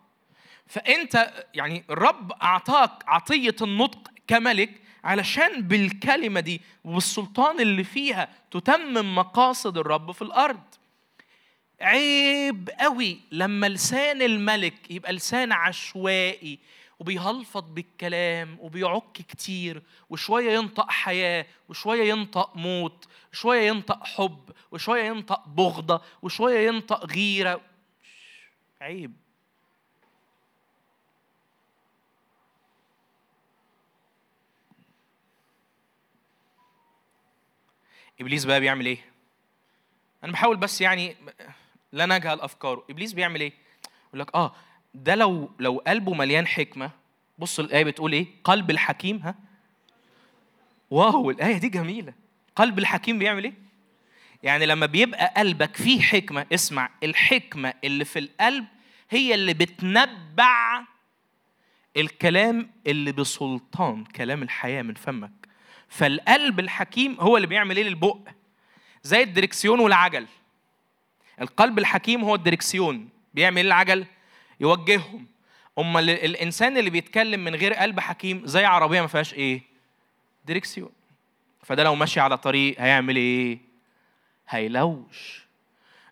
[0.67, 9.77] فأنت يعني الرب أعطاك عطية النطق كملك علشان بالكلمة دي والسلطان اللي فيها تتمم مقاصد
[9.77, 10.63] الرب في الأرض.
[11.81, 16.59] عيب قوي لما لسان الملك يبقى لسان عشوائي
[17.01, 25.47] وبيهلفط بالكلام وبيعك كتير وشوية ينطق حياة وشوية ينطق موت وشوية ينطق حب وشوية ينطق
[25.47, 27.61] بغضة وشوية ينطق غيرة.
[28.81, 29.13] عيب.
[38.21, 39.05] إبليس بقى بيعمل إيه؟
[40.23, 41.15] أنا بحاول بس يعني
[41.91, 42.85] لا نجهل أفكاره.
[42.89, 43.53] إبليس بيعمل إيه؟
[44.07, 44.55] يقول لك آه
[44.93, 46.91] ده لو لو قلبه مليان حكمة
[47.39, 49.35] بص الآية بتقول إيه؟ قلب الحكيم ها؟
[50.89, 52.13] واو الآية دي جميلة.
[52.55, 53.53] قلب الحكيم بيعمل إيه؟
[54.43, 58.65] يعني لما بيبقى قلبك فيه حكمة اسمع الحكمة اللي في القلب
[59.09, 60.83] هي اللي بتنبع
[61.97, 65.31] الكلام اللي بسلطان كلام الحياة من فمك.
[65.89, 68.17] فالقلب الحكيم هو اللي بيعمل إيه للبق؟
[69.03, 70.27] زي الدركسيون والعجل.
[71.41, 74.05] القلب الحكيم هو الدركسيون بيعمل إيه العجل؟
[74.61, 75.25] يوجههم.
[75.79, 79.61] امال ال- الإنسان اللي بيتكلم من غير قلب حكيم زي عربية ما فيهاش إيه؟
[80.45, 80.89] دركسيون
[81.63, 83.59] فده لو ماشي على طريق هيعمل إيه؟
[84.49, 85.41] هيلوش.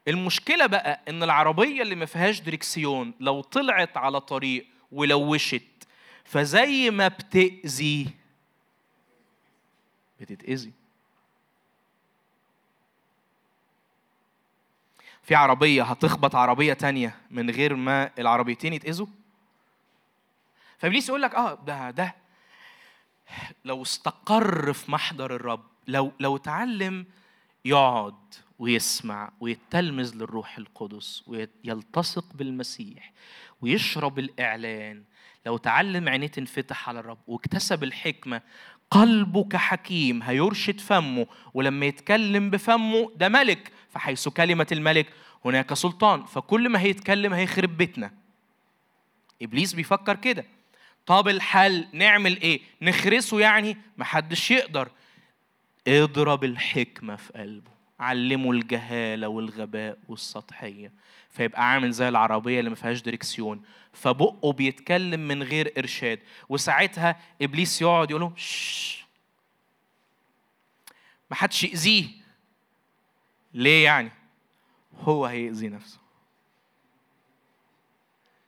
[0.07, 5.63] المشكلة بقى إن العربية اللي ما فيهاش دركسيون لو طلعت على طريق ولوشت
[6.25, 8.07] فزي ما بتأذي
[10.21, 10.71] بتتأذي.
[15.29, 19.07] في عربية هتخبط عربية تانية من غير ما العربيتين يتأذوا؟
[20.77, 22.15] فإبليس يقول لك آه ده ده
[23.65, 27.05] لو استقر في محضر الرب لو لو اتعلم
[27.65, 28.15] يقعد
[28.59, 33.11] ويسمع ويتلمذ للروح القدس ويلتصق بالمسيح
[33.61, 35.03] ويشرب الإعلان
[35.45, 38.41] لو تعلم عينيه تنفتح على الرب واكتسب الحكمة
[38.91, 45.07] قلبه كحكيم هيرشد فمه ولما يتكلم بفمه ده ملك فحيث كلمة الملك
[45.45, 48.11] هناك سلطان فكل ما هيتكلم هيخرب بيتنا.
[49.41, 50.45] إبليس بيفكر كده.
[51.05, 54.89] طب الحل نعمل إيه؟ نخرسه يعني؟ محدش يقدر.
[55.87, 60.91] اضرب الحكمة في قلبه علمه الجهالة والغباء والسطحية.
[61.29, 66.19] فيبقى عامل زي العربية اللي ما فيهاش دريكسيون فبقه بيتكلم من غير إرشاد.
[66.49, 69.05] وساعتها إبليس يقعد يقول له "شش،
[71.31, 72.07] ما حدش يأذيه.
[73.53, 74.11] ليه يعني؟
[75.01, 75.99] هو هيأذي نفسه.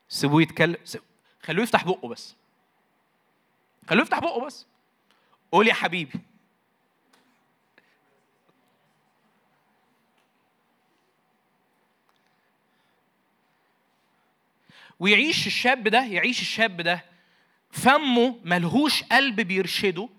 [0.09, 0.77] سيبوه يتكلم.
[0.83, 1.01] سيب-
[1.43, 2.35] خلوه يفتح بقه بس.
[3.89, 4.65] خلوه يفتح بقه بس.
[5.51, 6.19] قول يا حبيبي.
[15.01, 17.05] ويعيش الشاب ده يعيش الشاب ده
[17.71, 20.09] فمه ملهوش قلب بيرشده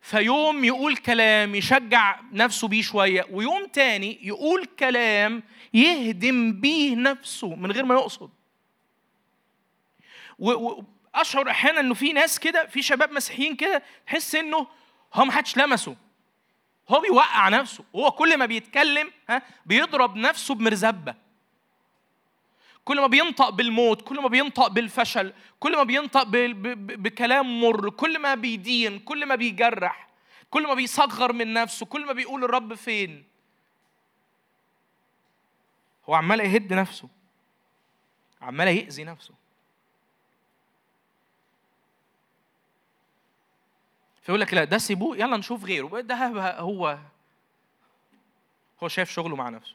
[0.00, 5.42] فيوم يقول كلام يشجع نفسه بيه شوية ويوم تاني يقول كلام
[5.74, 8.30] يهدم بيه نفسه من غير ما يقصد.
[10.38, 14.66] واشعر أحيانا إنه في ناس كده في شباب مسيحيين كده تحس إنه
[15.14, 15.96] هو ما حدش لمسه.
[16.88, 21.23] هو بيوقع نفسه هو كل ما بيتكلم ها بيضرب نفسه بمرزبة.
[22.84, 28.34] كل ما بينطق بالموت كل ما بينطق بالفشل كل ما بينطق بكلام مر كل ما
[28.34, 30.08] بيدين كل ما بيجرح
[30.50, 33.24] كل ما بيصغر من نفسه كل ما بيقول الرب فين؟
[36.08, 37.08] هو عمال يهد نفسه.
[38.42, 39.34] عمال يأذي نفسه.
[44.22, 46.00] فيقول لك لا ده سيبوه يلا نشوف غيره.
[46.00, 46.14] ده
[46.58, 46.98] هو
[48.82, 49.74] هو شايف شغله مع نفسه.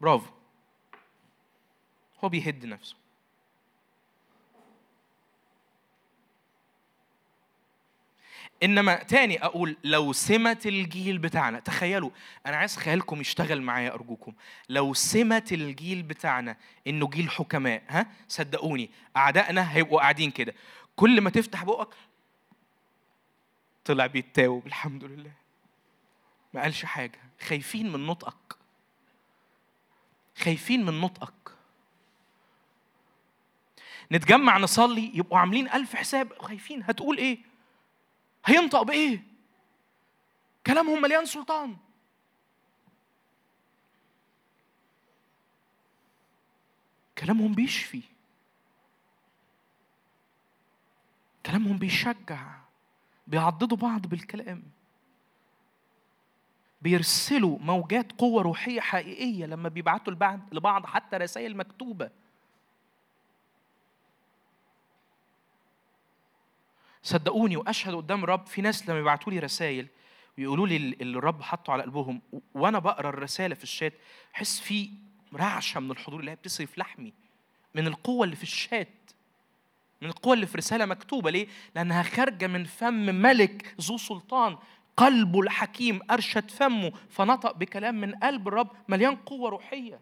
[0.00, 0.30] برافو.
[2.24, 2.96] هو بيهد نفسه.
[8.62, 12.10] إنما تاني أقول لو سمة الجيل بتاعنا تخيلوا
[12.46, 14.34] أنا عايز خيالكم يشتغل معايا أرجوكم.
[14.68, 16.56] لو سمة الجيل بتاعنا
[16.86, 20.54] إنه جيل حكماء ها؟ صدقوني أعدائنا هيبقوا قاعدين كده.
[20.96, 21.94] كل ما تفتح بقك
[23.84, 25.32] طلع بيتاوب الحمد لله.
[26.54, 27.20] ما قالش حاجة.
[27.40, 28.56] خايفين من نطقك.
[30.38, 31.55] خايفين من نطقك.
[34.12, 36.38] نتجمع نصلي يبقوا عاملين ألف حساب.
[36.38, 36.82] خايفين.
[36.82, 37.38] هتقول إيه؟
[38.46, 39.22] هينطق بإيه؟
[40.66, 41.76] كلامهم مليان سلطان.
[47.18, 48.02] كلامهم بيشفي.
[51.46, 52.56] كلامهم بيشجع.
[53.26, 54.62] بيعضدوا بعض بالكلام.
[56.82, 60.12] بيرسلوا موجات قوة روحية حقيقية لما بيبعتوا
[60.52, 62.10] لبعض حتى رسائل مكتوبة.
[67.06, 69.86] صدقوني وأشهد قدام الرب في ناس لما يبعتوا لي رسائل
[70.38, 72.22] ويقولوا لي اللي الرب حطه على قلبهم
[72.54, 73.92] وأنا بقرأ الرسالة في الشات
[74.34, 74.90] احس في
[75.34, 77.12] رعشة من الحضور اللي هي بتصرف لحمي
[77.74, 79.10] من القوة اللي في الشات
[80.02, 84.56] من القوة اللي في رسالة مكتوبة ليه؟ لأنها خارجة من فم ملك ذو سلطان
[84.96, 90.00] قلبه الحكيم أرشد فمه فنطق بكلام من قلب الرب مليان قوة روحية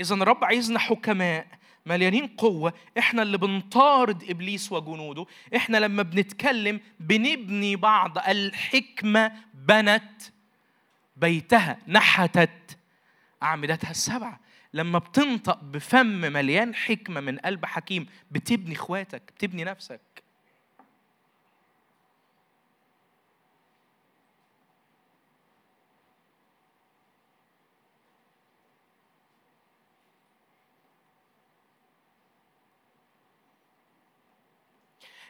[0.00, 1.46] إذا الرب عايزنا حكماء
[1.86, 5.26] مليانين قوة إحنا اللي بنطارد إبليس وجنوده
[5.56, 10.22] إحنا لما بنتكلم بنبني بعض الحكمة بنت
[11.16, 12.78] بيتها نحتت
[13.42, 14.40] أعمدتها السبعة.
[14.74, 20.00] لما بتنطق بفم مليان حكمة من قلب حكيم بتبني إخواتك بتبني نفسك.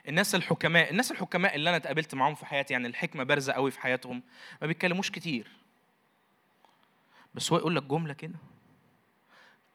[0.07, 3.79] الناس الحكماء الناس الحكماء اللي أنا اتقابلت معاهم في حياتي يعني الحكمة بارزة قوي في
[3.79, 4.23] حياتهم
[4.61, 5.47] ما بيتكلموش كتير.
[7.35, 8.35] بس هو يقول لك جملة كده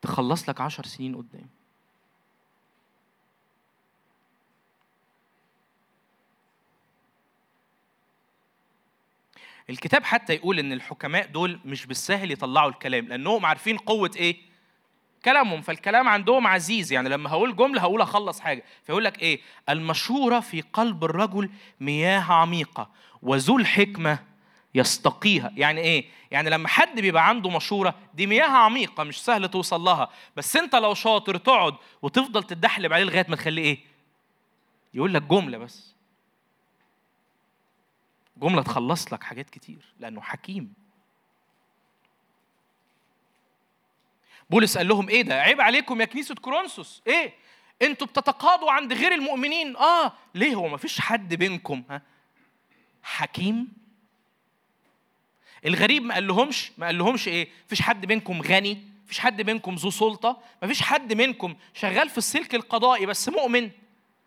[0.03, 1.49] تخلص لك عشر سنين قدام.
[9.71, 14.37] الكتاب حتى يقول إن الحكماء دول مش بالسهل يطلعوا الكلام لأنهم عارفين قوة إيه؟
[15.25, 16.93] كلامهم فالكلام عندهم عزيز.
[16.93, 18.65] يعني لما هقول جملة هقول أخلص حاجة.
[18.85, 21.51] فيقول لك إيه؟ المشورة في قلب الرجل
[21.81, 22.91] مياه عميقة
[23.23, 24.19] وذو الحكمة
[24.75, 25.53] يستقيها.
[25.57, 30.09] يعني إيه؟ يعني لما حد بيبقى عنده مشورة دي مياه عميقة مش سهل توصل لها.
[30.37, 33.79] بس أنت لو شاطر تقعد وتفضل تدحلب عليه لغاية ما تخليه إيه؟
[34.95, 35.95] يقول لك جملة بس.
[38.37, 40.73] جملة تخلص لك حاجات كتير لأنه حكيم.
[44.51, 47.03] بولس قال لهم إيه ده؟ عيب عليكم يا كنيسة كورنثوس.
[47.07, 47.33] إيه؟
[47.83, 49.77] أنتوا بتتقاضوا عند غير المؤمنين.
[49.77, 50.13] آه.
[50.35, 52.03] ليه؟ هو ما فيش حد بينكم ها؟
[53.03, 53.69] حكيم؟
[55.67, 59.75] الغريب ما قال لهمش ما قال لهمش إيه؟ فيش حد بينكم غني فيش حد بينكم
[59.75, 63.71] ذو سلطة ما فيش حد منكم شغال في السلك القضائي بس مؤمن.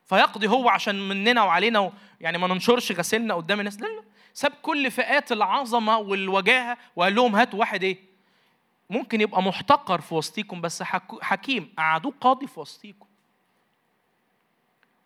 [0.06, 1.92] فيقضي هو عشان مننا وعلينا و...
[2.22, 3.80] يعني ما ننشرش غسلنا قدام الناس.
[3.82, 4.04] لا لا.
[4.34, 8.11] ساب كل فئات العظمة والوجاهة وقال لهم هاتوا واحد إيه؟
[8.92, 13.06] ممكن يبقى محتقر في وسطيكم بس حك- حكيم قعدوه قاضي في وسطيكم.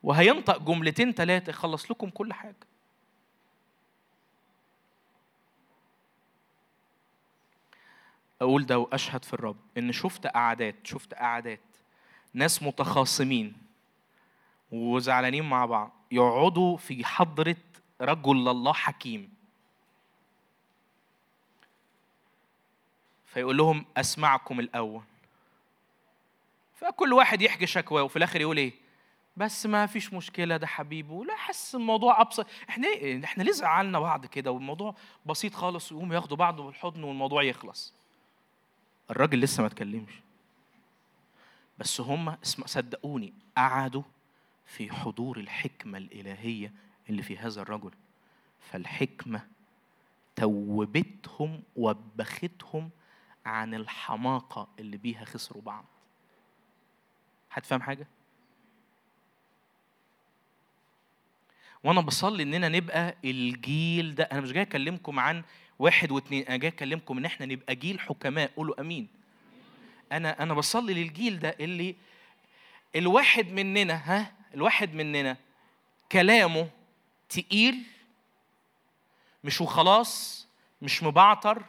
[0.03, 2.55] وهينطق جملتين ثلاثة يخلص لكم كل حاجة.
[8.41, 11.59] أقول ده وأشهد في الرب إن شفت قعدات شفت قعدات
[12.33, 13.53] ناس متخاصمين
[14.71, 17.55] وزعلانين مع بعض يقعدوا في حضرة
[18.01, 19.34] رجل الله حكيم.
[23.35, 25.03] فيقول لهم أسمعكم الأول.
[26.73, 28.73] فكل واحد يحكي شكواه وفي الآخر يقول إيه؟
[29.37, 32.47] بس ما فيش مشكلة ده حبيبي ولا حس الموضوع أبسط.
[32.69, 34.95] إحنا إيه؟ إحنا ليه زعلنا بعض كده والموضوع
[35.25, 37.93] بسيط خالص ويقوموا ياخدوا بعض بالحضن والموضوع يخلص؟
[39.11, 40.13] الراجل لسه ما اتكلمش.
[41.77, 44.03] بس هم صدقوني قعدوا
[44.65, 46.73] في حضور الحكمة الإلهية
[47.09, 47.91] اللي في هذا الرجل.
[48.71, 49.47] فالحكمة
[50.35, 52.89] توبتهم وبختهم
[53.45, 55.85] عن الحماقة اللي بيها خسروا بعض.
[57.51, 58.07] هتفهم حاجة؟
[61.83, 64.23] وأنا بصلي إننا نبقى الجيل ده.
[64.23, 65.43] أنا مش جاي أكلمكم عن
[65.79, 68.51] واحد واثنين أنا جاي أكلمكم إن إحنا نبقى جيل حكماء.
[68.55, 69.07] قولوا أمين.
[70.11, 71.95] أنا أنا بصلي للجيل ده اللي
[72.95, 75.37] الواحد مننا ها الواحد مننا
[76.11, 76.69] كلامه
[77.29, 77.83] تقيل
[79.43, 80.47] مش وخلاص
[80.81, 81.63] مش مبعتر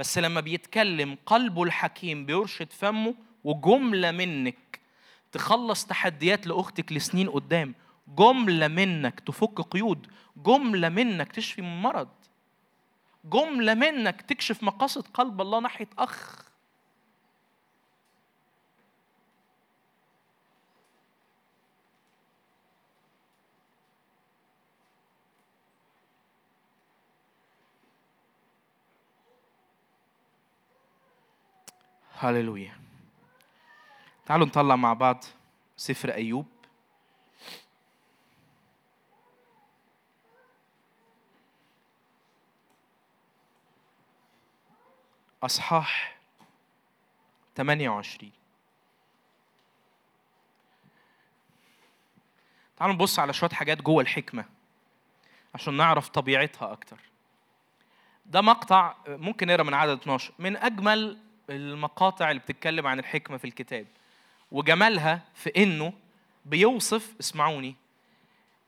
[0.00, 3.14] بس لما بيتكلم قلبه الحكيم بيرشد فمه
[3.44, 4.80] وجملة منك
[5.32, 7.74] تخلص تحديات لأختك لسنين قدام
[8.08, 10.06] جملة منك تفك قيود
[10.36, 12.08] جملة منك تشفي من مرض
[13.24, 16.49] جملة منك تكشف مقاصد قلب الله ناحية أخ.
[32.20, 32.76] هللويا.
[34.26, 35.24] تعالوا نطلع مع بعض
[35.76, 36.46] سفر أيوب.
[45.42, 46.18] أصحاح
[47.56, 48.32] 28
[52.76, 54.44] تعالوا نبص على شوية حاجات جوه الحكمة
[55.54, 56.98] عشان نعرف طبيعتها أكتر.
[58.26, 61.18] ده مقطع ممكن نقرأ من عدد 12 من أجمل
[61.50, 63.86] المقاطع اللي بتتكلم عن الحكمة في الكتاب.
[64.52, 65.92] وجمالها في إنه
[66.44, 67.76] بيوصف اسمعوني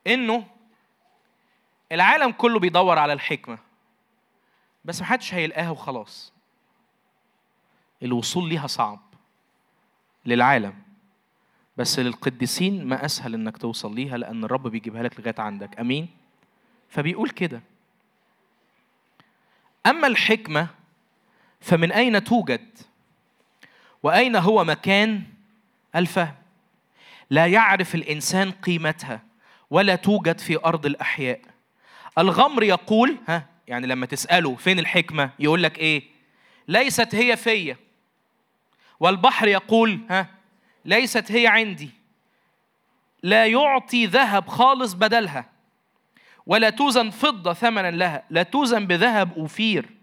[0.07, 0.47] إنه
[1.93, 3.59] العالم كله بيدور على الحكمة
[4.85, 6.33] بس محدش هيلاقاها وخلاص.
[8.03, 9.01] الوصول ليها صعب
[10.27, 10.75] للعالم
[11.77, 15.81] بس للقديسين ما أسهل إنك توصل ليها لأن الرب بيجيبها لك لغاية عندك.
[15.81, 16.09] آمين؟
[16.89, 17.63] فبيقول كده.
[19.87, 20.69] أما الحكمة
[21.63, 22.79] فمن أين توجد؟
[24.03, 25.23] وأين هو مكان
[25.97, 26.35] الفهم؟
[27.31, 29.23] لا يعرف الإنسان قيمتها
[29.71, 31.41] ولا توجد في أرض الأحياء.
[32.19, 36.03] الغمر يقول ها يعني لما تسأله فين الحكمة؟ يقول لك إيه؟
[36.69, 37.77] ليست هي فيا.
[39.01, 40.27] والبحر يقول ها
[40.85, 41.91] ليست هي عندي.
[43.23, 45.47] لا يعطي ذهب خالص بدلها
[46.47, 50.02] ولا توزن فضة ثمنا لها لا توزن بذهب أوفير.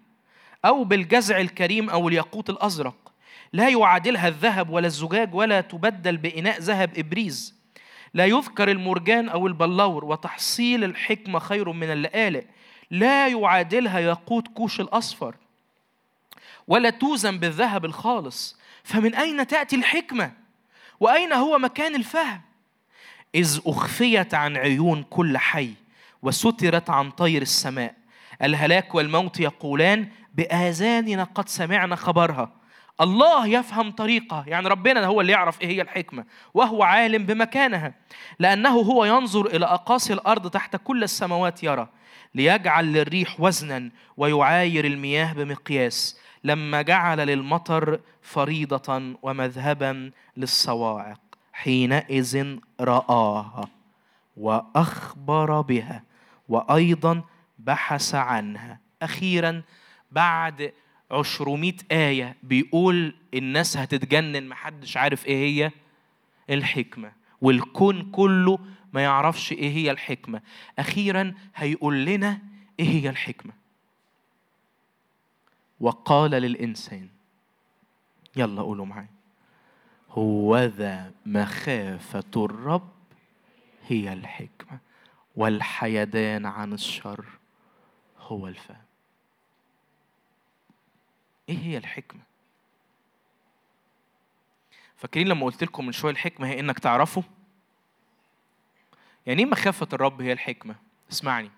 [0.65, 3.13] أو بالجزع الكريم أو الياقوت الأزرق.
[3.53, 7.55] لا يعادلها الذهب ولا الزجاج ولا تبدل بإناء ذهب إبريز.
[8.13, 12.43] لا يذكر المرجان أو البلور وتحصيل الحكمة خير من اللآلئ.
[12.91, 15.35] لا يعادلها ياقوت كوش الأصفر
[16.67, 18.59] ولا توزن بالذهب الخالص.
[18.83, 20.31] فمن أين تأتي الحكمة؟
[20.99, 22.41] وأين هو مكان الفهم؟
[23.35, 25.73] إذ أخفيت عن عيون كل حي
[26.21, 27.95] وسترت عن طير السماء.
[28.41, 32.51] الهلاك والموت يقولان بآذاننا قد سمعنا خبرها.
[33.01, 37.93] الله يفهم طريقه يعني ربنا هو اللي يعرف إيه هي الحكمة وهو عالم بمكانها.
[38.39, 41.87] لأنه هو ينظر إلى أقاصي الأرض تحت كل السماوات يرى
[42.35, 51.19] ليجعل للريح وزنا ويعاير المياه بمقياس لما جعل للمطر فريضة ومذهبا للصواعق
[51.53, 53.67] حينئذ رآها
[54.37, 56.03] وأخبر بها
[56.49, 57.21] وأيضا
[57.59, 58.79] بحث عنها.
[59.01, 59.61] أخيرا
[60.11, 60.73] بعد
[61.11, 65.71] عشرمائة آية بيقول الناس هتتجنن محدش عارف إيه هي
[66.49, 67.11] الحكمة.
[67.41, 68.59] والكون كله
[68.93, 70.41] ما يعرفش إيه هي الحكمة.
[70.79, 72.39] أخيرا هيقول لنا
[72.79, 73.53] إيه هي الحكمة.
[75.79, 77.09] وقال للإنسان
[78.35, 79.09] يلا قولوا معايا.
[80.09, 82.89] هو ذا مخافة الرب
[83.87, 84.79] هي الحكمة
[85.35, 87.25] والحيدان عن الشر
[88.19, 88.88] هو الفهم.
[91.49, 92.21] إيه هي الحكمة؟
[94.97, 97.23] فاكرين لما قلت لكم من شوية الحكمة هي إنك تعرفه؟
[99.25, 100.75] يعني إيه مخافة الرب هي الحكمة؟
[101.11, 101.51] اسمعني.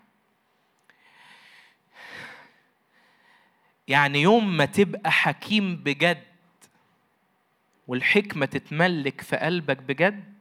[3.88, 6.22] يعني يوم ما تبقى حكيم بجد
[7.88, 10.34] والحكمة تتملك في قلبك بجد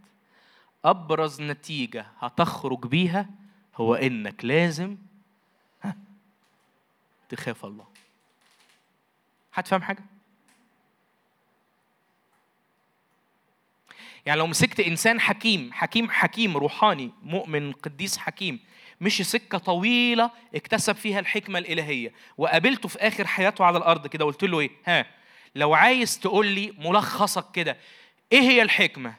[0.85, 3.29] أبرز نتيجة هتخرج بيها
[3.75, 4.97] هو إنك لازم
[7.29, 7.90] تخاف الله.
[9.53, 10.03] هتفهم حاجة؟
[14.25, 18.59] يعني لو مسكت إنسان حكيم حكيم حكيم روحاني مؤمن قديس حكيم
[19.01, 24.43] مشي سكة طويلة اكتسب فيها الحكمة الإلهية وقابلته في آخر حياته على الأرض كده قلت
[24.43, 25.05] له إيه؟ ها
[25.55, 27.77] لو عايز تقول لي ملخصك كده
[28.31, 29.15] إيه هي الحكمة؟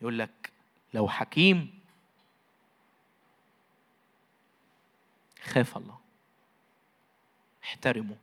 [0.00, 0.52] يقول لك
[0.94, 1.80] لو حكيم
[5.44, 5.98] خاف الله
[7.64, 8.16] احترمه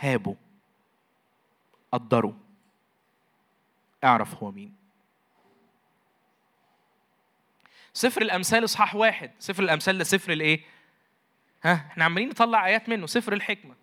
[0.00, 0.36] هابه
[1.92, 2.36] قدره
[4.04, 4.74] اعرف هو مين.
[7.92, 9.30] سفر الأمثال إصحاح واحد.
[9.38, 10.60] سفر الأمثال ده سفر الايه
[11.64, 13.06] ها إحنا عمالين نطلع آيات منه.
[13.06, 13.74] سفر الحكمة.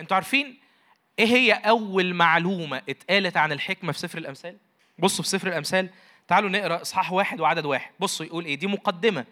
[0.00, 0.58] أنتوا عارفين
[1.18, 4.56] إيه هي أول معلومة اتقالت عن الحكمة في سفر الأمثال؟
[4.98, 5.90] بصوا في سفر الأمثال.
[6.28, 7.90] تعالوا نقرأ إصحاح واحد وعدد واحد.
[8.00, 9.24] بصوا يقول إيه؟ دي مقدمة.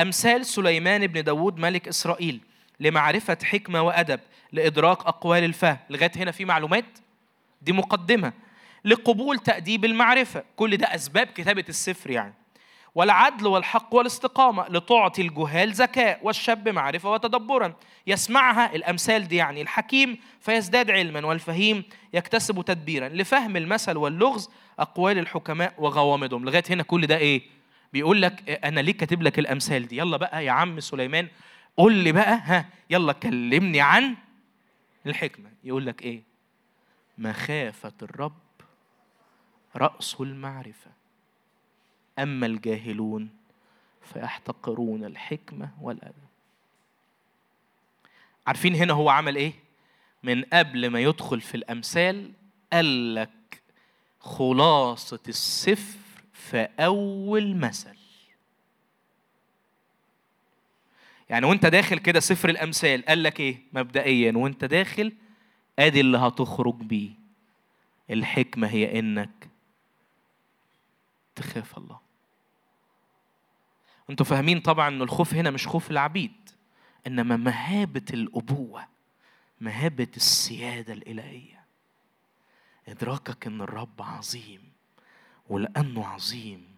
[0.00, 2.40] أمثال سليمان بن داود ملك إسرائيل.
[2.80, 4.20] لمعرفة حكمة وأدب
[4.52, 5.78] لإدراك أقوال الفهم.
[5.90, 6.84] لغاية هنا في معلومات
[7.62, 8.32] دي مقدمة.
[8.84, 10.44] لقبول تأديب المعرفة.
[10.56, 12.34] كل ده أسباب كتابة السفر يعني.
[12.94, 14.68] والعدل والحق والاستقامة.
[14.68, 17.74] لتعطي الجهال ذكاء والشاب معرفة وتدبرا.
[18.06, 19.62] يسمعها الأمثال دي يعني.
[19.62, 21.84] الحكيم فيزداد علما والفهيم
[22.14, 23.08] يكتسب تدبيرا.
[23.08, 26.44] لفهم المثل واللغز أقوال الحكماء وغوامضهم.
[26.44, 27.42] لغاية هنا كل ده إيه؟
[27.92, 31.28] بيقول لك أنا ليه كاتب لك الأمثال دي؟ يلا بقى يا عم سليمان
[31.78, 34.16] قول لي بقى ها يلا كلمني عن
[35.06, 35.50] الحكمة.
[35.64, 36.22] يقول لك إيه؟
[37.18, 38.32] مخافة الرب
[39.76, 40.90] رأس المعرفة.
[42.18, 43.30] أما الجاهلون
[44.02, 46.28] فيحتقرون الحكمة والأدب.
[48.46, 49.52] عارفين هنا هو عمل إيه؟
[50.22, 52.32] من قبل ما يدخل في الأمثال
[52.72, 53.62] قال لك
[54.20, 55.98] خلاصة السفر
[56.32, 57.97] في أول مثل.
[61.30, 65.12] يعني وانت داخل كده سفر الأمثال قال لك إيه؟ مبدئيا وانت داخل
[65.78, 67.10] أدي اللي هتخرج بيه.
[68.10, 69.48] الحكمة هي إنك
[71.34, 72.00] تخاف الله.
[74.10, 76.50] أنتوا فاهمين طبعا إن الخوف هنا مش خوف العبيد
[77.06, 78.86] إنما مهابة الأبوة
[79.60, 81.64] مهابة السيادة الإلهية.
[82.88, 84.72] إدراكك إن الرب عظيم
[85.48, 86.76] ولأنه عظيم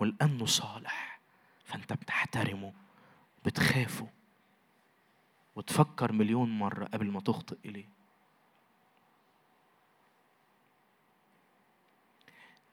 [0.00, 1.20] ولأنه صالح.
[1.64, 2.72] فأنت بتحترمه.
[3.44, 4.08] بتخافه
[5.56, 7.88] وتفكر مليون مرة قبل ما تخطئ إليه.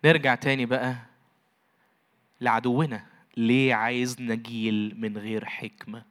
[0.05, 0.95] نرجع تاني بقى
[2.41, 3.05] لعدونا.
[3.37, 6.03] ليه عايزنا جيل من غير حكمة؟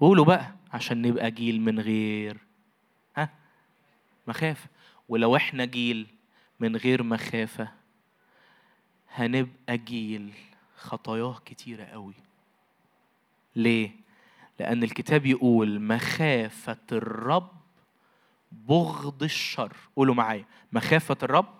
[0.00, 2.38] قولوا بقى عشان نبقى جيل من غير
[3.16, 3.28] ها؟
[4.28, 4.68] مخافة.
[5.08, 6.06] ولو إحنا جيل
[6.60, 7.68] من غير مخافة
[9.10, 10.32] هنبقى جيل
[10.76, 12.14] خطاياه كتيرة قوي.
[13.56, 13.90] ليه؟
[14.60, 17.50] لأن الكتاب يقول مخافة الرب
[18.52, 19.72] بغض الشر.
[19.96, 20.44] قولوا معايا.
[20.72, 21.54] مخافة الرب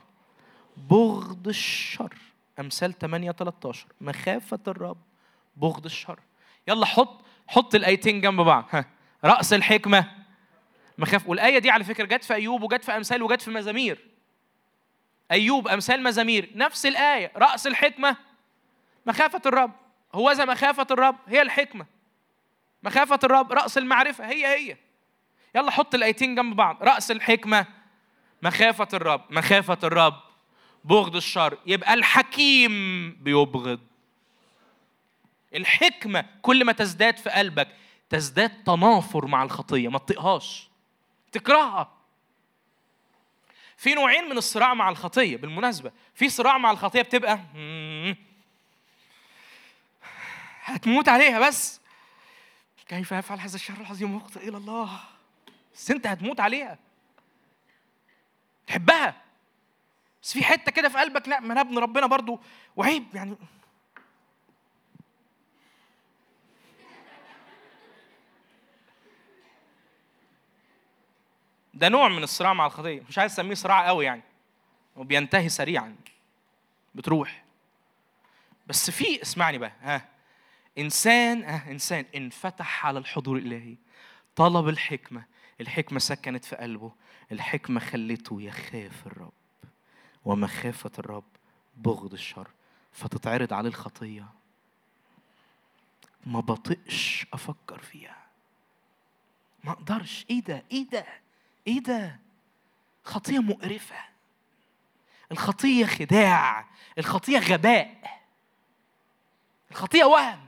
[0.76, 2.14] بغض الشر.
[2.60, 4.98] أمثال 8 13 مخافة الرب
[5.56, 6.18] بغض الشر.
[6.68, 8.64] يلا حط حط الآيتين جنب بعض.
[8.70, 8.84] ها.
[9.24, 10.10] رأس الحكمة.
[10.98, 14.06] مخاف والآية دي على فكرة جت في أيوب وجت في أمثال وجت في مزامير.
[15.30, 16.50] أيوب أمثال مزامير.
[16.54, 17.32] نفس الآية.
[17.36, 18.16] رأس الحكمة.
[19.06, 19.72] مخافة الرب.
[20.16, 21.86] هو ذا مخافة الرب هي الحكمة.
[22.82, 24.76] مخافة الرب رأس المعرفة هي هي.
[25.54, 26.82] يلا حط الآيتين جنب بعض.
[26.82, 27.66] رأس الحكمة
[28.42, 30.20] مخافة الرب مخافة الرب.
[30.84, 33.80] بغض الشر يبقى الحكيم بيبغض.
[35.54, 37.68] الحكمة كل ما تزداد في قلبك
[38.10, 39.88] تزداد تنافر مع الخطية.
[39.88, 40.68] ما تطيقهاش.
[41.32, 41.92] تكرهها.
[43.76, 45.92] في نوعين من الصراع مع الخطية بالمناسبة.
[46.14, 47.40] في صراع مع الخطية بتبقى
[50.66, 51.80] هتموت عليها بس.
[52.88, 55.00] كيف يفعل هذا الشر العظيم ويخطئ إلى الله؟
[55.74, 56.78] بس أنت هتموت عليها.
[58.66, 59.14] تحبها.
[60.22, 62.40] بس في حتة كده في قلبك لا ما أنا ابن ربنا برضو
[62.76, 63.36] وعيب يعني.
[71.74, 73.02] ده نوع من الصراع مع الخطية.
[73.08, 74.22] مش عايز أسميه صراع قوي يعني.
[74.96, 75.96] وبينتهي سريعا.
[76.94, 77.44] بتروح.
[78.66, 80.15] بس في اسمعني بقى ها.
[80.78, 83.76] إنسان ها إنسان انفتح على الحضور الإلهي.
[84.36, 85.24] طلب الحكمة.
[85.60, 86.92] الحكمة سكنت في قلبه.
[87.32, 89.32] الحكمة خلته يخاف الرب.
[90.24, 91.24] ومخافة الرب
[91.76, 92.48] بغض الشر.
[92.92, 94.26] فتتعرض عليه الخطية.
[96.26, 98.16] ما بطقش أفكر فيها.
[99.64, 100.26] ما أقدرش.
[100.30, 101.06] إيه ده؟ إيه ده؟
[101.66, 102.20] إيه ده؟
[103.04, 103.96] خطية مقرفة.
[105.32, 106.66] الخطية خداع.
[106.98, 108.20] الخطية غباء.
[109.70, 110.46] الخطية وهم.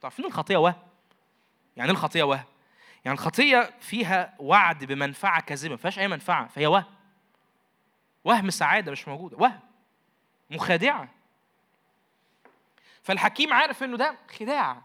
[0.00, 0.74] تعرفين الخطية وهم
[1.76, 2.44] يعني إيه الخطية وهم
[3.04, 6.84] يعني الخطية فيها وعد بمنفعة كاذبة ما فيهاش أي منفعة فهي وهم
[8.24, 9.60] وهم سعادة مش موجودة وهم
[10.50, 11.08] مخادعة.
[13.02, 14.82] فالحكيم عارف إنه ده خداع.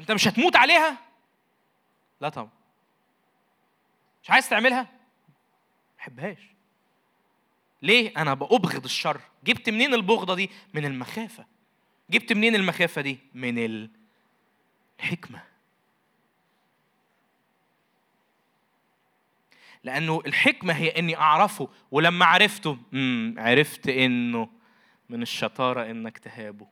[0.00, 0.96] أنت مش هتموت عليها؟
[2.20, 2.50] لا طبعا.
[4.22, 4.88] مش عايز تعملها؟ ما
[5.98, 6.38] بحبهاش.
[7.82, 9.20] ليه؟ أنا بأبغض الشر.
[9.44, 11.46] جبت منين البغضة دي؟ من المخافة.
[12.10, 13.88] جبت منين المخافة دي؟ من
[15.00, 15.42] الحكمة.
[19.84, 22.78] لأنه الحكمة هي إني أعرفه ولما عرفته
[23.38, 24.48] عرفت إنه
[25.08, 26.66] من الشطارة إنك تهابه.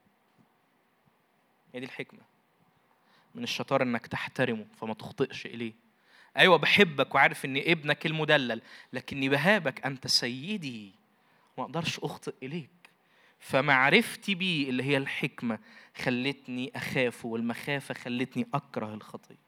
[1.73, 2.19] هي دي الحكمة.
[3.35, 5.73] من الشطارة إنك تحترمه فما تخطئش إليه.
[6.37, 8.61] أيوه بحبك وعارف إني ابنك المدلل
[8.93, 10.91] لكني بهابك أنت سيدي.
[11.57, 12.82] ما أقدرش أخطئ إليك.
[13.43, 15.59] فمعرفتي بيه اللي هي الحكمة
[15.97, 19.43] خلتني أخافه والمخافة خلتني أكره الخطية.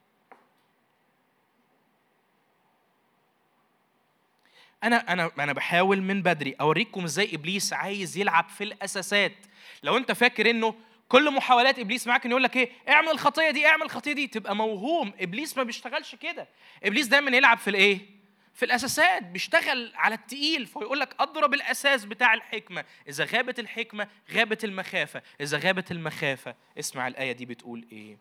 [4.83, 9.35] أنا أنا أنا بحاول من بدري أوريكم إزاي إبليس عايز يلعب في الأساسات.
[9.83, 10.75] لو أنت فاكر إنه
[11.09, 14.55] كل محاولات إبليس معاك إنه يقول لك إيه اعمل الخطية دي اعمل الخطية دي تبقى
[14.55, 15.13] موهوم.
[15.19, 16.47] إبليس ما بيشتغلش كده.
[16.83, 18.14] إبليس دايما يلعب في الإيه؟
[18.55, 22.85] في الأساسات بيشتغل على التقيل فيقول لك أضرب الأساس بتاع الحكمة.
[23.09, 25.21] إذا غابت الحكمة غابت المخافة.
[25.41, 28.17] إذا غابت المخافة اسمع الآية دي بتقول إيه؟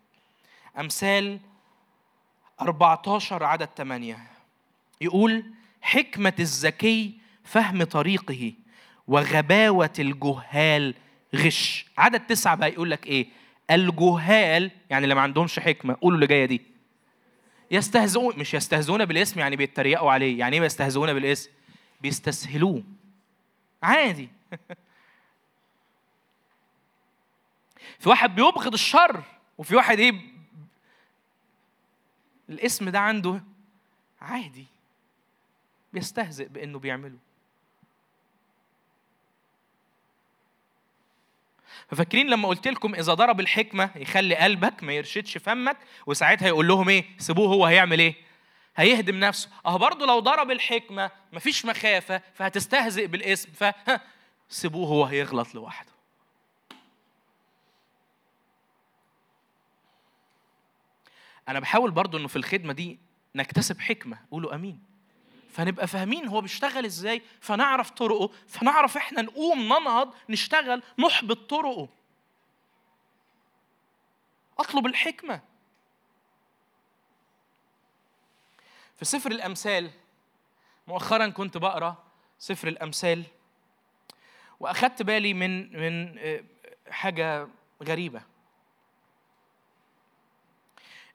[0.79, 1.41] أمثال
[2.61, 4.19] 14 عدد 8
[5.01, 5.45] يقول
[5.83, 8.53] حكمة الذكي فهم طريقه
[9.09, 10.95] وغباوة الجهال
[11.37, 11.87] غش.
[11.99, 13.27] عدد تسعة بقى يقول لك إيه؟
[13.71, 16.74] الجهال يعني اللي ما عندهمش حكمة قولوا اللي جاية دي.
[17.71, 20.39] يستهزئون مش يستهزئون بالاسم يعني بيتريقوا عليه.
[20.39, 21.51] يعني إيه يستهزئون بالاسم؟
[22.01, 22.83] بيستسهلوه.
[23.83, 24.29] عادي.
[28.01, 29.23] في واحد بيبغض الشر
[29.59, 30.13] وفي واحد إيه
[32.49, 33.43] الاسم ده عنده
[34.21, 34.67] عادي.
[35.93, 37.19] بيستهزئ بإنه بيعمله.
[41.89, 46.89] ففاكرين لما قلت لكم إذا ضرب الحكمة يخلي قلبك ما يرشدش فمك وساعتها يقول لهم
[46.89, 48.15] إيه؟ سيبوه هو هيعمل إيه؟
[48.77, 49.49] هيهدم نفسه.
[49.67, 53.65] أهو برضه لو ضرب الحكمة مفيش مخافة فهتستهزئ بالاسم ف
[54.49, 55.93] سيبوه هو هيغلط لوحده.
[61.49, 62.99] أنا بحاول برضه إنه في الخدمة دي
[63.35, 64.94] نكتسب حكمة قولوا آمين.
[65.55, 71.89] فنبقى فاهمين هو بيشتغل إزاي فنعرف طرقه فنعرف إحنا نقوم ننهض نشتغل نحبط طرقه.
[74.59, 75.41] أطلب الحكمة.
[78.97, 79.91] في سفر الأمثال
[80.87, 82.05] مؤخرا كنت بقرأ
[82.39, 83.25] سفر الأمثال
[84.61, 86.45] وأخدت بالي من من آه،
[86.91, 87.49] حاجة
[87.83, 88.23] غريبة.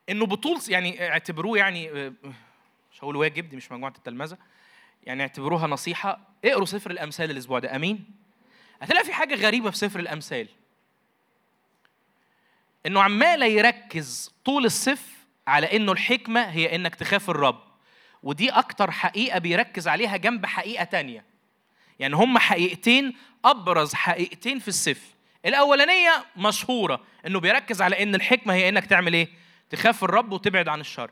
[0.10, 2.14] إنه بطول يعني اعتبروه يعني آه،
[3.00, 4.38] مش هقول واجب دي مش مجموعة التلمذة.
[5.04, 6.20] يعني اعتبروها نصيحة.
[6.46, 8.06] اقروا سفر الأمثال الأسبوع ده آمين.
[8.82, 10.48] هتلاقي في حاجة غريبة في سفر الأمثال.
[12.86, 15.14] إنه عمال يركز طول الصف
[15.48, 17.64] على إنه الحكمة هي إنك تخاف الرب.
[18.24, 21.24] ودي أكتر حقيقة بيركز عليها جنب حقيقة تانية.
[22.00, 25.08] يعني هم حقيقتين أبرز حقيقتين في السفر
[25.46, 29.28] الأولانية مشهورة إنه بيركز على إن الحكمة هي إنك تعمل إيه؟
[29.70, 31.04] تخاف الرب وتبعد عن الشر.
[31.04, 31.12] ال-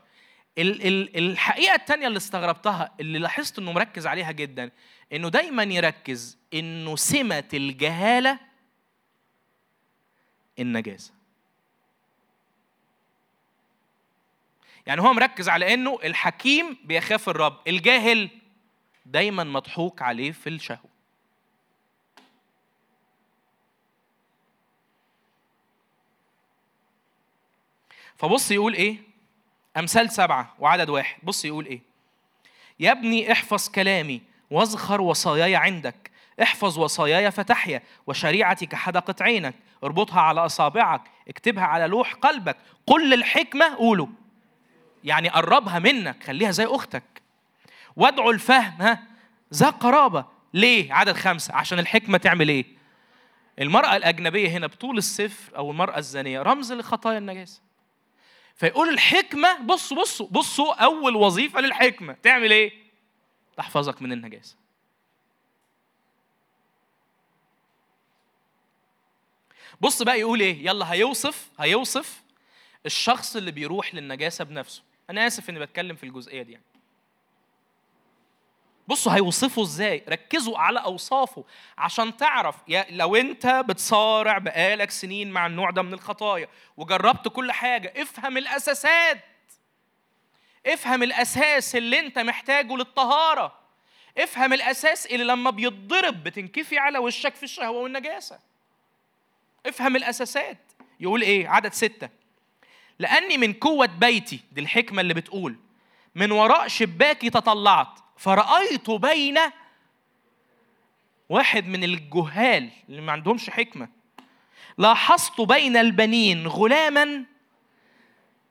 [0.58, 4.70] الحقيقة التانية اللي استغربتها اللي لاحظت إنه مركز عليها جدا
[5.12, 8.38] إنه دايما يركز إنه سمة الجهالة
[10.58, 11.12] النجاسة.
[14.86, 18.30] يعني هو مركز على إنه الحكيم بيخاف الرب الجاهل
[19.06, 20.88] دايما مضحوك عليه في الشهوة.
[28.16, 29.07] فبص يقول إيه؟
[29.78, 31.16] امثال سبعة وعدد واحد.
[31.22, 31.80] بص يقول إيه؟
[32.80, 36.10] يا ابني احفظ كلامي واذخر وصاياي عندك.
[36.42, 39.54] احفظ وصاياي فتحيا وشريعتي كحدقة عينك.
[39.84, 42.56] اربطها على أصابعك اكتبها على لوح قلبك.
[42.86, 44.06] قل الحكمة قولوا
[45.04, 47.22] يعني قربها منك خليها زي أختك.
[47.96, 49.02] وادعوا الفهم ها
[49.54, 50.24] ذا قرابة.
[50.54, 51.54] ليه؟ عدد خمسة.
[51.54, 52.64] عشان الحكمة تعمل إيه؟
[53.58, 56.42] المرأة الأجنبية هنا بطول السفر أو المرأة الزانية.
[56.42, 57.67] رمز لخطايا النجاسة.
[58.58, 62.72] فيقول الحكمة بصوا بصوا بصوا أول وظيفة للحكمة تعمل إيه؟
[63.56, 64.56] تحفظك من النجاسة
[69.80, 72.22] بص بقى يقول إيه؟ يلا هيوصف هيوصف
[72.86, 76.64] الشخص اللي بيروح للنجاسة بنفسه أنا آسف إني بتكلم في الجزئية دي يعني.
[78.88, 80.02] بصوا هيوصفه إزاي.
[80.08, 81.44] ركزوا على أوصافه
[81.78, 87.52] عشان تعرف يا لو أنت بتصارع بقالك سنين مع النوع ده من الخطايا وجربت كل
[87.52, 89.24] حاجة افهم الأساسات.
[90.66, 93.58] افهم الأساس اللي أنت محتاجه للطهارة.
[94.18, 98.38] افهم الأساس اللي لما بيتضرب بتنكفي على وشك في الشهوة والنجاسة.
[99.66, 100.58] افهم الأساسات.
[101.00, 102.08] يقول إيه؟ عدد ستة.
[102.98, 105.56] لأني من قوة بيتي دي الحكمة اللي بتقول
[106.14, 107.98] من وراء شباكي تطلعت.
[108.18, 109.38] فرأيت بين
[111.28, 113.88] واحد من الجهال اللي ما عندهمش حكمة.
[114.78, 117.24] لاحظت بين البنين غلاما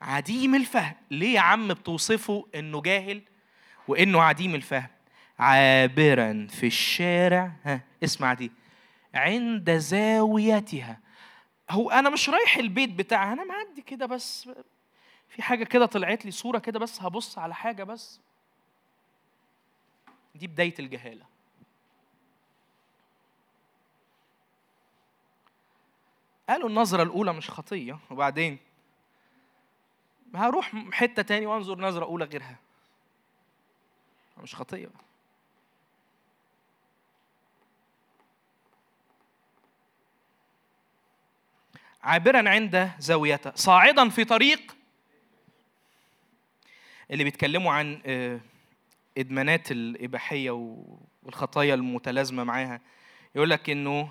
[0.01, 0.93] عديم الفهم.
[1.11, 3.21] ليه يا عم بتوصفه إنه جاهل
[3.87, 4.87] وإنه عديم الفهم؟
[5.39, 7.51] عابرا في الشارع.
[7.63, 8.51] ها اسمع دي.
[9.13, 10.99] عند زاويتها.
[11.69, 14.49] هو أنا مش رايح البيت بتاعها أنا معدي كده بس.
[15.29, 18.21] في حاجة كده طلعت لي صورة كده بس هبص على حاجة بس.
[20.37, 21.25] دي بداية الجهالة.
[26.49, 28.57] قالوا النظرة الأولى مش خطية وبعدين؟
[30.35, 32.55] هروح حتة تاني وأنظر نظرة أولى غيرها.
[34.37, 34.89] مش خطية
[42.03, 44.75] عابرا عند زاويته صاعدا في طريق
[47.11, 48.01] اللي بيتكلموا عن
[49.17, 50.51] آه، ادمانات الاباحيه
[51.23, 52.81] والخطايا المتلازمة معاها.
[53.35, 54.09] يقول لك إنه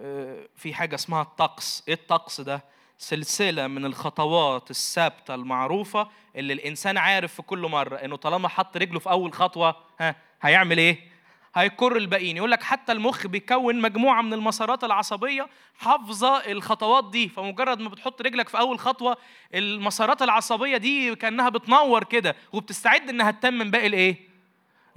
[0.00, 1.84] آه، في حاجة اسمها الطقس.
[1.88, 2.64] إيه الطقس ده؟
[2.98, 8.98] سلسلة من الخطوات الثابتة المعروفة اللي الإنسان عارف في كل مرة إنه طالما حط رجله
[8.98, 11.08] في أول خطوة ها هيعمل إيه؟
[11.54, 12.36] هيكر الباقيين.
[12.36, 17.28] يقول لك حتى المخ بيكون مجموعة من المسارات العصبية حافظة الخطوات دي.
[17.28, 19.16] فمجرد ما بتحط رجلك في أول خطوة
[19.54, 24.27] المسارات العصبية دي كأنها بتنور كده وبتستعد إنها تتمم باقي الإيه؟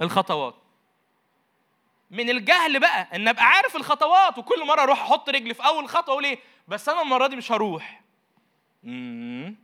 [0.01, 0.55] الخطوات.
[2.11, 6.13] من الجهل بقى إن أبقى عارف الخطوات وكل مرة أروح أحط رجلي في أول خطوة
[6.13, 8.01] أقول إيه بس أنا المرة دي مش هروح.
[8.83, 9.55] مم.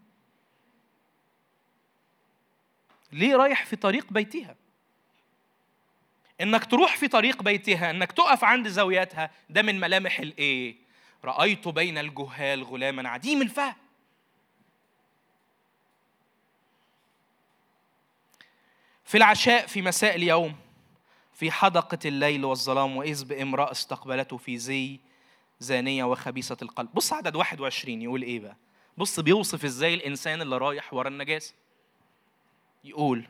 [3.12, 4.56] ليه رايح في طريق بيتها؟
[6.42, 10.76] إنك تروح في طريق بيتها إنك تقف عند زاويتها ده من ملامح الإيه؟
[11.26, 13.76] رأيت بين الجهال غلاما عديم الفهم.
[19.08, 20.56] في العشاء في مساء اليوم
[21.34, 25.00] في حدقة الليل والظلام وإذ بامرأة استقبلته في زي
[25.60, 26.90] زانية وخبيثة القلب.
[26.94, 28.56] بص عدد 21 يقول إيه بقى؟
[28.98, 31.54] بص بيوصف إزاي الإنسان اللي رايح ورا النجاسة.
[32.84, 33.24] يقول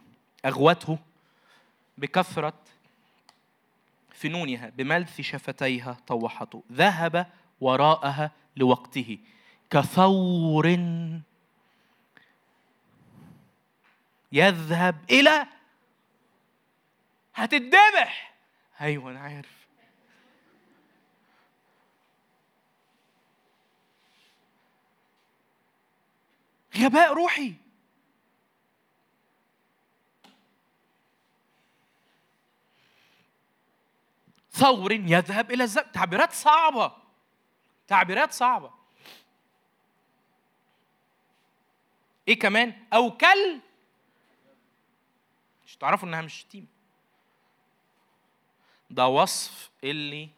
[0.46, 1.00] أغوته
[1.98, 2.54] بكثرة
[4.12, 7.28] فنونها بملث شفتيها طوحته ذهب
[7.62, 9.18] وراءها لوقته
[9.70, 10.80] كثور
[14.32, 15.57] يذهب إلى
[17.38, 18.34] هتتذبح.
[18.82, 19.68] أيوة أنا عارف.
[26.78, 27.54] غباء روحي.
[34.52, 36.96] ثور يذهب إلى الذبح تعبيرات صعبة.
[37.88, 38.74] تعبيرات صعبة.
[42.28, 43.60] إيه كمان؟ أو كل
[45.66, 46.77] مش تعرفوا إنها مش شتيمة
[48.90, 50.30] ده وصف اللي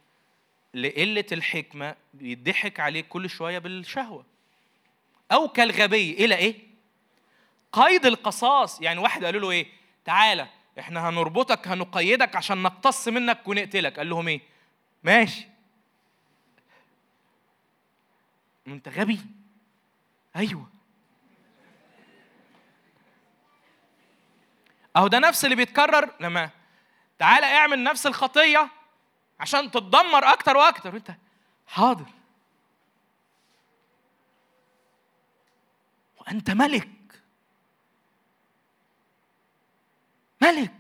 [0.74, 4.26] لقلة الحكمة بيضحك عليه كل شوية بالشهوة
[5.32, 6.56] أو كالغبي إلى إيه؟
[7.72, 9.68] قيد القصاص يعني واحد قالوا له إيه؟
[10.06, 10.48] تعالى
[10.80, 14.42] إحنا هنربطك هنقيدك عشان نقتص منك ونقتلك قال لهم إيه؟
[15.03, 15.48] ماشي
[18.66, 19.19] ما أنت غبي
[20.36, 20.69] أيوه
[24.95, 26.50] أهو ده نفس اللي بيتكرر لما
[27.19, 28.69] تعالى اعمل نفس الخطية
[29.39, 30.93] عشان تتدمر أكتر وأكتر.
[30.93, 31.11] وأنت
[31.67, 32.06] حاضر.
[36.17, 36.89] وأنت ملك.
[40.41, 40.72] ملك.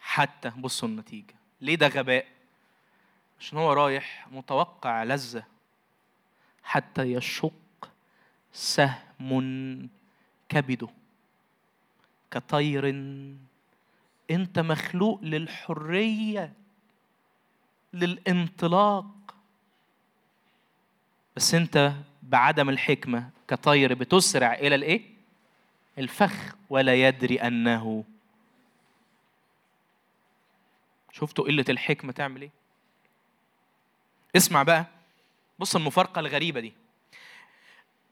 [0.00, 1.34] حتى بصوا النتيجة.
[1.60, 2.26] ليه ده غباء؟
[3.40, 5.44] عشان هو رايح متوقع لذة
[6.64, 7.59] حتى يشق
[8.52, 9.88] سهم
[10.48, 10.88] كبده
[12.30, 12.88] كطير.
[14.30, 16.52] انت مخلوق للحرية
[17.92, 19.06] للانطلاق.
[21.36, 25.02] بس انت بعدم الحكمة كطير بتسرع إلى الإيه؟
[25.98, 26.56] الفخ.
[26.70, 28.04] ولا يدري أنه.
[31.12, 32.50] شفتوا قلة الحكمة تعمل إيه؟
[34.36, 34.86] اسمع بقى.
[35.58, 36.72] بص المفارقة الغريبة دي.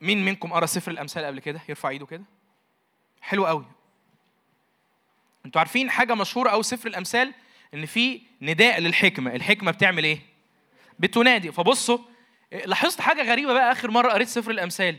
[0.00, 2.24] مين منكم قرأ سفر الأمثال قبل كده؟ يرفع إيده كده.
[3.20, 3.64] حلو قوي.
[5.46, 7.34] أنتوا عارفين حاجة مشهورة قوي سفر الأمثال؟
[7.74, 9.34] إن في نداء للحكمة.
[9.34, 10.20] الحكمة بتعمل إيه؟
[10.98, 11.52] بتنادي.
[11.52, 11.98] فبصوا
[12.52, 14.96] لاحظت حاجة غريبة بقى آخر مرة قريت سفر الأمثال؟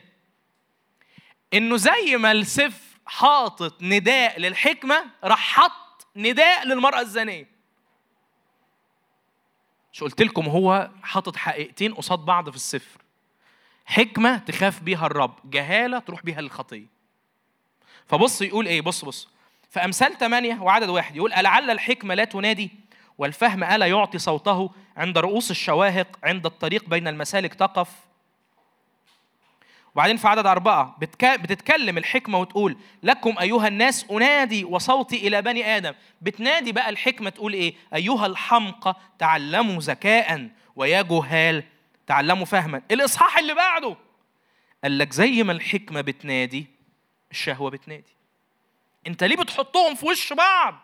[1.53, 7.47] إنه زي ما السفر حاطط نداء للحكمة راح حط نداء للمرأة الزانية.
[9.93, 13.01] مش قلت لكم هو حاطط حقيقتين قصاد بعض في السفر.
[13.89, 16.85] حكمة تخاف بيها الرب جهالة تروح بيها للخطية.
[18.07, 19.29] فبص يقول إيه؟ بص بص.
[19.69, 21.15] في أمثال ثمانية وعدد واحد.
[21.15, 22.71] يقول ألعل الحكمة لا تنادي
[23.17, 27.89] والفهم ألا يعطي صوته عند رؤوس الشواهق عند الطريق بين المسالك تقف.
[29.95, 30.97] وبعدين في عدد أربعة.
[31.23, 35.93] بتتكلم الحكمة وتقول لكم أيها الناس أنادي وصوتي إلى بني آدم.
[36.21, 41.63] بتنادي بقى الحكمة تقول إيه؟ أيها الحمقى تعلموا ذكاء ويا جهال.
[42.09, 42.81] تعلموا فهما.
[42.91, 43.97] الإصحاح اللي بعده
[44.83, 46.67] قال لك زي ما الحكمة بتنادي
[47.31, 48.13] الشهوة بتنادي.
[49.07, 50.75] أنت ليه بتحطهم في وش بعض؟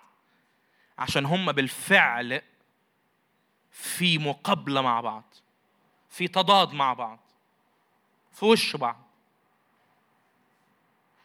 [0.98, 2.42] عشان هم بالفعل
[3.72, 5.24] في مقابلة مع بعض
[6.10, 7.20] في تضاد مع بعض
[8.32, 9.02] في وش بعض.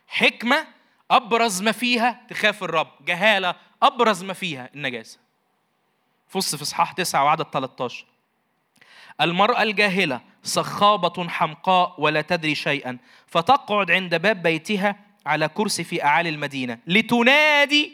[0.09, 0.67] حكمة
[1.11, 5.19] أبرز ما فيها تخاف الرب جهالة أبرز ما فيها النجاسة.
[6.29, 8.07] فص في إصحاح 9 وعدد 13
[9.21, 16.29] المرأة الجاهلة صخابة حمقاء ولا تدري شيئا فتقعد عند باب بيتها على كرسي في أعالي
[16.29, 16.79] المدينة.
[16.87, 17.93] لتنادي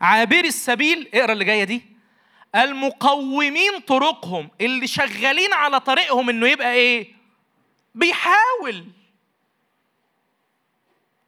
[0.00, 1.82] عابر السبيل اقرأ اللي جاية دي
[2.54, 7.12] المقومين طرقهم اللي شغالين على طريقهم إنه يبقى إيه؟
[7.94, 8.86] بيحاول.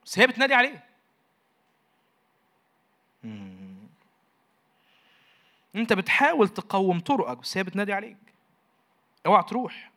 [0.05, 0.85] بس هي بتنادي عليه.
[5.77, 8.17] انت بتحاول تقوم طرقك بس هي بتنادي عليك.
[9.27, 9.91] اوعى تروح.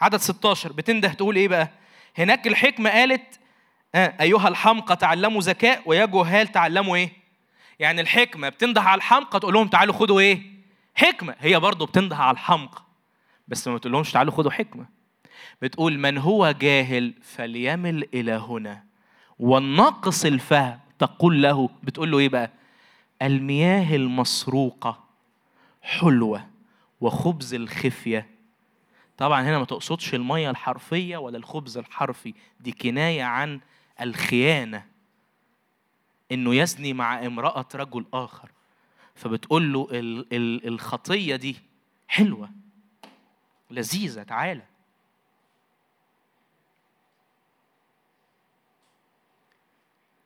[0.00, 1.68] عدد 16 بتنده تقول إيه بقى؟
[2.18, 3.40] هناك الحكمة قالت
[3.94, 7.12] آه أيها الحمقى تعلموا ذكاء ويا جهال تعلموا إيه؟
[7.78, 10.42] يعني الحكمة بتنده على الحمقى تقول لهم تعالوا خدوا إيه؟
[10.94, 11.34] حكمة.
[11.38, 12.82] هي برضه بتنده على الحمقى
[13.48, 14.86] بس ما بتقول لهمش تعالوا خدوا حكمة.
[15.62, 18.84] بتقول من هو جاهل فليمل إلى هنا
[19.38, 22.50] والناقص الفهم تقول له بتقول له إيه بقى؟
[23.22, 25.01] المياه المسروقة.
[25.82, 26.48] حلوة
[27.00, 28.30] وخبز الخفية.
[29.18, 33.60] طبعا هنا ما تقصدش المية الحرفية ولا الخبز الحرفي دي كناية عن
[34.00, 34.86] الخيانة.
[36.32, 38.50] إنه يزني مع امرأة رجل آخر.
[39.14, 41.56] فبتقول له ال- ال- الخطية دي
[42.08, 42.50] حلوة
[43.70, 44.62] لذيذة تعالى.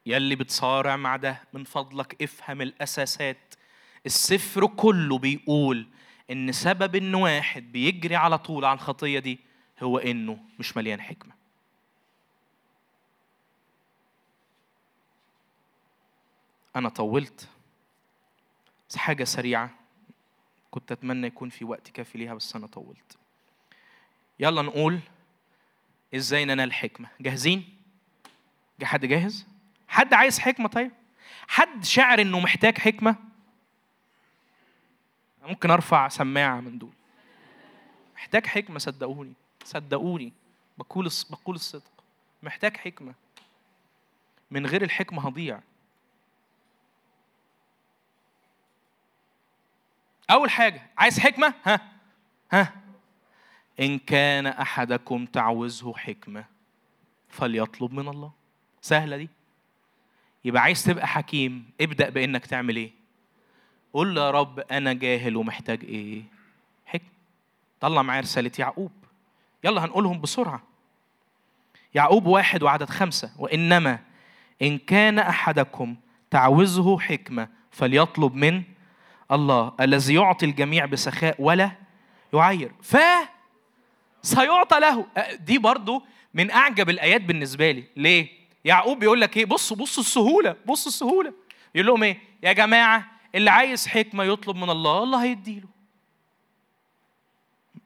[0.06, 3.45] يلي بتصارع مع ده من فضلك افهم الأساسات.
[4.06, 5.86] السفر كله بيقول
[6.30, 9.38] إن سبب إن واحد بيجري على طول على الخطية دي
[9.82, 11.32] هو إنه مش مليان حكمة
[16.76, 17.48] أنا طولت
[18.88, 19.70] بس حاجة سريعة
[20.70, 23.16] كنت أتمنى يكون في وقت كافي ليها بس أنا طولت
[24.40, 25.00] يلا نقول
[26.14, 27.76] إزاي ننال حكمة جاهزين؟
[28.80, 29.46] جا حد جاهز؟
[29.88, 30.92] حد عايز حكمة طيب؟
[31.48, 32.78] حد شاعر إنه محتاج
[35.46, 36.92] ممكن أرفع سماعة من دول.
[38.14, 39.32] محتاج حكمة صدقوني.
[39.64, 40.32] صدقوني.
[40.78, 42.04] بقول بقول الصدق.
[42.42, 43.14] محتاج حكمة.
[44.50, 45.60] من غير الحكمة هضيع.
[50.30, 51.80] أول حاجة عايز حكمة؟ ها
[52.52, 52.72] ها.
[53.80, 56.44] إن كان أحدكم تعوزه حكمة
[57.28, 58.32] فليطلب من الله.
[58.80, 59.28] سهلة دي.
[60.44, 62.92] يبقى عايز تبقى حكيم ابدأ بإنك تعمل إيه؟
[63.96, 66.22] قول له يا رب أنا جاهل ومحتاج إيه؟
[66.86, 67.08] حكمة
[67.80, 68.92] طلع معايا رسالة يعقوب.
[69.64, 70.62] يلا هنقولهم بسرعة.
[71.94, 73.30] يعقوب واحد وعدد خمسة.
[73.38, 73.98] وإنما
[74.62, 75.96] إن كان أحدكم
[76.30, 78.62] تعوزه حكمة فليطلب من
[79.32, 81.70] الله الذي يعطي الجميع بسخاء ولا
[82.34, 82.72] يعير.
[82.82, 82.96] ف
[84.22, 85.06] سيعطى له.
[85.40, 86.02] دي برضو
[86.34, 87.84] من أعجب الآيات بالنسبة لي.
[87.96, 88.28] ليه؟
[88.64, 91.32] يعقوب بيقول لك إيه؟ بصوا بصوا السهولة بصوا السهولة.
[91.74, 95.68] يقول لهم إيه؟ يا جماعة اللي عايز حكمة يطلب من الله الله هيديله.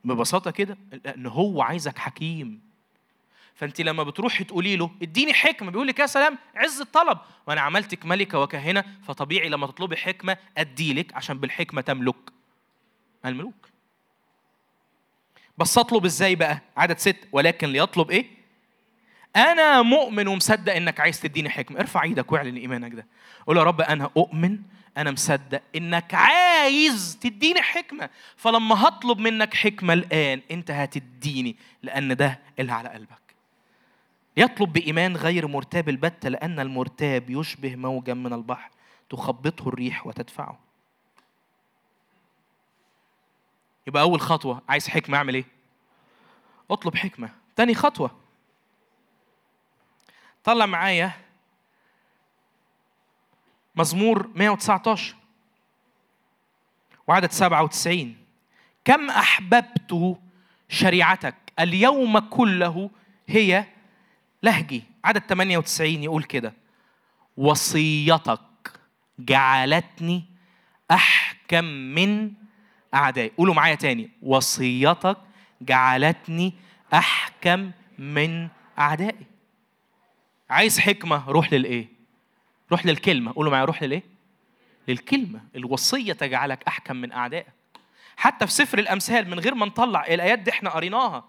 [0.03, 2.61] ببساطة كده لأن هو عايزك حكيم.
[3.55, 5.71] فأنت لما بتروحي تقولي له اديني حكمة.
[5.71, 7.17] بيقول لك يا سلام عز الطلب.
[7.47, 12.15] وأنا عملتك ملكة وكاهنه فطبيعي لما تطلبي حكمة اديلك عشان بالحكمة تملك.
[13.25, 13.69] الملوك.
[15.57, 17.27] بس أطلب إزاي بقى؟ عدد ست.
[17.31, 18.25] ولكن ليطلب إيه؟
[19.35, 21.79] أنا مؤمن ومصدق إنك عايز تديني حكمة.
[21.79, 23.05] ارفع إيدك واعلن إيمانك ده.
[23.47, 24.59] قول يا رب أنا أؤمن
[24.97, 28.09] أنا مصدق إنك عايز تديني حكمة.
[28.35, 33.35] فلما هطلب منك حكمة الآن أنت هتديني لأن ده اللي على قلبك.
[34.37, 38.71] يطلب بإيمان غير مرتاب البتة لأن المرتاب يشبه موجا من البحر.
[39.09, 40.59] تخبطه الريح وتدفعه.
[43.87, 45.45] يبقى أول خطوة عايز حكمة أعمل إيه؟
[46.71, 47.29] أطلب حكمة.
[47.55, 48.11] تاني خطوة.
[50.43, 51.11] طلع معايا
[53.75, 55.15] مزمور 119
[57.07, 58.15] وعدد 97
[58.85, 60.17] كم أحببت
[60.69, 62.89] شريعتك؟ اليوم كله
[63.27, 63.65] هي
[64.43, 64.83] لهجي.
[65.03, 66.53] عدد 98 يقول كده.
[67.37, 68.39] وصيتك
[69.19, 70.23] جعلتني
[70.91, 72.33] أحكم من
[72.93, 74.09] اعدائي قولوا معايا تاني.
[74.21, 75.17] وصيتك
[75.61, 76.53] جعلتني
[76.93, 78.47] أحكم من
[78.79, 79.25] اعدائي
[80.49, 81.87] عايز حكمة روح للإيه؟
[82.71, 83.33] روح للكلمة.
[83.33, 84.03] قولوا معايا روح للإيه؟
[84.87, 85.39] للكلمة.
[85.55, 87.47] الوصية تجعلك أحكم من اعدائك
[88.17, 91.23] حتى في سفر الأمثال من غير ما نطلع الآيات دي إحنا قريناها.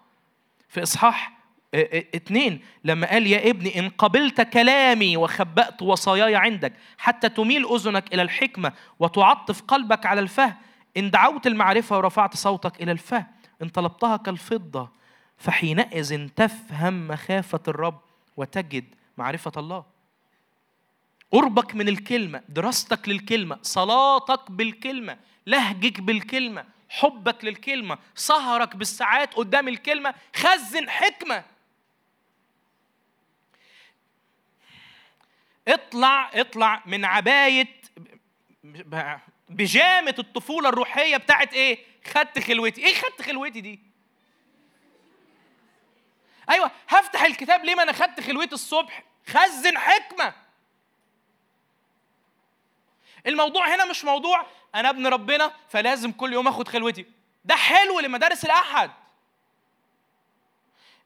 [0.69, 1.33] في إصحاح
[1.73, 7.65] آه، آه، اتنين لما قال يا ابني إن قبلت كلامي وخبأت وصاياي عندك حتى تميل
[7.65, 10.55] أذنك إلى الحكمة وتعطف قلبك على الفهم.
[10.97, 13.25] إن دعوت المعرفة ورفعت صوتك إلى الفهم.
[13.61, 14.89] إن طلبتها كالفضة
[15.37, 17.99] فحينئذ تفهم مخافة الرب
[18.37, 18.85] وتجد
[19.17, 19.92] معرفة الله.
[21.33, 30.13] قربك من الكلمة دراستك للكلمة صلاتك بالكلمة لهجك بالكلمة حبك للكلمة سهرك بالساعات قدام الكلمة
[30.35, 31.43] خزن حكمة
[35.67, 37.67] اطلع اطلع من عباية
[38.63, 39.17] ب-
[39.49, 43.79] بيجامة الطفولة الروحية بتاعت إيه؟ خدت خلوتي، إيه خدت خلوتي دي؟
[46.49, 50.33] أيوه هفتح الكتاب ليه ما أنا خدت خلوتي الصبح؟ خزن حكمة
[53.27, 54.45] الموضوع هنا مش موضوع
[54.75, 57.05] أنا ابن ربنا فلازم كل يوم آخد خلوتي.
[57.45, 58.91] ده حلو لمدارس الأحد.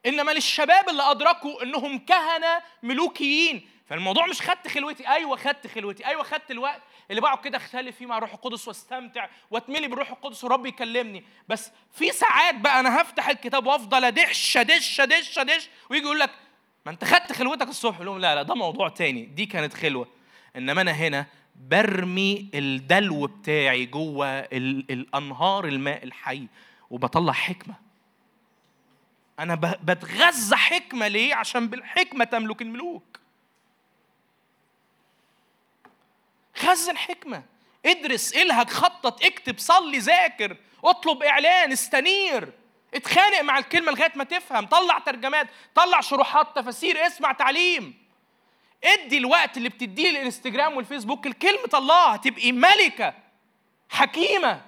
[0.05, 5.07] إنما للشباب اللي أدركوا إنهم كهنة ملوكيين فالموضوع مش خدت خلوتي.
[5.07, 6.05] أيوه خدت خلوتي.
[6.07, 10.43] أيوه خدت الوقت اللي بقعد كده اختلف فيه مع الروح القدس وأستمتع وأتملي بالروح القدس
[10.43, 11.23] ورب يكلمني.
[11.49, 16.29] بس في ساعات بقى أنا هفتح الكتاب وأفضل أدش أدش أدش أدش ويجي يقول لك
[16.85, 19.21] ما أنت خدت خلوتك الصبح؟ أقول لهم لا لا ده موضوع تاني.
[19.25, 20.07] دي كانت خلوة.
[20.55, 21.25] إنما أنا هنا
[21.57, 26.47] برمي الدلو بتاعي جوه ال- الأنهار الماء الحي
[26.89, 27.75] وبطلع حكمة.
[29.39, 33.19] أنا بتغذى حكمة ليه؟ عشان بالحكمة تملك الملوك.
[36.55, 37.43] خزن حكمه
[37.85, 42.53] ادرس الهج خطط اكتب صلي ذاكر اطلب إعلان استنير.
[42.93, 44.65] اتخانق مع الكلمة لغاية ما تفهم.
[44.65, 48.06] طلع ترجمات طلع شروحات تفاسير اسمع تعليم.
[48.83, 51.27] ادي الوقت اللي بتديه للإنستجرام والفيسبوك.
[51.27, 53.13] لكلمه الله هتبقي ملكة
[53.89, 54.61] حكيمة.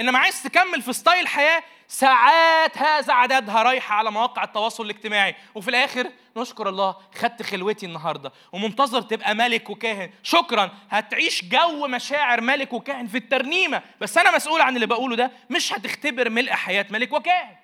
[0.00, 5.34] إنما عايز تكمل في style حياة ساعات هذا عددها رايحه على مواقع التواصل الاجتماعي.
[5.54, 8.32] وفي الآخر نشكر الله خدت خلوتي النهارده.
[8.52, 10.10] ومنتظر تبقى ملك وكاهن.
[10.22, 10.70] شكرا.
[10.90, 13.82] هتعيش جو مشاعر ملك وكاهن في الترنيمة.
[14.00, 15.30] بس أنا مسؤول عن اللي بقوله ده.
[15.50, 17.56] مش هتختبر ملء حياة ملك وكاهن.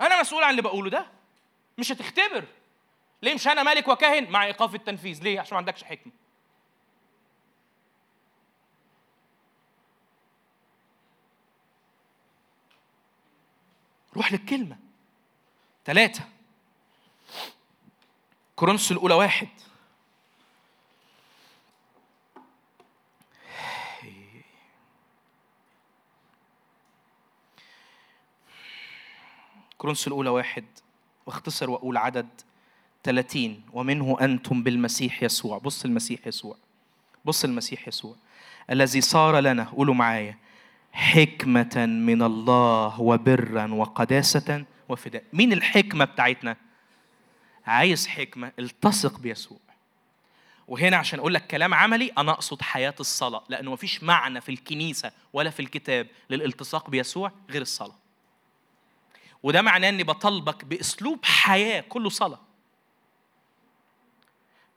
[0.00, 1.06] أنا مسؤول عن اللي بقوله ده.
[1.78, 2.44] مش هتختبر.
[3.22, 5.22] ليه مش أنا ملك وكاهن؟ مع إيقاف التنفيذ.
[5.22, 6.12] ليه؟ عشان ما عندكش حكمة.
[14.16, 14.76] روح للكلمة.
[15.84, 16.24] ثلاثة
[18.56, 19.48] كورنثوس الأولى واحد.
[29.78, 30.64] كورنثوس الأولى واحد
[31.26, 32.28] واختصر وأقول عدد
[33.04, 35.58] 30 ومنه أنتم بالمسيح يسوع.
[35.58, 36.56] بص المسيح يسوع
[37.24, 38.16] بص المسيح يسوع.
[38.70, 40.36] الذي صار لنا قولوا معايا
[40.92, 45.24] حكمة من الله وبرا وقداسة وفداء.
[45.32, 46.56] مين الحكمة بتاعتنا؟
[47.66, 49.58] عايز حكمة التصق بيسوع.
[50.68, 55.12] وهنا عشان أقول لك كلام عملي أنا أقصد حياة الصلاة لأنه مفيش معنى في الكنيسة
[55.32, 57.96] ولا في الكتاب للالتصاق بيسوع غير الصلاة.
[59.42, 62.40] وده معناه إني بطلبك بأسلوب حياة كله صلاة.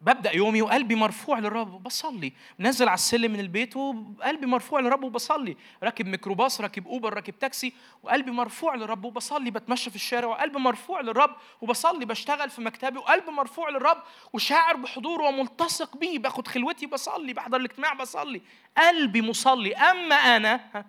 [0.01, 5.57] ببدأ يومي وقلبي مرفوع للرب بصلي نازل على السلم من البيت وقلبي مرفوع للرب وبصلي.
[5.83, 7.73] راكب ميكروباص راكب أوبر راكب تاكسي
[8.03, 9.51] وقلبي مرفوع للرب وبصلي.
[9.51, 12.05] بتمشى في الشارع وقلبي مرفوع للرب وبصلي.
[12.05, 16.19] بشتغل في مكتبي وقلبي مرفوع للرب وشاعر بحضوره وملتصق بيه.
[16.19, 18.41] باخد خلوتي بصلي بحضر الاجتماع بصلي.
[18.77, 19.75] قلبي مصلي.
[19.75, 20.85] أما أنا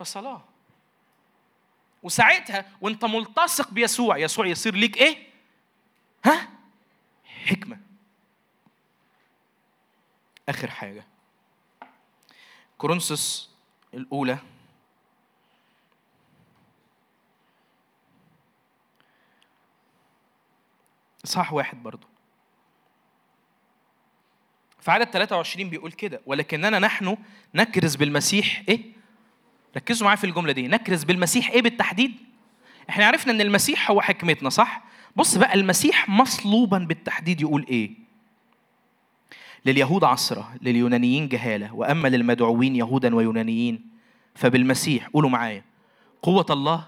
[0.00, 0.51] فصلاة.
[2.02, 5.26] وساعتها وانت ملتصق بيسوع يسوع يصير ليك إيه؟
[6.24, 6.48] ها؟
[7.46, 7.78] حكمة.
[10.48, 11.04] آخر حاجة.
[12.78, 13.50] كورنثوس
[13.94, 14.38] الأولى.
[21.24, 22.06] إصحاح واحد برضو.
[24.80, 27.16] في عدد 23 بيقول كده ولكننا نحن
[27.54, 29.01] نكرز بالمسيح إيه؟
[29.76, 32.12] ركزوا معايا في الجملة دي نكرز بالمسيح إيه بالتحديد؟
[32.90, 34.84] إحنا عرفنا إن المسيح هو حكمتنا صح؟
[35.16, 37.90] بص بقى المسيح مصلوبا بالتحديد يقول إيه؟
[39.66, 43.90] لليهود عصرة لليونانيين جهالة وأما للمدعوين يهودا ويونانيين
[44.34, 45.64] فبالمسيح قولوا معايا
[46.22, 46.86] قوة الله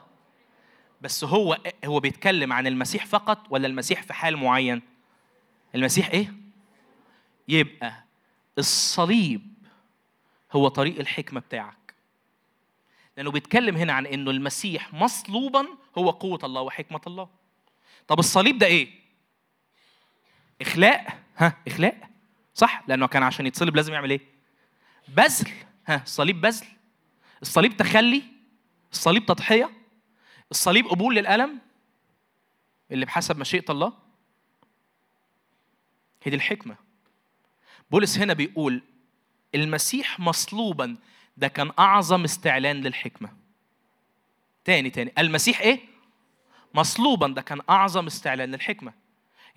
[1.01, 4.83] بس هو هو بيتكلم عن المسيح فقط ولا المسيح في حال معين
[5.75, 6.33] المسيح إيه
[7.49, 8.05] يبقى
[8.59, 9.43] الصليب
[10.53, 11.84] هو طريق الحكمة بتاعك
[13.17, 15.67] لأنه بيتكلم هنا عن إنه المسيح مصلوبا
[15.99, 17.28] هو قوة الله وحكمة الله.
[18.09, 18.89] طب الصليب ده إيه؟
[20.60, 21.23] إخلاء.
[21.36, 22.10] ها إخلاء.
[22.55, 24.20] صح لأنه كان عشان يتصلب لازم يعمل إيه؟
[25.09, 25.51] بذل.
[25.86, 26.67] ها الصليب بذل.
[27.43, 28.23] الصليب تخلي.
[28.93, 29.70] الصليب تضحية.
[30.51, 31.59] الصليب قبول للألم
[32.91, 33.93] اللي بحسب مشيئة الله.
[36.23, 36.76] هي دي الحكمة.
[37.91, 38.83] بولس هنا بيقول
[39.55, 40.97] المسيح مصلوبا
[41.37, 43.29] ده كان أعظم استعلان للحكمة
[44.65, 45.81] تاني تاني المسيح إيه
[46.75, 48.93] مصلوبا ده كان أعظم استعلان للحكمة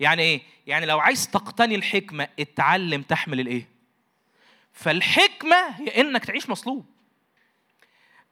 [0.00, 3.68] يعني إيه؟ يعني لو عايز تقتني الحكمة اتعلم تحمل الإيه؟
[4.72, 6.86] فالحكمة هي إنك تعيش مصلوب.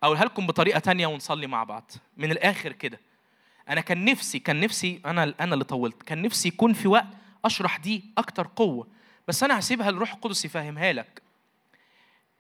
[0.03, 1.91] أقولها لكم بطريقة تانية ونصلي مع بعض.
[2.17, 3.01] من الآخر كده.
[3.69, 7.07] أنا كان نفسي كان نفسي أنا أنا اللي طولت، كان نفسي يكون في وقت
[7.45, 8.87] أشرح دي أكتر قوة،
[9.29, 11.23] بس أنا هسيبها للروح القدس يفهمها لك.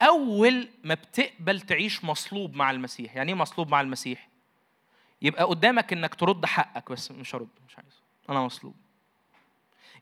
[0.02, 4.28] أول ما بتقبل تعيش مصلوب مع المسيح، يعني إيه مصلوب مع المسيح؟
[5.22, 8.02] يبقى قدامك إنك ترد حقك بس مش هرد مش عايز.
[8.30, 8.74] أنا مصلوب.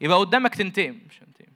[0.01, 1.53] يبقى قدامك تنتقم مش هنتقم.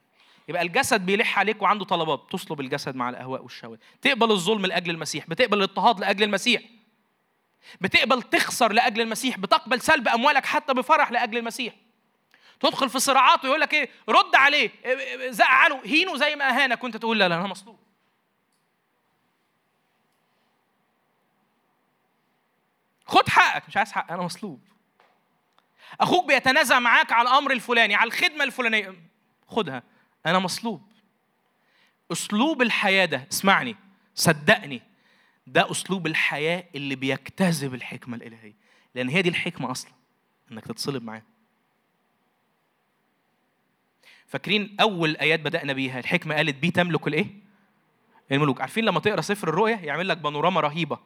[0.48, 2.26] يبقى الجسد بيلح عليك وعنده طلبات.
[2.30, 3.78] تصلب الجسد مع الأهواء والشهوات.
[4.02, 5.26] تقبل الظلم لأجل المسيح.
[5.28, 6.62] بتقبل الاضطهاد لأجل المسيح.
[7.80, 9.38] بتقبل تخسر لأجل المسيح.
[9.38, 11.74] بتقبل سلب أموالك حتى بفرح لأجل المسيح.
[12.60, 14.70] تدخل في صراعات ويقول لك إيه رد عليه.
[14.84, 16.84] إيه، زعله هينه زي ما أهانك.
[16.84, 17.78] وأنت تقول لا لا أنا مصلوب.
[23.08, 24.60] خد حقك مش عايز حق أنا مصلوب.
[26.00, 28.94] أخوك بيتنازع معاك على الأمر الفلاني على الخدمة الفلانية.
[29.48, 29.82] خدها.
[30.26, 30.82] أنا مصلوب.
[32.12, 33.76] أسلوب الحياة ده اسمعني
[34.14, 34.82] صدقني
[35.46, 38.54] ده أسلوب الحياة اللي بيجتذب الحكمة الإلهية.
[38.94, 39.92] لأن هي دي الحكمة أصلا
[40.52, 41.22] إنك تتصلب معاه.
[44.26, 47.26] فاكرين أول آيات بدأنا بيها؟ الحكمة قالت بي تملك الإيه؟
[48.32, 48.60] الملوك.
[48.60, 50.98] عارفين لما تقرأ سفر الرؤيا يعمل لك بانوراما رهيبة.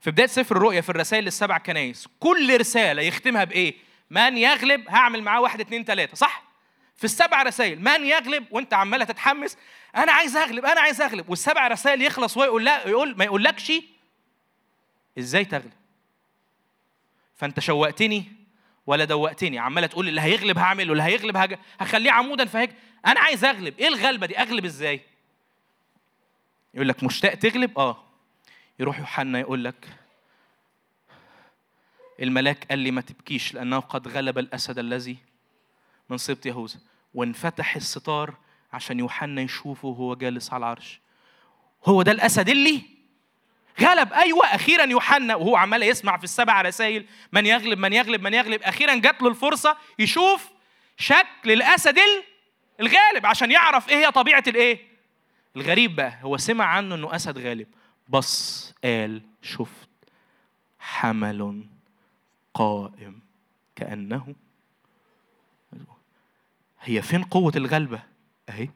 [0.00, 3.74] في بداية سفر الرؤيا في الرسائل للسبع كنايس كل رسالة يختمها بإيه؟
[4.10, 6.42] من يغلب هعمل معاه واحد اتنين تلاتة صح؟
[6.96, 9.56] في السبع رسائل من يغلب وانت عماله تتحمس
[9.96, 13.72] أنا عايز أغلب أنا عايز أغلب والسبع رسائل يخلص وهو يقول لا يقول ما يقولكش
[15.18, 15.72] إزاي تغلب؟
[17.36, 18.32] فأنت شوقتني
[18.86, 21.58] ولا دوقتني؟ عمالة تقول اللي هيغلب هعمل واللي هيغلب هج...
[21.80, 22.70] هخليه عمودا فهيك.
[23.06, 25.00] أنا عايز أغلب إيه الغلبة دي؟ أغلب إزاي؟
[26.74, 28.05] يقول لك مشتاق تغلب؟ آه.
[28.80, 29.88] يروح يوحنا يقول لك
[32.22, 35.16] الملاك قال لي ما تبكيش لأنه قد غلب الأسد الذي
[36.10, 36.78] من سبط يهوذا.
[37.14, 38.34] وانفتح الستار
[38.72, 41.00] عشان يوحنا يشوفه وهو جالس على العرش.
[41.84, 42.82] هو ده الأسد اللي
[43.80, 48.34] غلب؟ أيوه أخيرا يوحنا وهو عمال يسمع في السبع رسائل من يغلب من يغلب من
[48.34, 48.62] يغلب.
[48.62, 50.48] أخيرا جات له الفرصة يشوف
[50.98, 52.24] شكل الأسد ال-
[52.80, 54.78] الغالب عشان يعرف إيه هي طبيعة الإيه؟
[55.56, 57.66] الغريب بقى هو سمع عنه إنه أسد غالب.
[58.08, 59.88] بص قال شفت
[60.78, 61.64] حمل
[62.54, 63.20] قائم
[63.76, 64.34] كأنه
[66.80, 68.02] هي فين قوة الغلبة؟
[68.48, 68.68] أهي.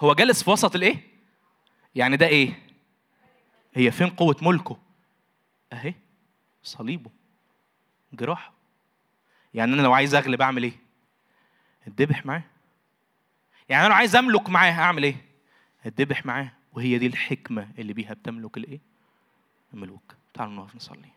[0.00, 1.10] هو جالس في وسط الإيه؟
[1.94, 2.62] يعني ده إيه؟
[3.74, 4.78] هي فين قوة ملكه؟
[5.72, 5.94] أهي.
[6.62, 7.10] صليبه.
[8.12, 8.52] جراحه.
[9.54, 10.76] يعني أنا لو عايز أغلب أعمل إيه؟
[11.86, 12.42] اتذبح معاه.
[13.68, 15.29] يعني أنا لو عايز أملك معاه أعمل إيه؟
[15.86, 18.80] اتذبح معاه وهي دي الحكمة اللي بيها بتملك الإيه؟
[19.74, 20.14] الملوك.
[20.34, 21.08] تعالوا نقف نصلي.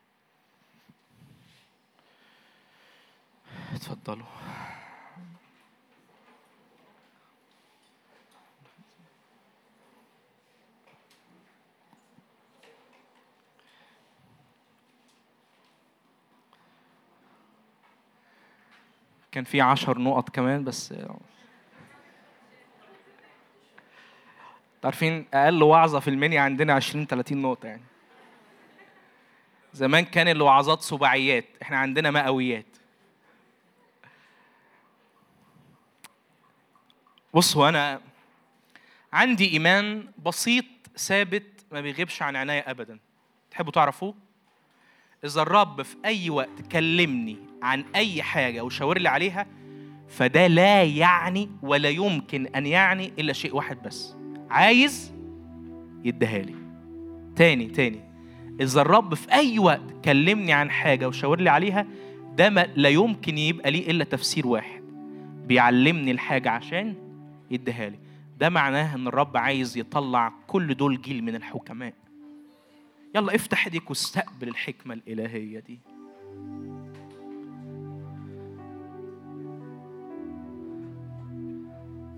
[3.73, 4.25] اتفضلوا.
[19.31, 20.93] كان في عشر نقط كمان بس
[24.85, 27.81] عارفين أقل وعظة في المنيا عندنا 20 30 نقطة يعني.
[29.73, 32.65] زمان كان الوعظات سباعيات إحنا عندنا مئويات.
[37.33, 38.01] بصوا أنا
[39.13, 40.65] عندي ايمان بسيط
[40.97, 42.99] ثابت ما بيغيبش عن عناية ابدا.
[43.51, 44.15] تحبوا تعرفوه؟
[45.25, 49.47] إذا الرب في أي وقت كلمني عن أي حاجة وشاور لي عليها
[50.09, 54.22] فده لا يعني ولا يمكن أن يعني إلا شيء واحد بس.
[54.53, 55.13] عايز
[56.03, 56.55] يديها لي.
[57.35, 57.99] تاني تاني.
[58.61, 61.87] إذا الرب في أي وقت كلمني عن حاجة وشاور لي عليها
[62.37, 64.83] ده لا يمكن يبقى ليه إلا تفسير واحد.
[65.47, 66.95] بيعلمني الحاجة عشان
[67.51, 67.99] يديها لي.
[68.39, 71.93] ده معناه إن الرب عايز يطلع كل دول جيل من الحكماء.
[73.15, 75.79] يلا افتح ايديك واستقبل الحكمة الإلهية دي.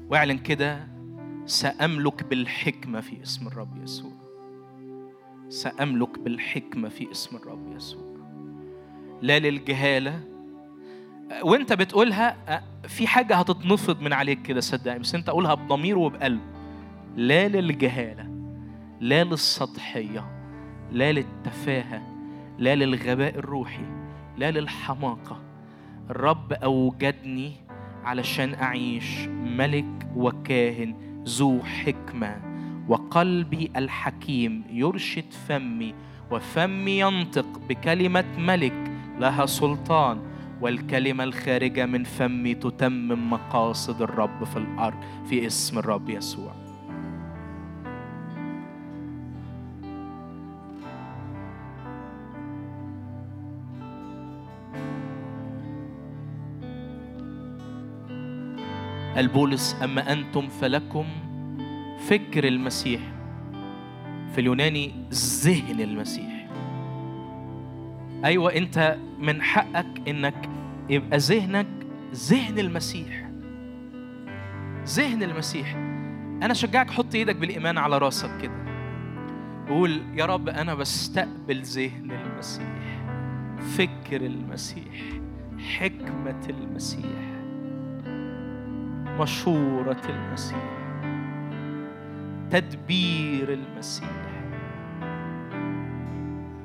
[0.10, 0.95] واعلن كده
[1.46, 4.12] سأملك بالحكمة في اسم الرب يسوع.
[5.50, 8.16] سأملك بالحكمة في اسم الرب يسوع.
[9.22, 10.20] لا للجهالة.
[11.42, 16.42] وانت بتقولها في حاجة هتتنفض من عليك كده صدقني بس انت قولها بضمير وبقلب.
[17.16, 18.30] لا للجهالة
[19.00, 20.32] لا للسطحية
[20.92, 22.02] لا للتفاهة
[22.60, 23.86] لا للغباء الروحي
[24.38, 25.42] لا للحماقة.
[26.10, 27.54] الرب أوجدني
[28.04, 32.38] علشان أعيش ملك وكاهن ذو حكمة
[32.88, 35.94] وقلبي الحكيم يرشد فمي
[36.32, 40.36] وفمي ينطق بكلمة ملك لها سلطان.
[40.62, 44.98] والكلمة الخارجة من فمي تتمم مقاصد الرب في الأرض
[45.30, 46.65] في اسم الرب يسوع.
[59.18, 61.06] البولس أما أنتم فلكم
[62.00, 63.02] فكر المسيح.
[64.34, 66.48] في اليوناني ذهن المسيح.
[68.26, 70.50] أيوة أنت من حقك إنك
[70.90, 71.68] يبقى ذهنك
[72.14, 73.30] ذهن المسيح.
[74.88, 75.76] ذهن المسيح.
[76.44, 78.66] أنا شجعك حط إيدك بالإيمان على راسك كده.
[79.70, 83.04] قول يا رب أنا بستقبل ذهن المسيح.
[83.78, 85.20] فكر المسيح.
[85.78, 87.35] حكمة المسيح.
[89.20, 90.76] مشورة المسيح.
[92.52, 94.10] تدبير المسيح.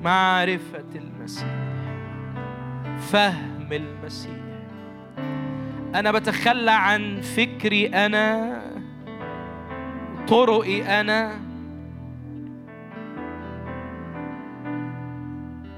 [0.02, 1.56] معرفة المسيح.
[2.98, 4.40] فهم المسيح.
[5.94, 8.60] أنا بتخلى عن فكري أنا
[10.28, 11.40] طرقي أنا.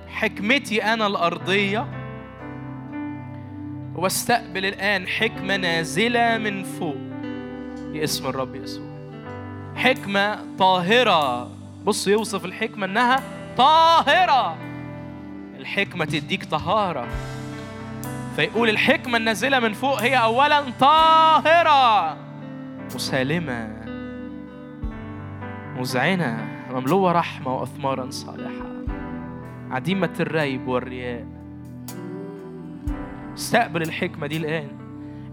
[0.08, 2.01] حكمتي أنا الأرضية.
[3.94, 6.96] واستقبل الآن حكمة نازلة من فوق.
[7.92, 8.86] باسم الرب يسوع.
[9.76, 11.50] حكمة طاهرة.
[11.84, 13.22] بص يوصف الحكمة إنها
[13.56, 14.56] طاهرة.
[15.58, 17.08] الحكمة تديك طهارة.
[18.36, 22.16] فيقول الحكمة النازلة من فوق هي أولا طاهرة.
[22.94, 23.82] مسالمة.
[25.76, 28.66] مذعنة مملوءة رحمة وأثمارا صالحة.
[29.70, 31.41] عديمة الريب والرياء.
[33.34, 34.68] استقبل الحكمة دي الآن.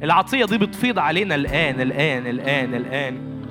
[0.03, 3.41] العطية دي بتفيض علينا الآن الآن الآن الآن.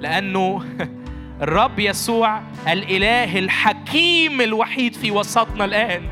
[0.00, 0.64] لأنه
[1.42, 6.02] الرب يسوع الإله الحكيم الوحيد في وسطنا الآن.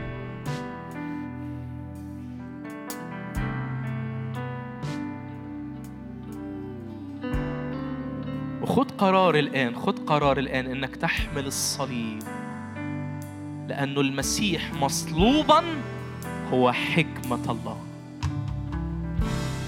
[8.63, 12.23] وخد قرار الآن خد قرار الآن إنك تحمل الصليب.
[13.69, 15.63] لأنه المسيح مصلوبا
[16.53, 17.84] هو حكمة الله.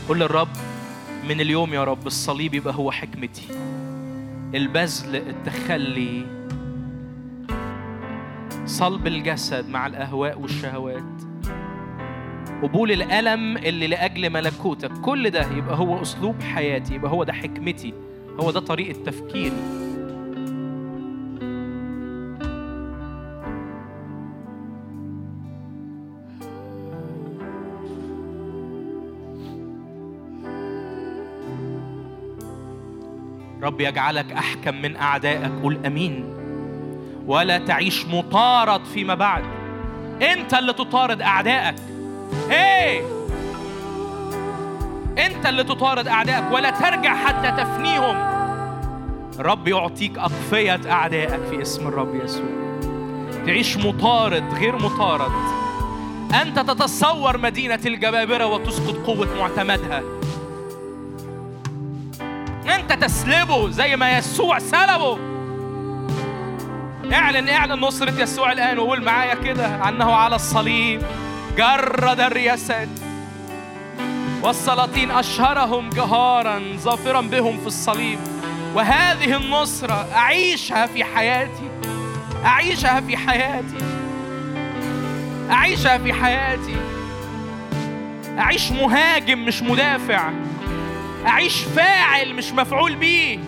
[0.08, 0.48] قل للرب
[1.28, 3.46] من اليوم يا رب الصليب يبقى هو حكمتي.
[4.54, 6.26] البذل التخلي
[8.66, 11.22] صلب الجسد مع الأهواء والشهوات.
[12.62, 14.92] قبول الألم اللي لأجل ملكوتك.
[14.92, 17.94] كل ده يبقى هو أسلوب حياتي يبقى هو ده حكمتي
[18.40, 19.85] هو ده طريقة تفكيري.
[33.66, 35.52] رب يجعلك أحكم من أعدائك.
[35.62, 36.24] قل أمين.
[37.26, 39.44] ولا تعيش مطارد فيما بعد.
[40.22, 41.74] أنت اللي تطارد أعدائك.
[42.50, 43.02] إيه؟
[45.26, 48.36] أنت اللي تطارد أعدائك ولا ترجع حتى تفنيهم.
[49.38, 52.46] رب يعطيك أقفية أعدائك في اسم الرب يسوع.
[53.46, 55.32] تعيش مطارد غير مطارد.
[56.42, 60.02] أنت تتصور مدينة الجبابرة وتسقط قوة معتمدها.
[62.68, 65.18] أنت تسلبه زي ما يسوع سلبه.
[67.12, 71.02] اعلن اعلن نصرة يسوع الآن وقول معايا كده أنه على الصليب.
[71.56, 72.88] جرد الرياسات.
[74.42, 78.18] والسلاطين أشهرهم جهارا ظافرا بهم في الصليب.
[78.74, 81.70] وهذه النصرة أعيشها في حياتي.
[82.44, 83.78] أعيشها في حياتي.
[85.50, 86.76] أعيشها في حياتي.
[88.38, 90.30] أعيش مهاجم مش مدافع.
[91.26, 93.38] أعيش فاعل مش مفعول بيه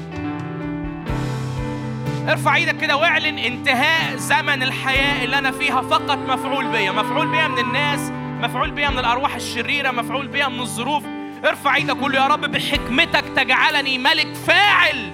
[2.28, 6.90] ارفع إيدك كده واعلن انتهاء زمن الحياة اللي أنا فيها فقط مفعول بيا.
[6.90, 8.00] مفعول بيا من الناس
[8.40, 11.05] مفعول بيا من الأرواح الشريرة مفعول بيا من الظروف.
[11.44, 15.10] ارفع إيدك قول يا رب بحكمتك تجعلني ملك فاعل.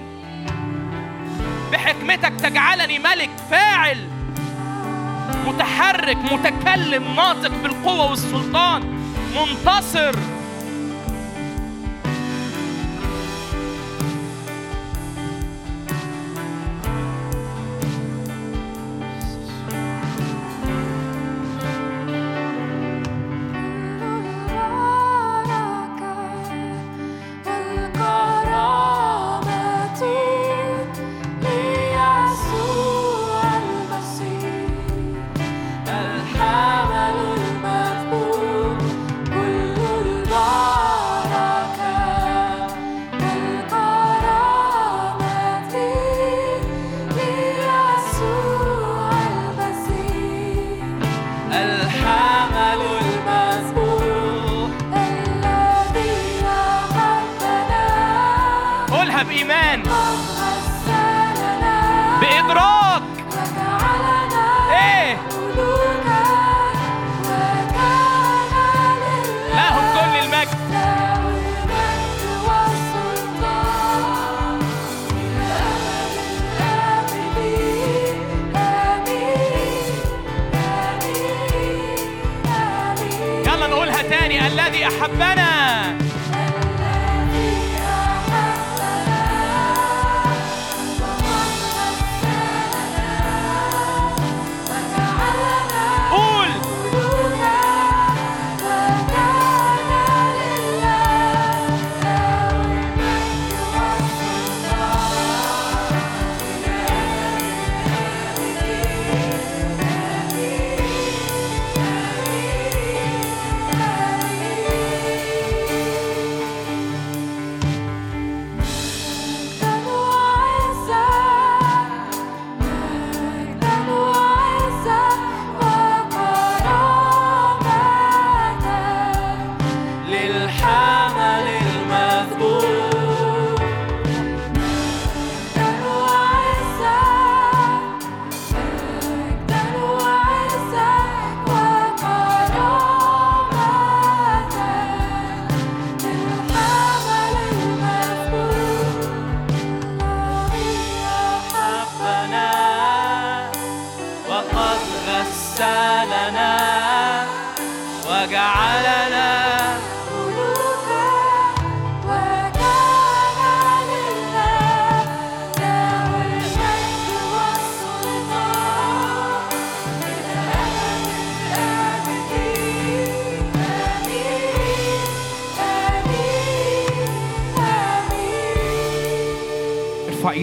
[1.71, 3.97] بحكمتك تجعلني ملك فاعل.
[5.47, 9.01] متحرك متكلم ناطق بالقوة والسلطان.
[9.35, 10.15] منتصر.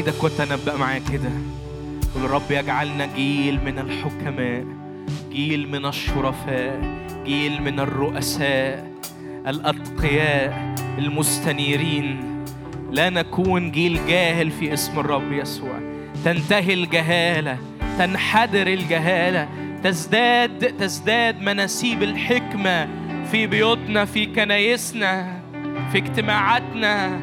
[0.07, 1.31] إيدك وتنبأ معايا كده.
[2.15, 4.65] قول الرب يجعلنا جيل من الحكماء
[5.33, 6.81] جيل من الشرفاء
[7.25, 8.93] جيل من الرؤساء
[9.47, 12.45] الأتقياء المستنيرين.
[12.91, 15.79] لا نكون جيل جاهل في اسم الرب يسوع.
[16.25, 17.59] تنتهي الجهالة
[17.99, 19.49] تنحدر الجهالة
[19.85, 22.89] تزداد تزداد مناسيب الحكمة
[23.31, 25.41] في بيوتنا في كنايسنا
[25.93, 27.21] في اجتماعاتنا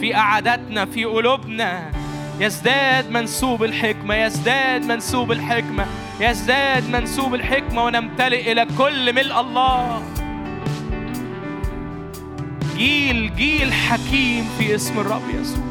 [0.00, 1.99] في قعداتنا في قلوبنا.
[2.40, 5.86] يزداد منسوب الحكمة يزداد منسوب الحكمة
[6.20, 10.02] يزداد منسوب الحكمة ونمتلئ إلى كل ملء الله.
[12.76, 15.64] جيل جيل حكيم في اسم الرب يسوع.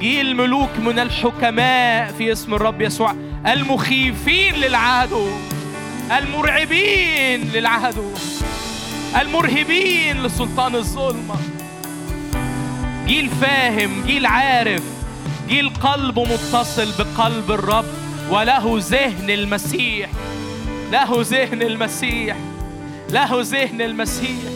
[0.00, 3.14] جيل ملوك من الحكماء في اسم الرب يسوع.
[3.46, 5.28] المخيفين للعدو
[6.18, 8.10] المرعبين للعدو
[9.20, 11.34] المرهبين لسلطان الظلمة.
[13.06, 14.91] جيل فاهم جيل عارف.
[15.48, 17.84] جيل قلبه متصل بقلب الرب
[18.30, 20.10] وله ذهن المسيح
[20.92, 22.36] له ذهن المسيح
[23.10, 24.52] له ذهن المسيح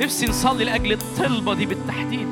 [0.00, 2.28] نفسي نصلي لأجل الطلبة دي بالتحديد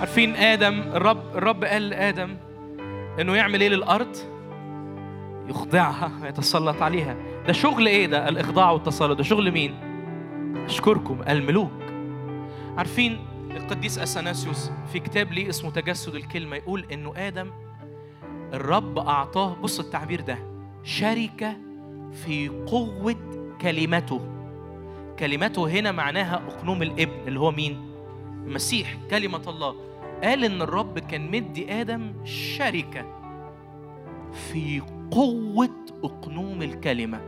[0.00, 2.36] عارفين آدم الرب الرب قال لآدم
[3.20, 4.16] إنه يعمل إيه للأرض؟
[5.48, 9.74] يخضعها ويتسلط عليها ده شغل إيه ده؟ الإخضاع والتسلط ده شغل مين؟
[10.66, 11.70] أشكركم الملوك
[12.76, 13.18] عارفين
[13.50, 17.50] القديس أثناسيوس في كتاب ليه اسمه تجسد الكلمة يقول إنه آدم
[18.54, 20.38] الرب أعطاه بص التعبير ده
[20.82, 21.56] شركة
[22.12, 23.16] في قوة
[23.60, 24.20] كلمته
[25.18, 27.90] كلمته هنا معناها أقنوم الابن اللي هو مين؟
[28.46, 29.74] المسيح كلمة الله
[30.22, 33.06] قال إن الرب كان مدي آدم شركة
[34.32, 35.70] في قوة
[36.04, 37.20] أقنوم الكلمة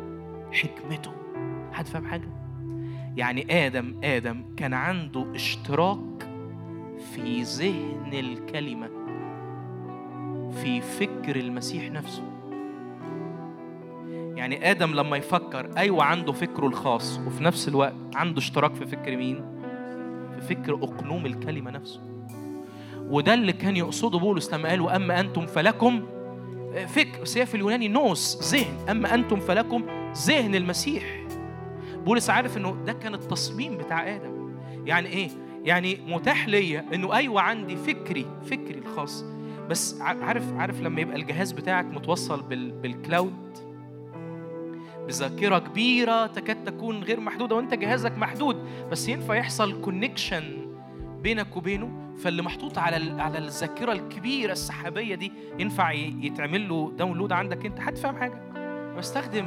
[0.52, 1.12] حكمته
[1.72, 2.28] حد فاهم حاجة؟
[3.18, 6.28] يعني آدم آدم كان عنده اشتراك
[7.14, 8.88] في ذهن الكلمة
[10.52, 12.22] في فكر المسيح نفسه.
[14.36, 19.16] يعني آدم لما يفكر أيوة عنده فكره الخاص وفي نفس الوقت عنده اشتراك في فكر
[19.16, 19.44] مين؟
[20.34, 22.00] في فكر أقنوم الكلمة نفسه.
[22.98, 26.02] وده اللي كان يقصده بولس لما قال وأما أنتم فلكم
[26.86, 28.88] فكر في اليوناني نوس ذهن.
[28.90, 29.82] أما أنتم فلكم
[30.26, 31.27] ذهن المسيح.
[32.04, 34.54] بولس عارف إنه ده كان التصميم بتاع آدم.
[34.86, 35.28] يعني إيه؟
[35.64, 39.24] يعني متاح ليا إنه أيوه عندي فكري فكري الخاص.
[39.68, 43.58] بس عارف عارف لما يبقى الجهاز بتاعك متوصل بال بالكلاود؟
[45.06, 48.56] بذاكرة كبيرة تكاد تكون غير محدودة وأنت جهازك محدود.
[48.90, 50.44] بس ينفع يحصل connection
[51.22, 52.14] بينك وبينه.
[52.18, 57.80] فاللي محطوط على على الذاكرة الكبيرة السحابية دي ينفع يتعمل له download عندك أنت.
[57.80, 58.42] حد فاهم حاجة؟
[58.98, 59.44] بستخدم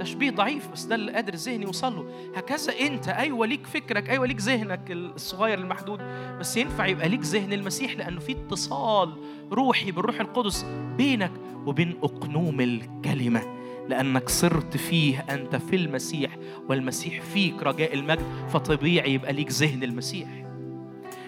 [0.00, 2.10] تشبيه ضعيف بس ده اللي قادر ذهني يوصل له.
[2.36, 6.00] هكذا أنت أيوه ليك فكرك أيوه ليك ذهنك الصغير المحدود
[6.40, 9.12] بس ينفع يبقى ليك ذهن المسيح لأنه في اتصال
[9.52, 11.32] روحي بالروح القدس بينك
[11.66, 13.58] وبين أقنوم الكلمة.
[13.88, 16.36] لأنك صرت فيه أنت في المسيح
[16.68, 20.28] والمسيح فيك رجاء المجد فطبيعي يبقى ليك ذهن المسيح.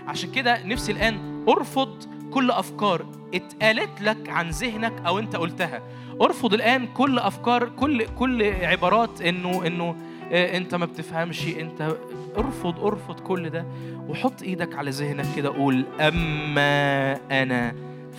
[0.06, 5.82] عشان كده نفسي الآن أرفض كل أفكار اتقالت لك عن ذهنك أو أنت قلتها.
[6.22, 9.96] ارفض الآن كل أفكار كل كل عبارات إنه إنه
[10.32, 11.96] آه، أنت ما بتفهمش أنت
[12.36, 13.64] ارفض ارفض كل ده
[14.08, 17.74] وحط إيدك على ذهنك كده قول أما أنا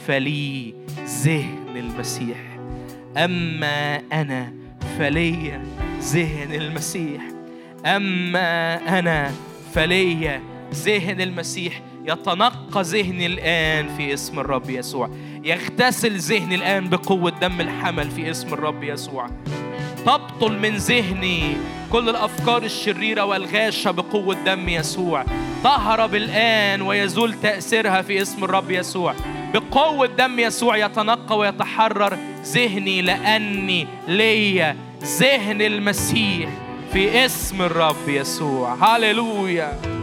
[0.07, 0.73] فلي
[1.23, 2.37] ذهن المسيح.
[3.17, 4.53] أما أنا
[4.99, 5.61] فلي
[6.01, 7.21] ذهن المسيح.
[7.85, 9.31] أما أنا
[9.73, 10.39] فلي
[10.73, 11.81] ذهن المسيح.
[12.05, 15.09] يتنقى ذهني الآن في اسم الرب يسوع.
[15.43, 19.27] يغتسل ذهني الآن بقوة دم الحمل في اسم الرب يسوع.
[20.05, 21.57] تبطل من ذهني
[21.91, 25.25] كل الأفكار الشريرة والغاشة بقوة دم يسوع.
[25.63, 29.15] تهرب الآن ويزول تأثيرها في اسم الرب يسوع.
[29.53, 36.49] بقوة دم يسوع يتنقى ويتحرر ذهني لأني ليا ذهن المسيح
[36.93, 38.75] في اسم الرب يسوع.
[38.81, 40.00] هللويا.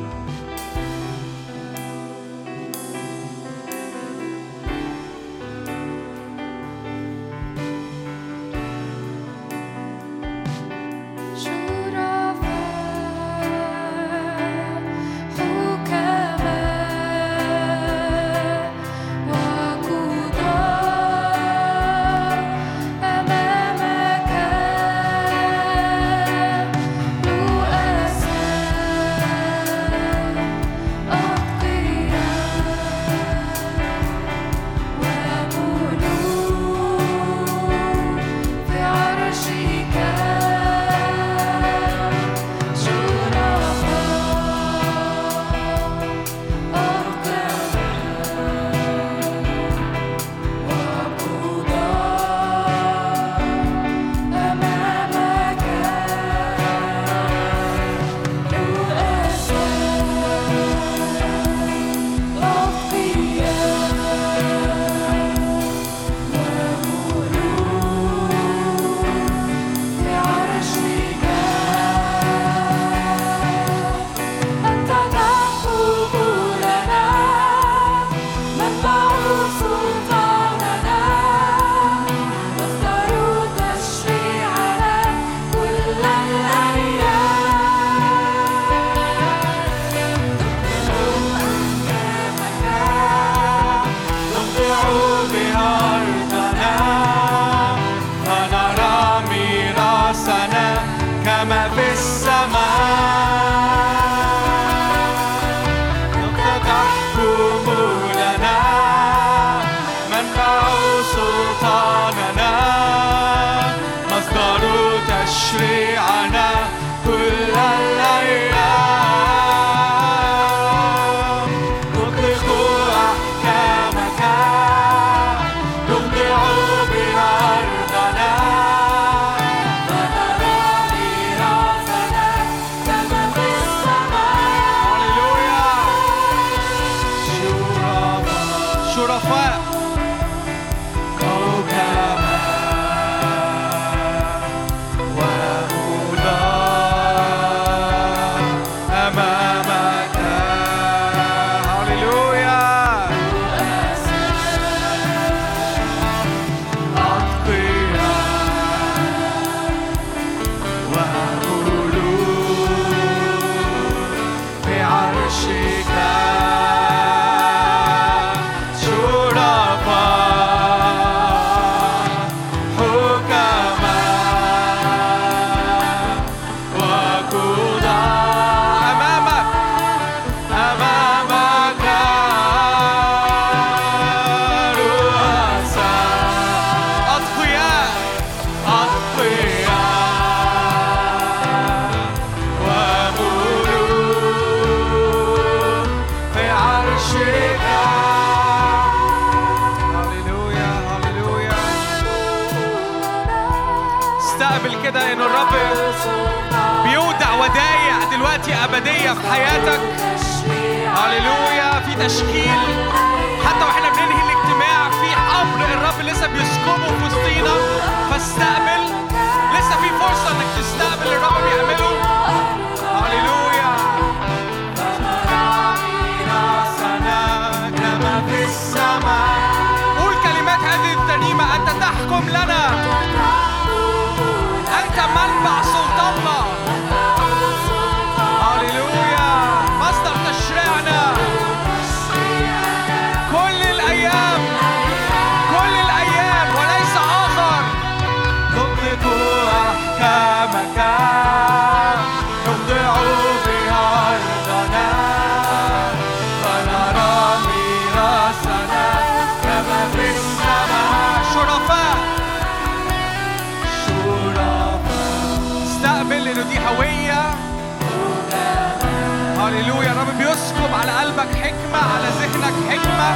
[271.78, 273.10] على ذهنك حكمة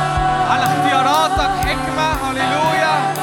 [0.51, 2.13] على اختياراتك حكمة.
[2.13, 3.23] هللويا.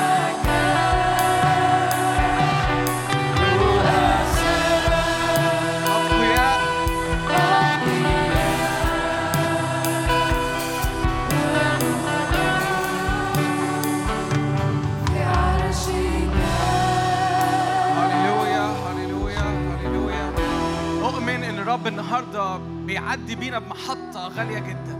[21.88, 24.98] النهاردة بيعدي بينا بمحطة غالية جدا.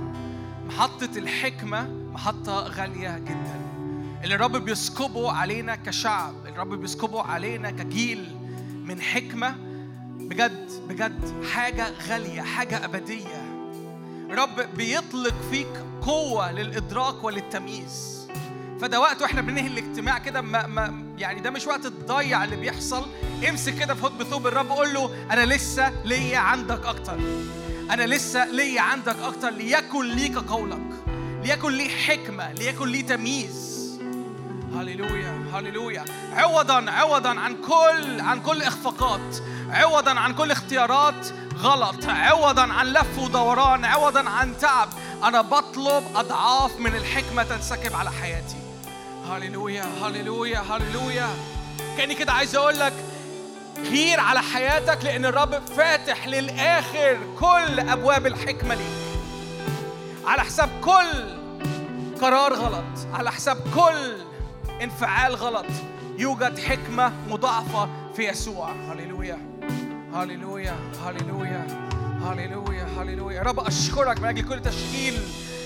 [0.80, 3.61] محطة الحكمة محطة غالية جدا.
[4.24, 8.35] اللي الرب بيسكبه علينا كشعب الرب بيسكبه علينا كجيل
[8.85, 9.56] من حكمة
[10.19, 13.43] بجد بجد حاجة غالية حاجة أبدية.
[14.32, 18.27] رب بيطلق فيك قوة للإدراك وللتمييز.
[18.82, 23.06] فده وقت وإحنا بننهي الاجتماع كده ما ما يعني ده مش وقت تضيع اللي بيحصل.
[23.49, 27.19] امسك كده في حب ثوب الرب قول له أنا لسه ليا عندك أكتر.
[27.90, 31.03] أنا لسه ليا عندك أكتر ليكن ليك قولك
[31.43, 33.80] ليكن لي حكمة ليكن لي تمييز.
[34.76, 36.06] هللويا هللويا.
[36.34, 39.38] عوضا عوضا عن كل عن كل إخفاقات
[39.69, 41.27] عوضا عن كل اختيارات
[41.59, 44.90] غلط عوضا عن لف ودوران عوضا عن تعب.
[45.24, 48.58] أنا بطلب أضعاف من الحكمة تنسكب على حياتي.
[49.30, 51.27] هللويا هللويا هللويا.
[51.98, 52.93] كأني كده عايز أقول لك
[53.83, 59.19] غير على حياتك لأن الرب فاتح للآخر كل أبواب الحكمة ليك.
[60.25, 61.40] على حساب كل
[62.22, 64.14] قرار غلط على حساب كل
[64.83, 65.66] انفعال غلط
[66.17, 68.72] يوجد حكمة مضاعفة في يسوع.
[68.72, 69.38] هللويا
[70.14, 70.75] هللويا
[71.06, 71.67] هللويا
[72.24, 73.38] هللويا هللويا.
[73.38, 75.19] يا رب أشكرك من أجل كل تشكيل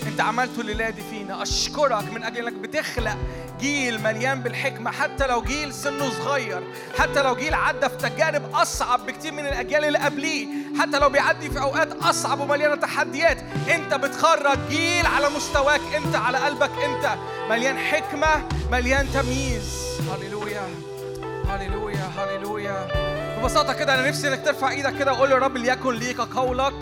[0.08, 1.42] أنت عملته الليلة دي فينا.
[1.42, 3.18] أشكرك من أجل أنك بتخلق
[3.60, 6.64] جيل مليان بالحكمة حتى لو جيل سنه صغير
[7.00, 10.48] حتى لو جيل عدى في تجارب أصعب بكتير من الأجيال اللي قبليه
[10.80, 13.38] حتى لو بيعدي في أوقات أصعب ومليانة تحديات
[13.70, 17.18] أنت بتخرج جيل على مستواك أنت على قلبك أنت.
[17.50, 20.00] مليان حكمة مليان تمييز.
[20.12, 20.68] هللويا
[21.48, 23.13] هللويا هللويا.
[23.44, 26.74] ببساطة كده أنا نفسي إنك ترفع إيدك كده وقول يا رب ليكن ليك قولك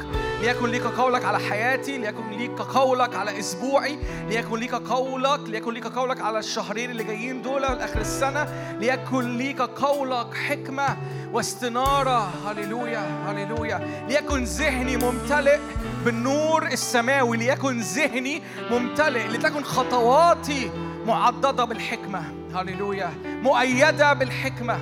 [0.41, 3.97] ليكن ليك قولك على حياتي ليكن ليك قولك على أسبوعي
[4.29, 8.47] ليكن ليك قولك ليكن ليك قولك على الشهرين اللي جايين دول لآخر السنة
[8.79, 10.97] ليكن ليك قولك حكمة
[11.33, 12.31] واستنارة.
[12.47, 14.05] هللويا هللويا.
[14.09, 15.59] ليكن ذهني ممتلئ
[16.05, 18.41] بالنور السماوي ليكن ذهني
[18.71, 20.71] ممتلئ لتكن خطواتي
[21.05, 22.23] معضدة بالحكمة.
[22.55, 23.13] هللويا.
[23.25, 24.79] مؤيدة بالحكمة.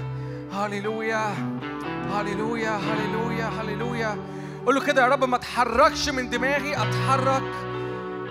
[0.53, 1.58] هللويا.
[2.13, 4.17] هللويا هللويا هللويا
[4.65, 7.43] قول له كده يا رب ما اتحركش من دماغي أتحرك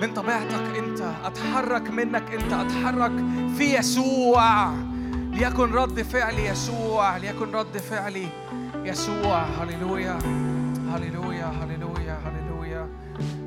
[0.01, 3.13] من طبيعتك أنت أتحرك منك أنت أتحرك
[3.57, 4.73] في يسوع.
[5.33, 8.29] ليكن رد فعلي يسوع ليكن رد فعلي
[8.75, 9.43] يسوع.
[9.43, 10.19] هللويا
[10.93, 12.89] هللويا هللويا هللويا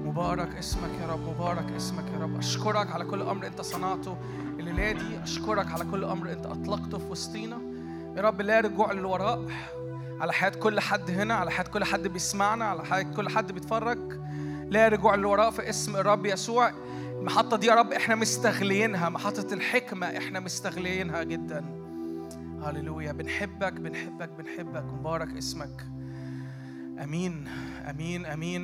[0.06, 2.38] مبارك اسمك يا رب مبارك اسمك يا رب.
[2.38, 4.18] أشكرك على كل أمر أنت صنعته
[4.60, 5.24] الليلة دي.
[5.24, 7.58] أشكرك على كل أمر أنت أطلقته في وسطينا.
[8.18, 9.42] يا رب لا رجوع للوراء.
[10.22, 14.00] على حياة كل حد هنا على حياة كل حد بيسمعنا على حياة كل حد بيتفرج.
[14.69, 16.72] لا رجوع للوراء في اسم الرب يسوع.
[17.19, 21.66] المحطة دي يا رب إحنا مستغلينها محطة الحكمة إحنا مستغلينها جدا.
[22.64, 23.11] هللويا.
[23.11, 24.83] بنحبك بنحبك بنحبك.
[24.83, 25.85] مبارك اسمك.
[27.03, 27.48] آمين
[27.90, 28.59] آمين آمين.